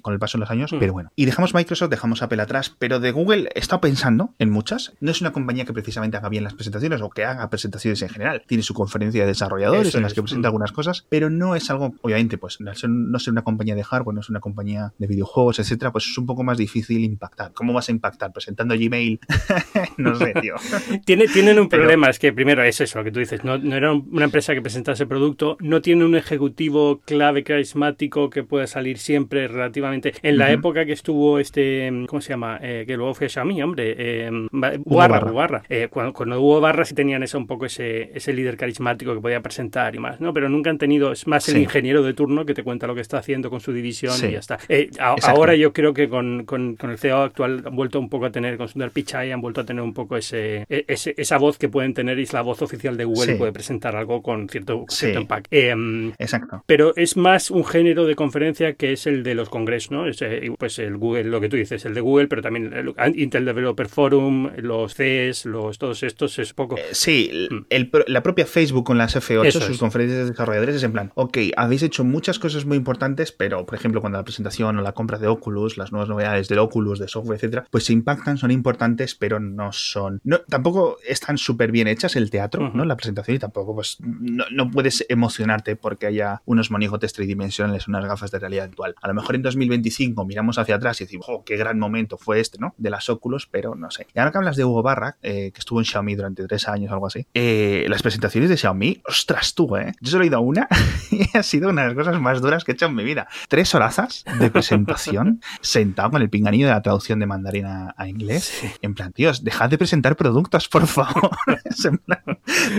con 0.02 0.12
el 0.12 0.18
paso 0.18 0.38
de 0.38 0.40
los 0.40 0.50
años, 0.50 0.72
mm. 0.72 0.78
pero 0.78 0.92
bueno. 0.92 1.12
Y 1.16 1.24
dejamos 1.24 1.54
Microsoft, 1.54 1.90
dejamos 1.90 2.22
Apple 2.22 2.42
atrás, 2.42 2.74
pero 2.78 3.00
de 3.00 3.12
Google 3.12 3.50
he 3.54 3.58
estado 3.58 3.80
pensando 3.80 4.34
en 4.38 4.50
muchas. 4.50 4.92
No 5.00 5.10
es 5.10 5.20
una 5.20 5.32
compañía 5.32 5.64
que 5.64 5.72
precisamente 5.72 6.16
haga 6.16 6.28
bien 6.28 6.44
las 6.44 6.54
presentaciones 6.54 6.69
o 7.02 7.10
que 7.10 7.24
haga 7.24 7.48
presentaciones 7.48 8.02
en 8.02 8.08
general. 8.08 8.42
Tiene 8.46 8.62
su 8.62 8.74
conferencia 8.74 9.22
de 9.22 9.28
desarrolladores 9.28 9.94
en 9.94 10.02
las 10.02 10.14
que 10.14 10.22
presenta 10.22 10.48
algunas 10.48 10.72
cosas, 10.72 11.06
pero 11.08 11.30
no 11.30 11.54
es 11.54 11.70
algo 11.70 11.94
obviamente, 12.02 12.38
pues 12.38 12.60
no 12.60 12.74
ser 12.74 13.32
una 13.32 13.42
compañía 13.42 13.74
de 13.74 13.84
hardware, 13.84 14.14
no 14.14 14.20
es 14.20 14.28
una 14.28 14.40
compañía 14.40 14.92
de 14.98 15.06
videojuegos, 15.06 15.58
etcétera, 15.58 15.92
pues 15.92 16.06
es 16.06 16.18
un 16.18 16.26
poco 16.26 16.42
más 16.42 16.58
difícil 16.58 17.04
impactar. 17.04 17.52
¿Cómo 17.52 17.72
vas 17.72 17.88
a 17.88 17.92
impactar? 17.92 18.32
¿Presentando 18.32 18.74
Gmail? 18.74 19.20
no 19.98 20.14
sé, 20.14 20.34
tío. 20.40 20.54
tienen 21.04 21.58
un 21.58 21.68
problema, 21.68 22.08
es 22.08 22.18
que 22.18 22.32
primero 22.32 22.62
es 22.62 22.80
eso, 22.80 22.98
lo 22.98 23.04
que 23.04 23.12
tú 23.12 23.20
dices, 23.20 23.44
no, 23.44 23.54
era 23.54 23.92
una 23.92 24.24
empresa 24.24 24.54
que 24.54 24.62
presentase 24.62 25.06
producto, 25.06 25.56
no 25.60 25.80
tiene 25.80 26.04
un 26.04 26.14
ejecutivo 26.14 27.00
clave 27.04 27.44
carismático 27.44 28.30
que 28.30 28.42
pueda 28.42 28.66
salir 28.66 28.98
siempre 28.98 29.48
relativamente. 29.48 30.14
En 30.22 30.38
la 30.38 30.50
época 30.50 30.84
que 30.84 30.92
estuvo 30.92 31.38
este, 31.38 31.90
¿cómo 32.08 32.20
se 32.20 32.30
llama? 32.30 32.58
Eh, 32.62 32.84
que 32.86 32.96
luego 32.96 33.14
fue 33.14 33.28
Xiaomi, 33.28 33.62
hombre, 33.62 33.94
eh, 33.96 34.30
Barra, 34.50 35.20
Barra. 35.20 35.62
Eh, 35.68 35.88
cuando, 35.90 36.40
hubo 36.40 36.59
Barra 36.60 36.84
sí 36.84 36.94
tenían 36.94 37.22
eso 37.22 37.38
un 37.38 37.46
poco 37.46 37.66
ese, 37.66 38.10
ese 38.14 38.32
líder 38.32 38.56
carismático 38.56 39.14
que 39.14 39.20
podía 39.20 39.40
presentar 39.40 39.94
y 39.94 39.98
más, 39.98 40.20
¿no? 40.20 40.32
Pero 40.32 40.48
nunca 40.48 40.70
han 40.70 40.78
tenido, 40.78 41.12
es 41.12 41.26
más 41.26 41.48
el 41.48 41.58
ingeniero 41.58 42.02
de 42.02 42.14
turno 42.14 42.44
que 42.44 42.54
te 42.54 42.62
cuenta 42.62 42.86
lo 42.86 42.94
que 42.94 43.00
está 43.00 43.18
haciendo 43.18 43.50
con 43.50 43.60
su 43.60 43.72
división 43.72 44.14
y 44.22 44.32
ya 44.32 44.38
está. 44.38 44.58
Eh, 44.68 44.90
ahora 44.98 45.54
yo 45.54 45.72
creo 45.72 45.94
que 45.94 46.08
con, 46.08 46.44
con, 46.44 46.76
el 46.80 46.98
CEO 46.98 47.22
actual 47.22 47.62
han 47.64 47.74
vuelto 47.74 47.98
un 47.98 48.08
poco 48.08 48.26
a 48.26 48.30
tener, 48.30 48.56
con 48.56 48.68
Sundar 48.68 48.90
Pichai, 48.90 49.32
han 49.32 49.40
vuelto 49.40 49.60
a 49.60 49.64
tener 49.64 49.82
un 49.82 49.94
poco 49.94 50.16
ese, 50.16 50.66
e, 50.68 50.84
esa 50.88 51.38
voz 51.38 51.58
que 51.58 51.68
pueden 51.68 51.94
tener 51.94 52.18
y 52.18 52.22
es 52.22 52.32
la 52.32 52.42
voz 52.42 52.62
oficial 52.62 52.96
de 52.96 53.04
Google 53.04 53.34
y 53.34 53.36
puede 53.36 53.52
presentar 53.52 53.96
algo 53.96 54.22
con 54.22 54.48
cierto, 54.48 54.84
cierto 54.88 55.20
impacto. 55.20 55.48
Em, 55.52 56.12
Exacto. 56.18 56.62
Pero 56.66 56.94
es 56.96 57.16
más 57.16 57.50
un 57.50 57.64
género 57.64 58.06
de 58.06 58.14
conferencia 58.14 58.74
que 58.74 58.92
es 58.92 59.06
el 59.06 59.22
de 59.22 59.34
los 59.34 59.48
congresos, 59.48 59.90
¿no? 59.90 60.06
Es, 60.06 60.20
eh, 60.22 60.50
pues 60.58 60.78
el 60.78 60.96
Google, 60.96 61.24
lo 61.24 61.40
que 61.40 61.48
tú 61.48 61.56
dices, 61.56 61.84
el 61.84 61.94
de 61.94 62.00
Google, 62.00 62.28
pero 62.28 62.42
también 62.42 62.72
el 62.72 62.94
Intel 63.18 63.44
Developer 63.44 63.88
Forum, 63.88 64.50
los 64.56 64.94
CES, 64.94 65.46
los, 65.46 65.78
todos 65.78 66.02
estos 66.02 66.38
es 66.38 66.49
poco. 66.54 66.76
Eh, 66.76 66.82
sí, 66.92 67.48
mm. 67.50 67.56
el, 67.70 67.90
la 68.06 68.22
propia 68.22 68.46
Facebook 68.46 68.84
con 68.84 68.98
las 68.98 69.16
F8, 69.16 69.50
sus 69.50 69.78
conferencias 69.78 70.24
de 70.24 70.30
desarrolladores 70.30 70.76
es 70.76 70.82
en 70.82 70.92
plan, 70.92 71.12
ok, 71.14 71.38
habéis 71.56 71.82
hecho 71.82 72.04
muchas 72.04 72.38
cosas 72.38 72.64
muy 72.64 72.76
importantes, 72.76 73.32
pero 73.32 73.66
por 73.66 73.74
ejemplo, 73.74 74.00
cuando 74.00 74.18
la 74.18 74.24
presentación 74.24 74.78
o 74.78 74.82
la 74.82 74.92
compra 74.92 75.18
de 75.18 75.28
Oculus, 75.28 75.76
las 75.76 75.92
nuevas 75.92 76.08
novedades 76.08 76.48
del 76.48 76.58
Oculus, 76.58 76.98
de 76.98 77.08
software, 77.08 77.36
etcétera, 77.36 77.66
pues 77.70 77.84
se 77.84 77.92
impactan, 77.92 78.38
son 78.38 78.50
importantes, 78.50 79.14
pero 79.14 79.40
no 79.40 79.72
son. 79.72 80.20
No, 80.24 80.40
tampoco 80.40 80.98
están 81.06 81.38
súper 81.38 81.72
bien 81.72 81.88
hechas 81.88 82.16
el 82.16 82.30
teatro, 82.30 82.70
¿no? 82.74 82.84
La 82.84 82.96
presentación 82.96 83.36
y 83.36 83.38
tampoco, 83.38 83.74
pues, 83.74 83.98
no, 84.00 84.70
puedes 84.70 85.04
emocionarte 85.08 85.76
porque 85.76 86.06
haya 86.06 86.42
unos 86.44 86.70
monigotes 86.70 87.12
tridimensionales, 87.12 87.88
unas 87.88 88.04
gafas 88.04 88.30
de 88.30 88.38
realidad 88.38 88.66
actual. 88.66 88.94
A 89.00 89.08
lo 89.08 89.14
mejor 89.14 89.34
en 89.34 89.42
2025 89.42 90.24
miramos 90.24 90.58
hacia 90.58 90.76
atrás 90.76 91.00
y 91.00 91.04
decimos, 91.04 91.26
oh, 91.28 91.44
qué 91.44 91.56
gran 91.56 91.78
momento 91.78 92.18
fue 92.18 92.40
este, 92.40 92.58
¿no? 92.58 92.74
De 92.78 92.90
las 92.90 93.08
Oculus, 93.08 93.46
pero 93.46 93.74
no 93.74 93.90
sé. 93.90 94.06
Y 94.14 94.18
ahora 94.18 94.32
que 94.32 94.38
hablas 94.38 94.56
de 94.56 94.64
Hugo 94.64 94.82
Barra, 94.82 95.16
eh, 95.22 95.50
que 95.52 95.58
estuvo 95.58 95.80
en 95.80 95.84
Xiaomi 95.84 96.14
durante 96.14 96.39
tres 96.46 96.68
años 96.68 96.90
o 96.90 96.94
algo 96.94 97.06
así, 97.06 97.26
eh, 97.34 97.86
las 97.88 98.02
presentaciones 98.02 98.50
de 98.50 98.56
Xiaomi, 98.56 99.02
ostras 99.06 99.54
tú, 99.54 99.76
¿eh? 99.76 99.92
Yo 100.00 100.10
solo 100.10 100.24
he 100.24 100.26
ido 100.28 100.38
a 100.38 100.40
una 100.40 100.68
y 101.10 101.36
ha 101.36 101.42
sido 101.42 101.70
una 101.70 101.82
de 101.82 101.88
las 101.88 101.96
cosas 101.96 102.20
más 102.20 102.40
duras 102.40 102.64
que 102.64 102.72
he 102.72 102.74
hecho 102.74 102.86
en 102.86 102.94
mi 102.94 103.04
vida. 103.04 103.28
Tres 103.48 103.74
horazas 103.74 104.24
de 104.38 104.50
presentación 104.50 105.40
sentado 105.60 106.10
con 106.10 106.22
el 106.22 106.30
pinganillo 106.30 106.66
de 106.66 106.72
la 106.72 106.82
traducción 106.82 107.18
de 107.20 107.26
mandarín 107.26 107.66
a, 107.66 107.94
inglés. 108.06 108.52
En 108.82 108.94
plan, 108.94 109.12
tíos, 109.12 109.44
dejad 109.44 109.70
de 109.70 109.78
presentar 109.78 110.16
productos, 110.16 110.68
por 110.68 110.86
favor. 110.86 111.30
en 111.84 111.98
plan, 111.98 112.22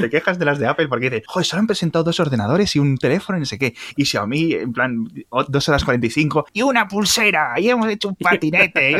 te 0.01 0.09
quejas 0.09 0.39
de 0.39 0.45
las 0.45 0.59
de 0.59 0.67
Apple 0.67 0.87
porque 0.87 1.09
dices, 1.09 1.27
joder, 1.27 1.45
solo 1.45 1.61
han 1.61 1.67
presentado 1.67 2.03
dos 2.03 2.19
ordenadores 2.19 2.75
y 2.75 2.79
un 2.79 2.97
teléfono 2.97 3.37
y 3.37 3.41
no 3.41 3.45
sé 3.45 3.57
qué. 3.57 3.75
Y 3.95 4.05
Xiaomi, 4.05 4.53
en 4.53 4.73
plan, 4.73 5.07
dos 5.47 5.69
horas 5.69 5.83
45 5.83 6.47
y 6.53 6.61
una 6.61 6.87
pulsera 6.87 7.59
y 7.59 7.69
hemos 7.69 7.87
hecho 7.89 8.09
un 8.09 8.15
patinete. 8.15 8.95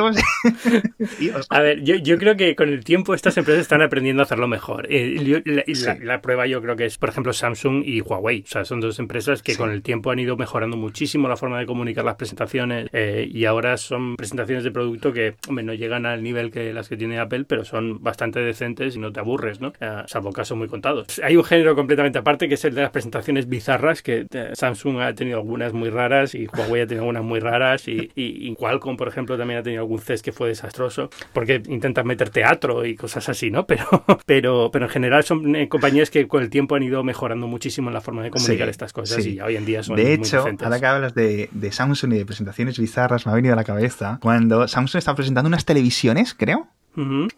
a 1.50 1.60
ver, 1.60 1.84
yo, 1.84 2.17
creo 2.17 2.36
que 2.36 2.56
con 2.56 2.69
el 2.69 2.84
tiempo 2.84 3.13
estas 3.13 3.38
empresas 3.38 3.62
están 3.62 3.82
aprendiendo 3.82 4.21
a 4.21 4.26
hacerlo 4.26 4.47
mejor. 4.51 4.85
Eh, 4.89 5.41
la, 5.45 5.97
la, 5.99 6.21
prueba 6.21 6.45
yo 6.45 6.61
creo 6.61 6.75
que 6.75 6.85
es, 6.85 6.97
por 6.97 7.09
ejemplo, 7.09 7.33
Samsung 7.33 7.83
y 7.83 8.01
Huawei. 8.01 8.43
O 8.45 8.47
sea, 8.47 8.65
son 8.65 8.79
dos 8.79 8.99
empresas 8.99 9.41
que 9.41 9.55
con 9.55 9.71
el 9.71 9.81
tiempo 9.81 10.11
han 10.11 10.19
ido 10.19 10.37
mejorando 10.37 10.77
muchísimo 10.77 11.27
la 11.27 11.37
forma 11.37 11.57
de 11.59 11.65
comunicar 11.65 12.05
las 12.05 12.15
presentaciones 12.15 12.89
eh, 12.93 13.27
y 13.31 13.45
ahora 13.45 13.77
son 13.77 14.15
presentaciones 14.15 14.63
de 14.63 14.71
producto 14.71 15.13
que 15.13 15.35
hombre, 15.47 15.63
no 15.63 15.73
llegan 15.73 16.05
al 16.05 16.21
nivel 16.21 16.51
que 16.51 16.73
las 16.73 16.89
que 16.89 16.97
tiene 16.97 17.19
Apple, 17.19 17.45
pero 17.45 17.65
son 17.65 18.03
bastante 18.03 18.39
decentes 18.39 18.95
y 18.95 18.99
no 18.99 19.11
te 19.11 19.19
aburres, 19.19 19.61
¿no? 19.61 19.73
Eh, 19.79 20.03
salvo 20.05 20.31
casos 20.31 20.57
muy 20.57 20.67
contados. 20.67 21.19
Hay 21.23 21.35
un 21.35 21.43
género 21.43 21.75
completamente 21.75 22.19
aparte 22.19 22.47
que 22.47 22.55
es 22.55 22.65
el 22.65 22.75
de 22.75 22.81
las 22.81 22.91
presentaciones 22.91 23.47
bizarras, 23.47 24.01
que 24.01 24.27
eh, 24.31 24.51
Samsung 24.53 24.99
ha 24.99 25.13
tenido 25.15 25.37
algunas 25.37 25.73
muy 25.73 25.89
raras 25.89 26.35
y 26.35 26.47
Huawei 26.47 26.81
ha 26.81 26.87
tenido 26.87 27.03
algunas 27.03 27.23
muy 27.23 27.39
raras 27.39 27.87
y, 27.87 28.11
y, 28.15 28.53
Qualcomm, 28.55 28.97
por 28.97 29.07
ejemplo, 29.07 29.37
también 29.37 29.59
ha 29.59 29.63
tenido 29.63 29.81
algún 29.81 29.99
CES 29.99 30.21
que 30.21 30.31
fue 30.31 30.49
desastroso 30.49 31.09
porque 31.33 31.61
intentan 31.67 32.05
meter 32.05 32.29
teatro 32.29 32.85
y 32.85 32.95
cosas 32.95 33.27
así, 33.29 33.49
¿no? 33.49 33.65
Pero, 33.65 33.85
pero, 34.25 34.40
pero 34.41 34.86
en 34.86 34.89
general 34.89 35.23
son 35.23 35.67
compañías 35.67 36.10
que 36.10 36.27
con 36.27 36.41
el 36.41 36.49
tiempo 36.49 36.75
han 36.75 36.84
ido 36.84 37.04
mejorando 37.04 37.47
muchísimo 37.47 37.89
en 37.89 37.93
la 37.93 38.01
forma 38.01 38.23
de 38.23 38.32
comunicar 38.32 38.69
estas 38.69 38.93
cosas 38.93 39.25
y 39.25 39.39
hoy 39.39 39.56
en 39.56 39.65
día 39.65 39.84
son 39.84 39.95
de 39.95 40.13
hecho, 40.13 40.45
ahora 40.63 40.80
que 40.80 40.86
hablas 40.86 41.13
de, 41.13 41.49
de, 41.51 41.71
Samsung 41.71 42.13
y 42.13 42.17
de 42.17 42.25
presentaciones 42.25 42.80
bizarras, 42.80 43.25
me 43.25 43.32
ha 43.32 43.36
venido 43.36 43.54
a 43.54 43.56
la 43.56 43.63
cabeza 43.63 44.19
cuando 44.21 44.67
Samsung 44.67 44.99
está 44.99 45.15
presentando 45.15 45.47
unas 45.47 45.65
televisiones, 45.65 46.34
creo, 46.34 46.67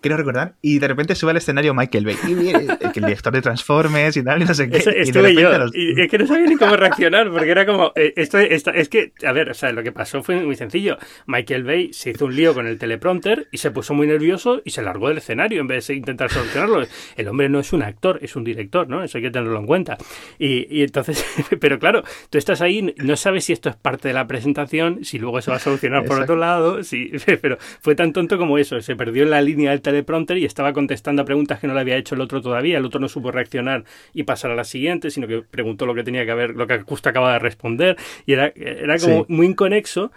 Quiero 0.02 0.18
recordar. 0.18 0.56
Y 0.62 0.80
de 0.80 0.88
repente 0.88 1.16
sube 1.16 1.32
al 1.32 1.38
escenario 1.38 1.74
Michael 1.74 2.06
Bay. 2.06 2.16
Y 2.28 2.50
el, 2.50 3.04
director 3.04 3.34
de 3.34 3.42
Transformers 3.42 4.18
y 4.18 4.24
tal, 4.24 4.42
y 4.42 4.46
no 4.46 4.54
sé 4.54 4.70
qué. 4.70 4.78
estuve 4.78 5.36
yo. 5.36 5.50
Y 5.74 6.02
es 6.02 6.10
que 6.10 6.18
no 6.18 6.28
sabía 6.28 6.48
ni 6.48 6.56
cómo 6.56 6.76
reaccionar, 6.76 7.30
porque 7.30 7.52
era 7.52 7.66
como. 7.66 7.92
Eh, 7.96 8.13
esto, 8.16 8.39
es 8.39 8.89
que, 8.89 9.13
a 9.26 9.32
ver, 9.32 9.50
o 9.50 9.54
sea, 9.54 9.72
lo 9.72 9.84
que 9.84 9.92
pasó 9.92 10.24
fue 10.24 10.38
muy 10.38 10.56
sencillo. 10.56 10.98
Michael 11.28 11.63
Bay 11.63 11.94
se 11.94 12.12
hizo 12.12 12.26
un 12.26 12.36
lío 12.36 12.54
con 12.54 12.66
el 12.68 12.78
teleprompter 12.78 13.48
y 13.52 13.58
se 13.58 13.72
puso 13.72 13.94
muy 13.94 14.08
nervioso 14.08 14.62
y 14.66 14.72
se 14.72 14.82
largó 14.82 15.10
del 15.10 15.18
escenario 15.20 15.62
en 15.62 15.68
vez 15.68 15.88
de 15.88 15.96
intentar 15.96 16.32
solucionarlo. 16.32 16.86
El 17.16 17.28
hombre 17.28 17.50
no 17.50 17.60
es 17.60 17.74
un 17.74 17.84
actor, 17.84 18.20
es 18.22 18.36
un 18.36 18.44
director, 18.44 18.88
¿no? 18.88 19.04
Eso 19.04 19.18
hay 19.18 19.24
que 19.24 19.32
tenerlo 19.32 19.60
en 19.60 19.68
cuenta. 19.68 19.98
Y, 20.39 20.82
entonces, 20.82 21.24
pero 21.60 21.80
claro, 21.80 22.04
tú 22.30 22.38
estás 22.38 22.62
ahí, 22.62 22.94
no 22.98 23.16
sabes 23.16 23.46
si 23.46 23.54
esto 23.54 23.70
es 23.70 23.76
parte 23.76 24.08
de 24.08 24.13
la 24.13 24.28
presentación, 24.28 25.04
si 25.06 25.20
luego 25.20 25.42
se 25.42 25.52
va 25.52 25.58
a 25.58 25.60
solucionar 25.60 26.06
por 26.06 26.22
otro 26.22 26.36
lado, 26.36 26.84
sí, 26.84 27.12
pero 27.42 27.58
fue 27.60 27.96
tan 27.96 28.13
tonto 28.13 28.38
como 28.38 28.58
eso. 28.58 28.82
Se 28.82 28.96
perdió 28.96 29.26
la 29.26 29.42
línea 29.43 29.71
del 29.71 29.82
teleprompter 29.82 30.38
y 30.38 30.45
estaba 30.45 30.73
contestando 30.73 31.21
a 31.21 31.25
preguntas 31.25 31.60
que 31.60 31.67
no 31.67 31.73
le 31.73 31.82
había 31.82 31.97
hecho 31.97 32.15
el 32.15 32.21
otro 32.21 32.41
todavía. 32.41 32.77
El 32.77 32.86
otro 32.86 32.99
no 32.99 33.08
supo 33.08 33.32
reaccionar 33.32 33.84
y 34.13 34.23
pasar 34.23 34.51
a 34.51 34.56
la 34.56 34.63
siguiente, 34.63 35.12
sino 35.12 35.27
que 35.27 35.41
preguntó 35.41 35.86
lo 35.86 35.93
que 35.93 36.03
tenía 36.03 36.25
que 36.25 36.32
haber, 36.32 36.56
lo 36.56 36.67
que 36.67 36.79
justo 36.79 37.10
acaba 37.10 37.34
de 37.34 37.39
responder. 37.39 37.97
Y 38.25 38.34
era, 38.34 38.51
era 38.56 38.97
como 38.97 39.25
muy 39.27 39.47
inconexo 39.47 40.12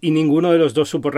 y 0.00 0.10
ninguno 0.10 0.50
de 0.52 0.58
los 0.58 0.74
dos 0.74 0.88
supo 0.88 1.10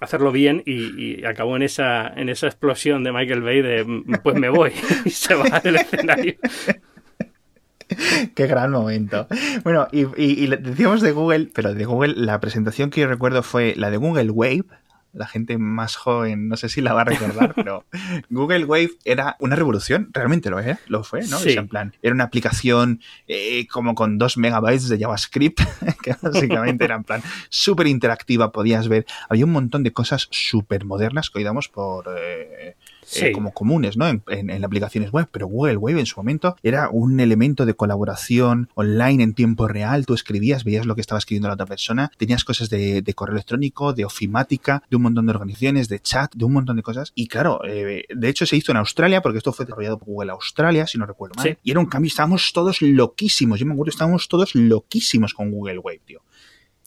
hacerlo 0.00 0.32
bien 0.32 0.62
y, 0.66 1.24
acabó 1.24 1.56
en 1.56 1.62
esa, 1.62 2.08
en 2.08 2.28
esa 2.28 2.46
explosión 2.46 3.04
de 3.04 3.12
Michael 3.12 3.42
Bay 3.42 3.62
de 3.62 4.02
pues 4.22 4.36
me 4.36 4.48
voy 4.48 4.72
y 5.04 5.10
se 5.10 5.34
va 5.34 5.60
del 5.60 5.76
escenario. 5.76 6.34
Qué 8.34 8.46
gran 8.46 8.70
momento. 8.70 9.26
Bueno, 9.64 9.86
y, 9.92 10.06
y, 10.16 10.46
decíamos 10.46 11.02
de 11.02 11.12
Google, 11.12 11.50
pero 11.54 11.74
de 11.74 11.84
Google 11.84 12.14
la 12.16 12.40
presentación 12.40 12.88
que 12.90 13.02
yo 13.02 13.06
recuerdo 13.06 13.42
fue 13.42 13.74
la 13.76 13.90
de 13.90 13.98
Google 13.98 14.30
Wave, 14.30 14.64
la 15.12 15.26
gente 15.26 15.58
más 15.58 15.96
joven 15.96 16.48
no 16.48 16.56
sé 16.56 16.68
si 16.68 16.80
la 16.80 16.92
va 16.92 17.02
a 17.02 17.04
recordar, 17.04 17.54
pero 17.56 17.84
Google 18.30 18.64
Wave 18.64 18.92
era 19.04 19.36
una 19.40 19.56
revolución, 19.56 20.10
realmente 20.12 20.50
lo, 20.50 20.58
es, 20.58 20.78
lo 20.88 21.04
fue, 21.04 21.26
¿no? 21.26 21.38
en 21.40 21.68
plan, 21.68 21.94
era 22.02 22.14
una 22.14 22.24
aplicación 22.24 23.00
eh, 23.28 23.66
como 23.68 23.94
con 23.94 24.18
dos 24.18 24.36
megabytes 24.36 24.88
de 24.88 24.98
JavaScript, 24.98 25.60
que 26.02 26.16
básicamente 26.20 26.84
era 26.84 26.96
en 26.96 27.04
plan 27.04 27.22
súper 27.48 27.86
interactiva, 27.86 28.52
podías 28.52 28.88
ver, 28.88 29.06
había 29.28 29.44
un 29.44 29.52
montón 29.52 29.82
de 29.82 29.92
cosas 29.92 30.28
súper 30.30 30.84
modernas 30.84 31.30
que 31.30 31.38
hoy 31.38 31.44
damos 31.44 31.68
por... 31.68 32.06
Eh, 32.18 32.76
eh, 33.20 33.32
como 33.32 33.52
comunes, 33.52 33.96
¿no? 33.96 34.08
En, 34.08 34.22
en, 34.28 34.64
aplicaciones 34.64 35.10
web, 35.10 35.28
pero 35.30 35.46
Google 35.46 35.76
Wave 35.76 36.00
en 36.00 36.06
su 36.06 36.18
momento 36.18 36.56
era 36.62 36.88
un 36.90 37.20
elemento 37.20 37.66
de 37.66 37.74
colaboración 37.74 38.68
online 38.74 39.22
en 39.22 39.34
tiempo 39.34 39.68
real. 39.68 40.06
Tú 40.06 40.14
escribías, 40.14 40.64
veías 40.64 40.86
lo 40.86 40.94
que 40.94 41.00
estaba 41.00 41.18
escribiendo 41.18 41.48
la 41.48 41.54
otra 41.54 41.66
persona, 41.66 42.10
tenías 42.16 42.44
cosas 42.44 42.70
de, 42.70 43.02
correo 43.14 43.34
electrónico, 43.34 43.92
de 43.92 44.04
ofimática, 44.04 44.82
de 44.88 44.96
un 44.96 45.02
montón 45.02 45.26
de 45.26 45.32
organizaciones, 45.32 45.88
de 45.88 46.00
chat, 46.00 46.34
de 46.34 46.44
un 46.44 46.52
montón 46.52 46.76
de 46.76 46.82
cosas. 46.82 47.12
Y 47.14 47.28
claro, 47.28 47.60
eh, 47.64 48.04
de 48.08 48.28
hecho 48.28 48.46
se 48.46 48.56
hizo 48.56 48.72
en 48.72 48.78
Australia, 48.78 49.20
porque 49.20 49.38
esto 49.38 49.52
fue 49.52 49.66
desarrollado 49.66 49.98
por 49.98 50.08
Google 50.08 50.32
Australia, 50.32 50.86
si 50.86 50.98
no 50.98 51.06
recuerdo 51.06 51.34
mal. 51.36 51.58
Y 51.62 51.70
era 51.70 51.80
un 51.80 51.86
cambio, 51.86 52.08
estábamos 52.08 52.52
todos 52.52 52.80
loquísimos. 52.82 53.60
Yo 53.60 53.66
me 53.66 53.72
acuerdo, 53.72 53.90
estábamos 53.90 54.28
todos 54.28 54.54
loquísimos 54.54 55.34
con 55.34 55.50
Google 55.50 55.78
Wave, 55.78 56.00
tío. 56.04 56.22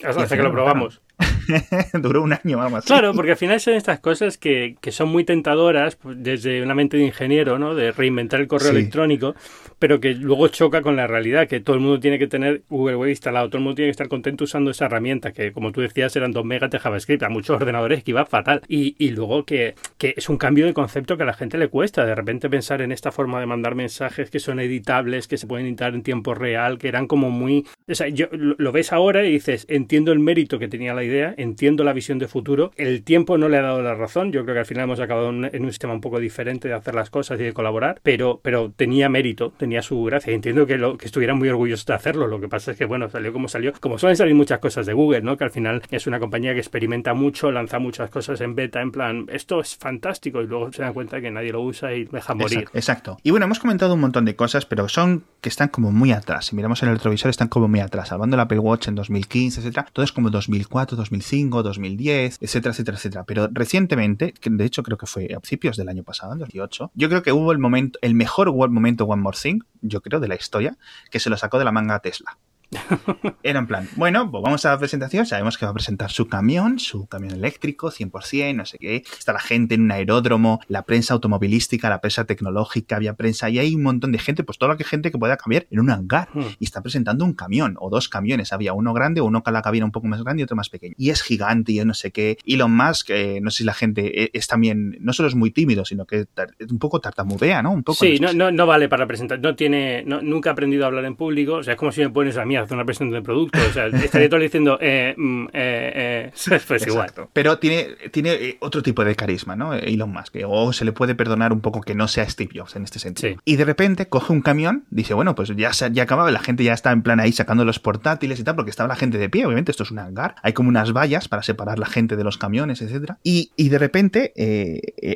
Hasta 0.04 0.36
que 0.36 0.42
lo 0.42 0.52
probamos. 0.52 1.00
Duró 1.94 2.22
un 2.22 2.32
año 2.32 2.58
más. 2.70 2.84
Claro, 2.84 3.14
porque 3.14 3.32
al 3.32 3.36
final 3.36 3.60
son 3.60 3.74
estas 3.74 4.00
cosas 4.00 4.36
que, 4.36 4.76
que, 4.80 4.92
son 4.92 5.08
muy 5.08 5.24
tentadoras 5.24 5.96
pues, 5.96 6.16
desde 6.22 6.62
una 6.62 6.74
mente 6.74 6.96
de 6.96 7.04
ingeniero, 7.04 7.58
¿no? 7.58 7.74
De 7.74 7.92
reinventar 7.92 8.40
el 8.40 8.48
correo 8.48 8.70
electrónico, 8.70 9.34
pero 9.78 10.00
que 10.00 10.14
luego 10.14 10.48
choca 10.48 10.82
con 10.82 10.96
la 10.96 11.06
realidad, 11.06 11.48
que 11.48 11.60
todo 11.60 11.76
el 11.76 11.82
mundo 11.82 12.00
tiene 12.00 12.18
que 12.18 12.26
tener 12.26 12.62
Google 12.68 12.96
Wave 12.96 13.10
instalado, 13.10 13.48
todo 13.48 13.58
el 13.58 13.64
mundo 13.64 13.76
tiene 13.76 13.88
que 13.88 13.92
estar 13.92 14.08
contento 14.08 14.44
usando 14.44 14.70
esa 14.70 14.86
herramienta, 14.86 15.32
que 15.32 15.52
como 15.52 15.72
tú 15.72 15.80
decías 15.80 16.14
eran 16.16 16.32
2 16.32 16.44
megas 16.44 16.70
de 16.70 16.78
JavaScript, 16.78 17.22
a 17.22 17.28
muchos 17.28 17.56
ordenadores 17.60 18.04
que 18.04 18.10
iba 18.10 18.26
fatal. 18.26 18.62
Y, 18.68 18.96
y 18.98 19.10
luego 19.10 19.44
que, 19.44 19.74
que, 19.98 20.14
es 20.16 20.28
un 20.28 20.36
cambio 20.36 20.66
de 20.66 20.74
concepto 20.74 21.16
que 21.16 21.22
a 21.22 21.26
la 21.26 21.34
gente 21.34 21.58
le 21.58 21.68
cuesta, 21.68 22.04
de 22.04 22.14
repente 22.14 22.50
pensar 22.50 22.82
en 22.82 22.92
esta 22.92 23.12
forma 23.12 23.40
de 23.40 23.46
mandar 23.46 23.74
mensajes 23.74 24.30
que 24.30 24.40
son 24.40 24.60
editables, 24.60 25.28
que 25.28 25.38
se 25.38 25.46
pueden 25.46 25.66
editar 25.66 25.94
en 25.94 26.02
tiempo 26.02 26.34
real, 26.34 26.78
que 26.78 26.88
eran 26.88 27.06
como 27.06 27.30
muy... 27.30 27.66
O 27.88 27.94
sea, 27.94 28.08
yo, 28.08 28.26
lo 28.32 28.72
ves 28.72 28.92
ahora 28.92 29.24
y 29.24 29.32
dices, 29.32 29.66
entiendo 29.68 30.12
el 30.12 30.18
mérito 30.18 30.58
que 30.58 30.68
tenía 30.68 30.94
la 30.94 31.05
idea, 31.06 31.34
entiendo 31.36 31.84
la 31.84 31.92
visión 31.92 32.18
de 32.18 32.28
futuro. 32.28 32.72
El 32.76 33.02
tiempo 33.02 33.38
no 33.38 33.48
le 33.48 33.58
ha 33.58 33.62
dado 33.62 33.82
la 33.82 33.94
razón. 33.94 34.32
Yo 34.32 34.42
creo 34.44 34.54
que 34.54 34.60
al 34.60 34.66
final 34.66 34.84
hemos 34.84 35.00
acabado 35.00 35.30
en 35.30 35.64
un 35.64 35.70
sistema 35.70 35.94
un 35.94 36.00
poco 36.00 36.20
diferente 36.20 36.68
de 36.68 36.74
hacer 36.74 36.94
las 36.94 37.10
cosas 37.10 37.40
y 37.40 37.44
de 37.44 37.52
colaborar, 37.52 38.00
pero, 38.02 38.40
pero 38.42 38.72
tenía 38.74 39.08
mérito, 39.08 39.52
tenía 39.56 39.82
su 39.82 40.02
gracia. 40.04 40.32
Entiendo 40.32 40.66
que, 40.66 40.78
lo, 40.78 40.98
que 40.98 41.06
estuvieran 41.06 41.38
muy 41.38 41.48
orgullosos 41.48 41.86
de 41.86 41.94
hacerlo. 41.94 42.26
Lo 42.26 42.40
que 42.40 42.48
pasa 42.48 42.72
es 42.72 42.78
que, 42.78 42.84
bueno, 42.84 43.08
salió 43.08 43.32
como 43.32 43.48
salió. 43.48 43.72
Como 43.80 43.98
suelen 43.98 44.16
salir 44.16 44.34
muchas 44.34 44.58
cosas 44.58 44.86
de 44.86 44.92
Google, 44.92 45.22
¿no? 45.22 45.36
Que 45.36 45.44
al 45.44 45.50
final 45.50 45.82
es 45.90 46.06
una 46.06 46.18
compañía 46.18 46.52
que 46.52 46.60
experimenta 46.60 47.14
mucho, 47.14 47.50
lanza 47.50 47.78
muchas 47.78 48.10
cosas 48.10 48.40
en 48.40 48.54
beta, 48.54 48.80
en 48.80 48.92
plan, 48.92 49.26
esto 49.30 49.60
es 49.60 49.76
fantástico, 49.76 50.40
y 50.42 50.46
luego 50.46 50.72
se 50.72 50.82
dan 50.82 50.92
cuenta 50.92 51.20
que 51.20 51.30
nadie 51.30 51.52
lo 51.52 51.62
usa 51.62 51.94
y 51.94 52.04
deja 52.04 52.34
morir. 52.34 52.68
Exacto. 52.74 53.18
Y 53.22 53.30
bueno, 53.30 53.46
hemos 53.46 53.58
comentado 53.58 53.94
un 53.94 54.00
montón 54.00 54.24
de 54.24 54.36
cosas, 54.36 54.66
pero 54.66 54.88
son 54.88 55.24
que 55.40 55.48
están 55.48 55.68
como 55.68 55.92
muy 55.92 56.12
atrás. 56.12 56.46
Si 56.46 56.56
miramos 56.56 56.82
en 56.82 56.88
el 56.88 56.96
retrovisor, 56.96 57.30
están 57.30 57.48
como 57.48 57.68
muy 57.68 57.80
atrás. 57.80 58.12
Hablando 58.12 58.36
del 58.36 58.42
Apple 58.42 58.58
Watch 58.58 58.88
en 58.88 58.94
2015, 58.94 59.60
etcétera, 59.60 59.86
todo 59.92 60.04
es 60.04 60.12
como 60.12 60.30
2004, 60.30 60.95
2005, 60.96 61.62
2010, 61.62 62.38
etcétera, 62.40 62.72
etcétera, 62.72 62.96
etcétera. 62.96 63.24
Pero 63.24 63.48
recientemente, 63.52 64.34
de 64.44 64.64
hecho 64.64 64.82
creo 64.82 64.98
que 64.98 65.06
fue 65.06 65.26
a 65.34 65.40
principios 65.40 65.76
del 65.76 65.88
año 65.88 66.02
pasado, 66.02 66.32
en 66.32 66.38
2018, 66.38 66.92
yo 66.94 67.08
creo 67.08 67.22
que 67.22 67.32
hubo 67.32 67.52
el 67.52 67.58
momento, 67.58 67.98
el 68.02 68.14
mejor 68.14 68.52
momento 68.52 69.04
One 69.04 69.22
More 69.22 69.36
Thing, 69.40 69.60
yo 69.82 70.00
creo, 70.00 70.20
de 70.20 70.28
la 70.28 70.34
historia, 70.34 70.76
que 71.10 71.20
se 71.20 71.30
lo 71.30 71.36
sacó 71.36 71.58
de 71.58 71.64
la 71.64 71.72
manga 71.72 72.00
Tesla. 72.00 72.38
Era 73.42 73.58
en 73.58 73.66
plan, 73.66 73.88
bueno, 73.96 74.30
pues 74.30 74.42
vamos 74.42 74.64
a 74.64 74.70
la 74.70 74.78
presentación, 74.78 75.26
sabemos 75.26 75.56
que 75.56 75.64
va 75.64 75.70
a 75.70 75.74
presentar 75.74 76.10
su 76.10 76.28
camión, 76.28 76.78
su 76.78 77.06
camión 77.06 77.32
eléctrico, 77.32 77.90
100%, 77.90 78.54
no 78.54 78.66
sé 78.66 78.78
qué. 78.78 78.96
Está 78.96 79.32
la 79.32 79.40
gente 79.40 79.74
en 79.74 79.82
un 79.82 79.92
aeródromo, 79.92 80.60
la 80.68 80.82
prensa 80.82 81.14
automovilística, 81.14 81.88
la 81.88 82.00
prensa 82.00 82.24
tecnológica, 82.24 82.96
había 82.96 83.14
prensa 83.14 83.48
y 83.50 83.58
hay 83.58 83.74
un 83.74 83.82
montón 83.82 84.12
de 84.12 84.18
gente, 84.18 84.44
pues 84.44 84.58
toda 84.58 84.74
la 84.74 84.84
gente 84.84 85.10
que 85.10 85.18
pueda 85.18 85.36
cambiar 85.36 85.66
en 85.70 85.80
un 85.80 85.90
hangar. 85.90 86.28
Hmm. 86.32 86.42
Y 86.58 86.64
está 86.64 86.82
presentando 86.82 87.24
un 87.24 87.34
camión 87.34 87.76
o 87.78 87.90
dos 87.90 88.08
camiones. 88.08 88.52
Había 88.52 88.72
uno 88.72 88.92
grande, 88.92 89.20
uno 89.20 89.42
con 89.42 89.52
la 89.52 89.62
cabina 89.62 89.84
un 89.84 89.92
poco 89.92 90.06
más 90.06 90.22
grande 90.22 90.42
y 90.42 90.44
otro 90.44 90.56
más 90.56 90.68
pequeño. 90.68 90.94
Y 90.96 91.10
es 91.10 91.22
gigante 91.22 91.72
y 91.72 91.84
no 91.84 91.94
sé 91.94 92.10
qué. 92.10 92.38
Elon 92.44 92.74
Musk, 92.74 93.08
que 93.08 93.40
no 93.40 93.50
sé 93.50 93.58
si 93.58 93.64
la 93.64 93.74
gente 93.74 94.24
e, 94.24 94.30
es, 94.32 94.46
también, 94.46 94.96
no 95.00 95.12
solo 95.12 95.28
es 95.28 95.34
muy 95.34 95.50
tímido, 95.50 95.84
sino 95.84 96.04
que 96.04 96.26
es 96.58 96.70
un 96.70 96.78
poco 96.78 97.00
tartamudea, 97.00 97.62
¿no? 97.62 97.72
Un 97.72 97.82
poco. 97.82 97.98
Sí, 97.98 98.18
no, 98.20 98.32
no, 98.32 98.50
no, 98.50 98.66
vale 98.66 98.88
para 98.88 99.06
presentar, 99.06 99.38
no 99.38 99.54
tiene, 99.54 100.04
nunca 100.04 100.50
ha 100.50 100.52
aprendido 100.52 100.84
a 100.84 100.88
hablar 100.88 101.04
en 101.04 101.16
público, 101.16 101.54
o 101.54 101.62
sea, 101.62 101.74
es 101.74 101.78
como 101.78 101.92
si 101.92 102.00
me 102.00 102.10
pones 102.10 102.36
a 102.36 102.44
mí 102.44 102.56
a 102.66 102.68
hacer 102.68 102.76
una 102.76 102.84
presentación 102.84 103.22
de 103.22 103.24
producto. 103.24 103.58
O 103.58 103.72
sea, 103.72 103.86
estaría 104.04 104.28
todo 104.28 104.40
diciendo, 104.40 104.78
eh, 104.80 105.14
mm, 105.16 105.46
eh, 105.52 106.30
eh, 106.32 106.58
pues 106.68 106.86
igual. 106.86 107.10
Pero 107.32 107.58
tiene, 107.58 107.88
tiene 108.10 108.32
eh, 108.32 108.56
otro 108.60 108.82
tipo 108.82 109.04
de 109.04 109.14
carisma, 109.14 109.56
¿no? 109.56 109.74
Elon 109.74 110.10
Musk. 110.10 110.36
O 110.46 110.72
se 110.72 110.84
le 110.84 110.92
puede 110.92 111.14
perdonar 111.14 111.52
un 111.52 111.60
poco 111.60 111.80
que 111.80 111.94
no 111.94 112.08
sea 112.08 112.28
Steve 112.28 112.50
Jobs 112.54 112.76
en 112.76 112.84
este 112.84 112.98
sentido. 112.98 113.40
Y 113.44 113.56
de 113.56 113.64
repente 113.64 114.08
coge 114.08 114.32
un 114.32 114.42
camión, 114.42 114.84
dice, 114.90 115.14
bueno, 115.14 115.34
pues 115.34 115.52
ya, 115.56 115.70
ya 115.70 116.02
acababa, 116.02 116.30
la 116.30 116.40
gente 116.40 116.64
ya 116.64 116.72
está 116.72 116.92
en 116.92 117.02
plan 117.02 117.20
ahí 117.20 117.32
sacando 117.32 117.64
los 117.64 117.78
portátiles 117.78 118.40
y 118.40 118.44
tal, 118.44 118.56
porque 118.56 118.70
estaba 118.70 118.88
la 118.88 118.96
gente 118.96 119.18
de 119.18 119.28
pie, 119.28 119.46
obviamente 119.46 119.70
esto 119.70 119.82
es 119.82 119.90
un 119.90 119.98
hangar. 119.98 120.36
Hay 120.42 120.52
como 120.52 120.68
unas 120.68 120.92
vallas 120.92 121.28
para 121.28 121.42
separar 121.42 121.78
la 121.78 121.86
gente 121.86 122.16
de 122.16 122.24
los 122.24 122.38
camiones, 122.38 122.82
etcétera. 122.82 123.18
Y, 123.22 123.52
y 123.56 123.68
de 123.68 123.78
repente, 123.78 124.32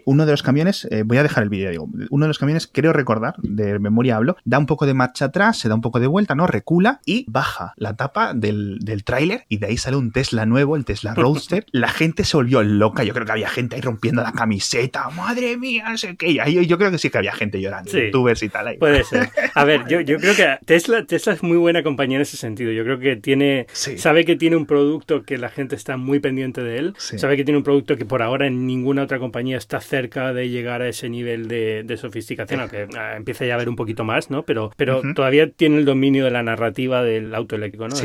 uno 0.04 0.26
de 0.26 0.32
los 0.32 0.42
camiones, 0.42 0.88
voy 1.04 1.18
a 1.18 1.22
dejar 1.22 1.42
el 1.42 1.48
vídeo, 1.48 1.70
digo, 1.70 1.88
uno 2.10 2.24
de 2.24 2.28
los 2.28 2.38
camiones, 2.38 2.68
creo 2.72 2.92
recordar, 2.92 3.34
de 3.38 3.78
memoria 3.78 4.16
hablo, 4.16 4.36
da 4.44 4.58
un 4.58 4.66
poco 4.66 4.86
de 4.86 4.94
marcha 4.94 5.26
atrás, 5.26 5.58
se 5.58 5.68
da 5.68 5.74
un 5.74 5.80
poco 5.80 6.00
de 6.00 6.06
vuelta, 6.06 6.34
¿no? 6.34 6.46
Recula 6.46 7.00
y 7.04 7.29
baja 7.32 7.74
la 7.76 7.96
tapa 7.96 8.34
del, 8.34 8.78
del 8.80 9.04
tráiler 9.04 9.44
y 9.48 9.58
de 9.58 9.66
ahí 9.68 9.76
sale 9.76 9.96
un 9.96 10.12
Tesla 10.12 10.46
nuevo, 10.46 10.76
el 10.76 10.84
Tesla 10.84 11.14
Roadster. 11.14 11.66
la 11.72 11.88
gente 11.88 12.24
se 12.24 12.36
volvió 12.36 12.62
loca. 12.62 13.04
Yo 13.04 13.12
creo 13.12 13.26
que 13.26 13.32
había 13.32 13.48
gente 13.48 13.76
ahí 13.76 13.82
rompiendo 13.82 14.22
la 14.22 14.32
camiseta. 14.32 15.08
Madre 15.10 15.56
mía, 15.56 15.88
no 15.88 15.98
sé 15.98 16.16
qué. 16.16 16.40
Ahí, 16.40 16.66
yo 16.66 16.78
creo 16.78 16.90
que 16.90 16.98
sí 16.98 17.10
que 17.10 17.18
había 17.18 17.32
gente 17.32 17.60
llorando, 17.60 17.90
youtubers 17.90 18.42
y 18.42 18.48
tal. 18.48 18.68
Ahí. 18.68 18.78
Puede 18.78 19.04
ser. 19.04 19.28
A 19.54 19.64
ver, 19.64 19.86
yo, 19.88 20.00
yo 20.00 20.18
creo 20.18 20.34
que 20.34 20.58
Tesla, 20.64 21.04
Tesla 21.04 21.32
es 21.32 21.42
muy 21.42 21.56
buena 21.56 21.82
compañía 21.82 22.16
en 22.16 22.22
ese 22.22 22.36
sentido. 22.36 22.72
Yo 22.72 22.84
creo 22.84 22.98
que 22.98 23.16
tiene, 23.16 23.66
sabe 23.72 24.24
que 24.24 24.36
tiene 24.36 24.56
un 24.56 24.66
producto 24.66 25.22
que 25.22 25.38
la 25.38 25.48
gente 25.48 25.76
está 25.76 25.96
muy 25.96 26.20
pendiente 26.20 26.62
de 26.62 26.78
él. 26.78 26.94
Sabe 26.98 27.36
que 27.36 27.44
tiene 27.44 27.58
un 27.58 27.64
producto 27.64 27.96
que 27.96 28.04
por 28.04 28.22
ahora 28.22 28.46
en 28.46 28.66
ninguna 28.66 29.02
otra 29.02 29.18
compañía 29.18 29.56
está 29.56 29.80
cerca 29.80 30.32
de 30.32 30.48
llegar 30.48 30.82
a 30.82 30.88
ese 30.88 31.08
nivel 31.08 31.48
de, 31.48 31.82
de 31.84 31.96
sofisticación, 31.96 32.60
aunque 32.60 32.86
ah, 32.96 33.14
empieza 33.16 33.44
ya 33.46 33.54
a 33.54 33.58
ver 33.58 33.68
un 33.68 33.76
poquito 33.76 34.04
más, 34.04 34.30
¿no? 34.30 34.42
Pero, 34.44 34.72
pero 34.76 35.02
todavía 35.14 35.50
tiene 35.50 35.78
el 35.78 35.84
dominio 35.84 36.24
de 36.24 36.30
la 36.30 36.42
narrativa 36.42 37.02
del 37.22 37.34
auto 37.34 37.56
eléctrico, 37.56 37.88
¿no? 37.88 37.96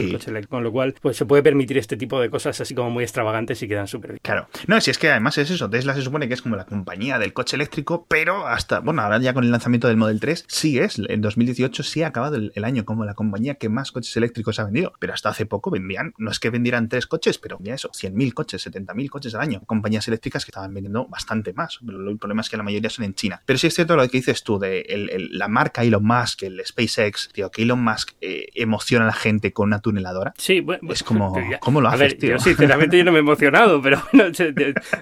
con 0.49 0.63
lo 0.63 0.71
cual 0.71 0.95
pues 1.01 1.17
se 1.17 1.25
puede 1.25 1.43
permitir 1.43 1.77
este 1.77 1.97
tipo 1.97 2.19
de 2.19 2.29
cosas 2.29 2.59
así 2.61 2.75
como 2.75 2.89
muy 2.89 3.03
extravagantes 3.03 3.61
y 3.61 3.67
quedan 3.67 3.87
súper 3.87 4.11
bien. 4.11 4.19
Claro. 4.21 4.47
No, 4.67 4.79
si 4.81 4.91
es 4.91 4.97
que 4.97 5.09
además 5.09 5.37
es 5.37 5.49
eso, 5.51 5.69
Tesla 5.69 5.93
se 5.93 6.01
supone 6.01 6.27
que 6.27 6.33
es 6.33 6.41
como 6.41 6.55
la 6.55 6.65
compañía 6.65 7.19
del 7.19 7.33
coche 7.33 7.55
eléctrico, 7.55 8.05
pero 8.07 8.47
hasta, 8.47 8.79
bueno, 8.79 9.01
ahora 9.01 9.19
ya 9.19 9.33
con 9.33 9.43
el 9.43 9.51
lanzamiento 9.51 9.87
del 9.87 9.97
Model 9.97 10.19
3 10.19 10.45
sí 10.47 10.79
es, 10.79 10.99
en 10.99 11.21
2018 11.21 11.83
sí 11.83 12.03
ha 12.03 12.07
acabado 12.07 12.35
el, 12.35 12.65
año 12.65 12.83
como 12.83 13.05
la 13.05 13.13
compañía 13.13 13.55
que 13.55 13.69
más 13.69 13.91
coches 13.91 14.15
eléctricos 14.17 14.59
ha 14.59 14.63
vendido, 14.63 14.93
pero 14.99 15.13
hasta 15.13 15.29
hace 15.29 15.45
poco 15.45 15.69
vendían, 15.69 16.13
no 16.17 16.31
es 16.31 16.39
que 16.39 16.49
vendieran 16.49 16.89
tres 16.89 17.05
coches, 17.05 17.37
pero 17.37 17.57
ya 17.61 17.75
eso, 17.75 17.89
100.000 17.89 18.33
coches, 18.33 18.65
70.000 18.65 19.09
coches 19.09 19.35
al 19.35 19.41
año, 19.41 19.61
compañías 19.65 20.07
eléctricas 20.07 20.45
que 20.45 20.49
estaban 20.49 20.73
vendiendo 20.73 21.05
bastante 21.07 21.53
más, 21.53 21.79
pero 21.85 22.09
el 22.09 22.17
problema 22.17 22.41
es 22.41 22.49
que 22.49 22.57
la 22.57 22.63
mayoría 22.63 22.89
son 22.89 23.05
en 23.05 23.13
China. 23.13 23.41
Pero 23.45 23.59
sí 23.59 23.67
es 23.67 23.75
cierto 23.75 23.95
lo 23.95 24.07
que 24.07 24.17
dices 24.17 24.43
tú 24.43 24.57
de 24.57 24.83
la 25.31 25.47
marca 25.47 25.83
Elon 25.83 26.03
Musk, 26.03 26.43
el 26.43 26.61
SpaceX, 26.65 27.29
tío, 27.29 27.51
que 27.51 27.63
Elon 27.63 27.83
Musk 27.83 28.13
eh, 28.21 28.47
emociona 28.55 29.04
a 29.05 29.07
la 29.07 29.13
gente 29.13 29.53
con 29.53 29.67
una 29.67 29.79
tuneladora. 29.79 30.33
Sí, 30.37 30.59
bueno, 30.59 30.91
es 30.91 31.03
como, 31.03 31.35
¿cómo 31.59 31.81
lo 31.81 31.87
haces, 31.87 31.99
a 31.99 32.03
ver, 32.03 32.13
tío? 32.13 32.31
Yo 32.31 32.39
sinceramente 32.39 32.97
yo 32.97 33.03
no 33.03 33.11
me 33.11 33.19
he 33.19 33.21
emocionado, 33.21 33.81
pero 33.81 34.01
bueno, 34.13 34.31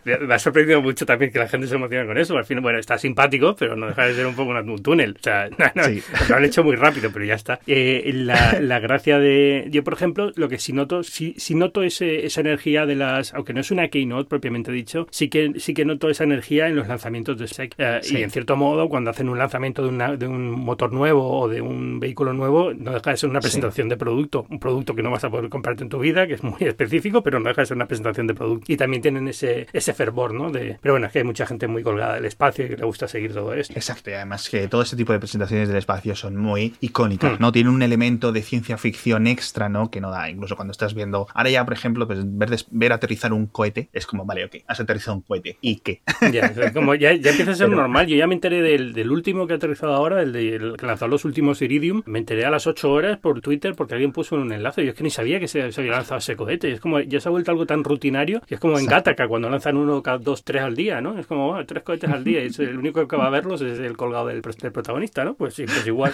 me 0.03 0.33
ha 0.33 0.39
sorprendido 0.39 0.81
mucho 0.81 1.05
también 1.05 1.31
que 1.31 1.39
la 1.39 1.47
gente 1.47 1.67
se 1.67 1.75
emocione 1.75 2.05
con 2.05 2.17
eso. 2.17 2.37
Al 2.37 2.45
fin, 2.45 2.61
bueno, 2.61 2.79
está 2.79 2.97
simpático, 2.97 3.55
pero 3.55 3.75
no 3.75 3.87
deja 3.87 4.05
de 4.05 4.13
ser 4.15 4.27
un 4.27 4.35
poco 4.35 4.51
un 4.51 4.83
túnel. 4.83 5.15
O 5.19 5.23
sea, 5.23 5.49
no, 5.75 5.83
lo 6.29 6.35
han 6.35 6.45
hecho 6.45 6.63
muy 6.63 6.75
rápido, 6.75 7.11
pero 7.11 7.25
ya 7.25 7.35
está. 7.35 7.59
Eh, 7.67 8.11
la, 8.13 8.59
la, 8.59 8.79
gracia 8.79 9.19
de... 9.19 9.67
Yo, 9.69 9.83
por 9.83 9.93
ejemplo, 9.93 10.31
lo 10.35 10.49
que 10.49 10.59
sí 10.59 10.73
noto, 10.73 11.03
sí, 11.03 11.33
sí 11.37 11.55
noto 11.55 11.83
ese, 11.83 12.25
esa 12.25 12.41
energía 12.41 12.85
de 12.85 12.95
las... 12.95 13.33
Aunque 13.33 13.53
no 13.53 13.61
es 13.61 13.71
una 13.71 13.87
keynote 13.87 14.29
propiamente 14.29 14.71
dicho, 14.71 15.07
sí 15.11 15.29
que, 15.29 15.53
sí 15.57 15.73
que 15.73 15.85
noto 15.85 16.09
esa 16.09 16.23
energía 16.23 16.67
en 16.67 16.75
los 16.75 16.87
lanzamientos 16.87 17.37
de 17.37 17.47
SEC. 17.47 17.75
Eh, 17.77 18.01
y 18.09 18.21
en 18.21 18.31
cierto 18.31 18.55
modo, 18.55 18.89
cuando 18.89 19.11
hacen 19.11 19.29
un 19.29 19.37
lanzamiento 19.37 19.83
de, 19.83 19.89
una, 19.89 20.15
de 20.15 20.27
un 20.27 20.51
motor 20.51 20.91
nuevo 20.91 21.39
o 21.39 21.47
de 21.47 21.61
un 21.61 21.99
vehículo 21.99 22.33
nuevo, 22.33 22.73
no 22.73 22.91
deja 22.91 23.11
de 23.11 23.17
ser 23.17 23.29
una 23.29 23.39
presentación 23.39 23.89
de 23.89 23.92
producto. 23.97 24.45
Un 24.49 24.59
producto 24.59 24.95
que 24.95 25.03
no 25.03 25.11
vas 25.11 25.23
a 25.23 25.29
poder 25.29 25.49
comprarte 25.49 25.83
en 25.83 25.89
tu 25.89 25.99
vida, 25.99 26.27
que 26.27 26.33
es 26.33 26.43
muy 26.43 26.57
específico, 26.61 27.23
pero 27.23 27.39
no 27.39 27.49
deja 27.49 27.61
de 27.61 27.65
ser 27.67 27.77
una 27.77 27.87
presentación 27.87 28.27
de 28.27 28.33
producto. 28.33 28.71
Y 28.71 28.77
también 28.77 29.01
tienen 29.01 29.27
ese, 29.27 29.67
ese 29.73 29.93
fervor, 29.93 30.33
¿no? 30.33 30.51
De, 30.51 30.77
pero 30.81 30.93
bueno, 30.93 31.07
es 31.07 31.13
que 31.13 31.19
hay 31.19 31.25
mucha 31.25 31.45
gente 31.45 31.67
muy 31.67 31.83
colgada 31.83 32.15
del 32.15 32.25
espacio 32.25 32.65
y 32.65 32.69
que 32.69 32.77
le 32.77 32.85
gusta 32.85 33.07
seguir 33.07 33.33
todo 33.33 33.53
esto. 33.53 33.73
Exacto, 33.73 34.09
y 34.09 34.13
además 34.13 34.49
que 34.49 34.67
todo 34.67 34.81
ese 34.81 34.95
tipo 34.95 35.13
de 35.13 35.19
presentaciones 35.19 35.67
del 35.67 35.77
espacio 35.77 36.15
son 36.15 36.35
muy 36.35 36.73
icónicas, 36.81 37.39
hmm. 37.39 37.41
¿no? 37.41 37.51
Tienen 37.51 37.73
un 37.73 37.81
elemento 37.81 38.31
de 38.31 38.41
ciencia 38.41 38.77
ficción 38.77 39.27
extra, 39.27 39.69
¿no? 39.69 39.89
Que 39.89 40.01
no 40.01 40.11
da, 40.11 40.29
incluso 40.29 40.55
cuando 40.55 40.71
estás 40.71 40.93
viendo. 40.93 41.27
Ahora 41.33 41.49
ya, 41.49 41.65
por 41.65 41.73
ejemplo, 41.73 42.07
pues 42.07 42.19
ver, 42.23 42.49
ver 42.71 42.93
aterrizar 42.93 43.33
un 43.33 43.47
cohete 43.47 43.89
es 43.93 44.05
como, 44.05 44.25
vale, 44.25 44.45
ok, 44.45 44.55
has 44.67 44.79
aterrizado 44.79 45.17
un 45.17 45.21
cohete. 45.21 45.57
¿Y 45.61 45.77
qué? 45.77 46.01
Ya, 46.31 46.71
como 46.73 46.95
ya, 46.95 47.13
ya 47.13 47.31
empieza 47.31 47.51
a 47.51 47.55
ser 47.55 47.69
normal. 47.83 48.07
Yo 48.07 48.15
ya 48.15 48.27
me 48.27 48.33
enteré 48.33 48.61
del, 48.61 48.93
del 48.93 49.11
último 49.11 49.47
que 49.47 49.53
ha 49.53 49.55
aterrizado 49.57 49.93
ahora, 49.93 50.21
el, 50.21 50.33
de, 50.33 50.55
el 50.55 50.77
que 50.77 50.85
lanzó 50.85 51.07
los 51.07 51.25
últimos 51.25 51.61
Iridium. 51.61 52.03
Me 52.05 52.19
enteré 52.19 52.45
a 52.45 52.49
las 52.49 52.67
8 52.67 52.91
horas 52.91 53.19
por 53.19 53.41
Twitter 53.41 53.75
porque 53.83 53.95
alguien 53.95 54.13
puso 54.13 54.37
un 54.37 54.53
enlace. 54.53 54.85
Yo 54.85 54.91
es 54.91 54.95
que 54.95 55.03
ni 55.03 55.09
sabía 55.09 55.41
que 55.41 55.49
se, 55.49 55.61
había 55.61 55.91
lanzado 55.91 56.19
ese 56.19 56.37
cohete. 56.37 56.71
Es 56.71 56.79
como, 56.79 57.01
ya 57.01 57.19
se 57.19 57.27
ha 57.27 57.31
vuelto 57.31 57.51
algo 57.51 57.65
tan 57.65 57.83
rutinario 57.83 58.39
que 58.47 58.55
es 58.55 58.61
como 58.61 58.79
en 58.79 58.85
Gataca, 58.85 59.27
cuando 59.27 59.49
lanzan 59.49 59.75
uno 59.75 60.01
cada 60.01 60.19
dos, 60.19 60.45
tres 60.45 60.61
al 60.61 60.73
día, 60.73 61.01
¿no? 61.01 61.19
Es 61.19 61.27
como, 61.27 61.53
ah, 61.53 61.65
tres 61.65 61.83
cohetes 61.83 62.09
al 62.09 62.23
día 62.23 62.45
y 62.45 62.49
el 62.59 62.77
único 62.77 63.05
que 63.05 63.17
va 63.17 63.27
a 63.27 63.29
verlos 63.29 63.61
es 63.61 63.79
el 63.79 63.97
colgado 63.97 64.27
del, 64.27 64.41
protagonista, 64.41 65.25
¿no? 65.25 65.33
Pues 65.33 65.55
sí, 65.55 65.65
pues 65.65 65.85
igual. 65.85 66.13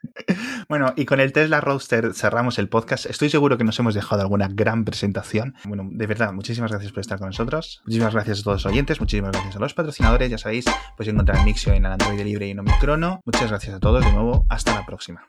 bueno, 0.70 0.94
y 0.96 1.04
con 1.04 1.20
el 1.20 1.34
Tesla 1.34 1.60
Roadster 1.60 2.14
cerramos 2.14 2.58
el 2.58 2.70
podcast. 2.70 3.04
Estoy 3.04 3.28
seguro 3.28 3.58
que 3.58 3.64
nos 3.64 3.78
hemos 3.78 3.94
dejado 3.94 4.22
alguna 4.22 4.48
gran 4.50 4.86
presentación. 4.86 5.56
Bueno, 5.64 5.86
de 5.90 6.06
verdad, 6.06 6.32
muchísimas 6.32 6.70
gracias 6.70 6.90
por 6.90 7.02
estar 7.02 7.18
con 7.18 7.26
nosotros. 7.26 7.82
Muchísimas 7.84 8.14
gracias 8.14 8.40
a 8.40 8.44
todos 8.44 8.64
los 8.64 8.72
oyentes, 8.72 8.98
muchísimas 8.98 9.32
gracias 9.32 9.56
a 9.56 9.58
los 9.58 9.74
patrocinadores. 9.74 10.30
Ya 10.30 10.38
sabéis, 10.38 10.64
pues 10.96 11.06
encontrar 11.06 11.44
Mixio 11.44 11.74
en 11.74 11.84
el 11.84 11.92
Android 11.92 12.22
Libre 12.22 12.46
y 12.46 12.52
en 12.52 12.60
Omicrono. 12.60 13.20
Muchas 13.26 13.50
gracias 13.50 13.74
a 13.74 13.80
todos 13.80 14.02
de 14.02 14.10
nuevo. 14.10 14.46
Hasta 14.48 14.74
la 14.74 14.86
próxima. 14.86 15.28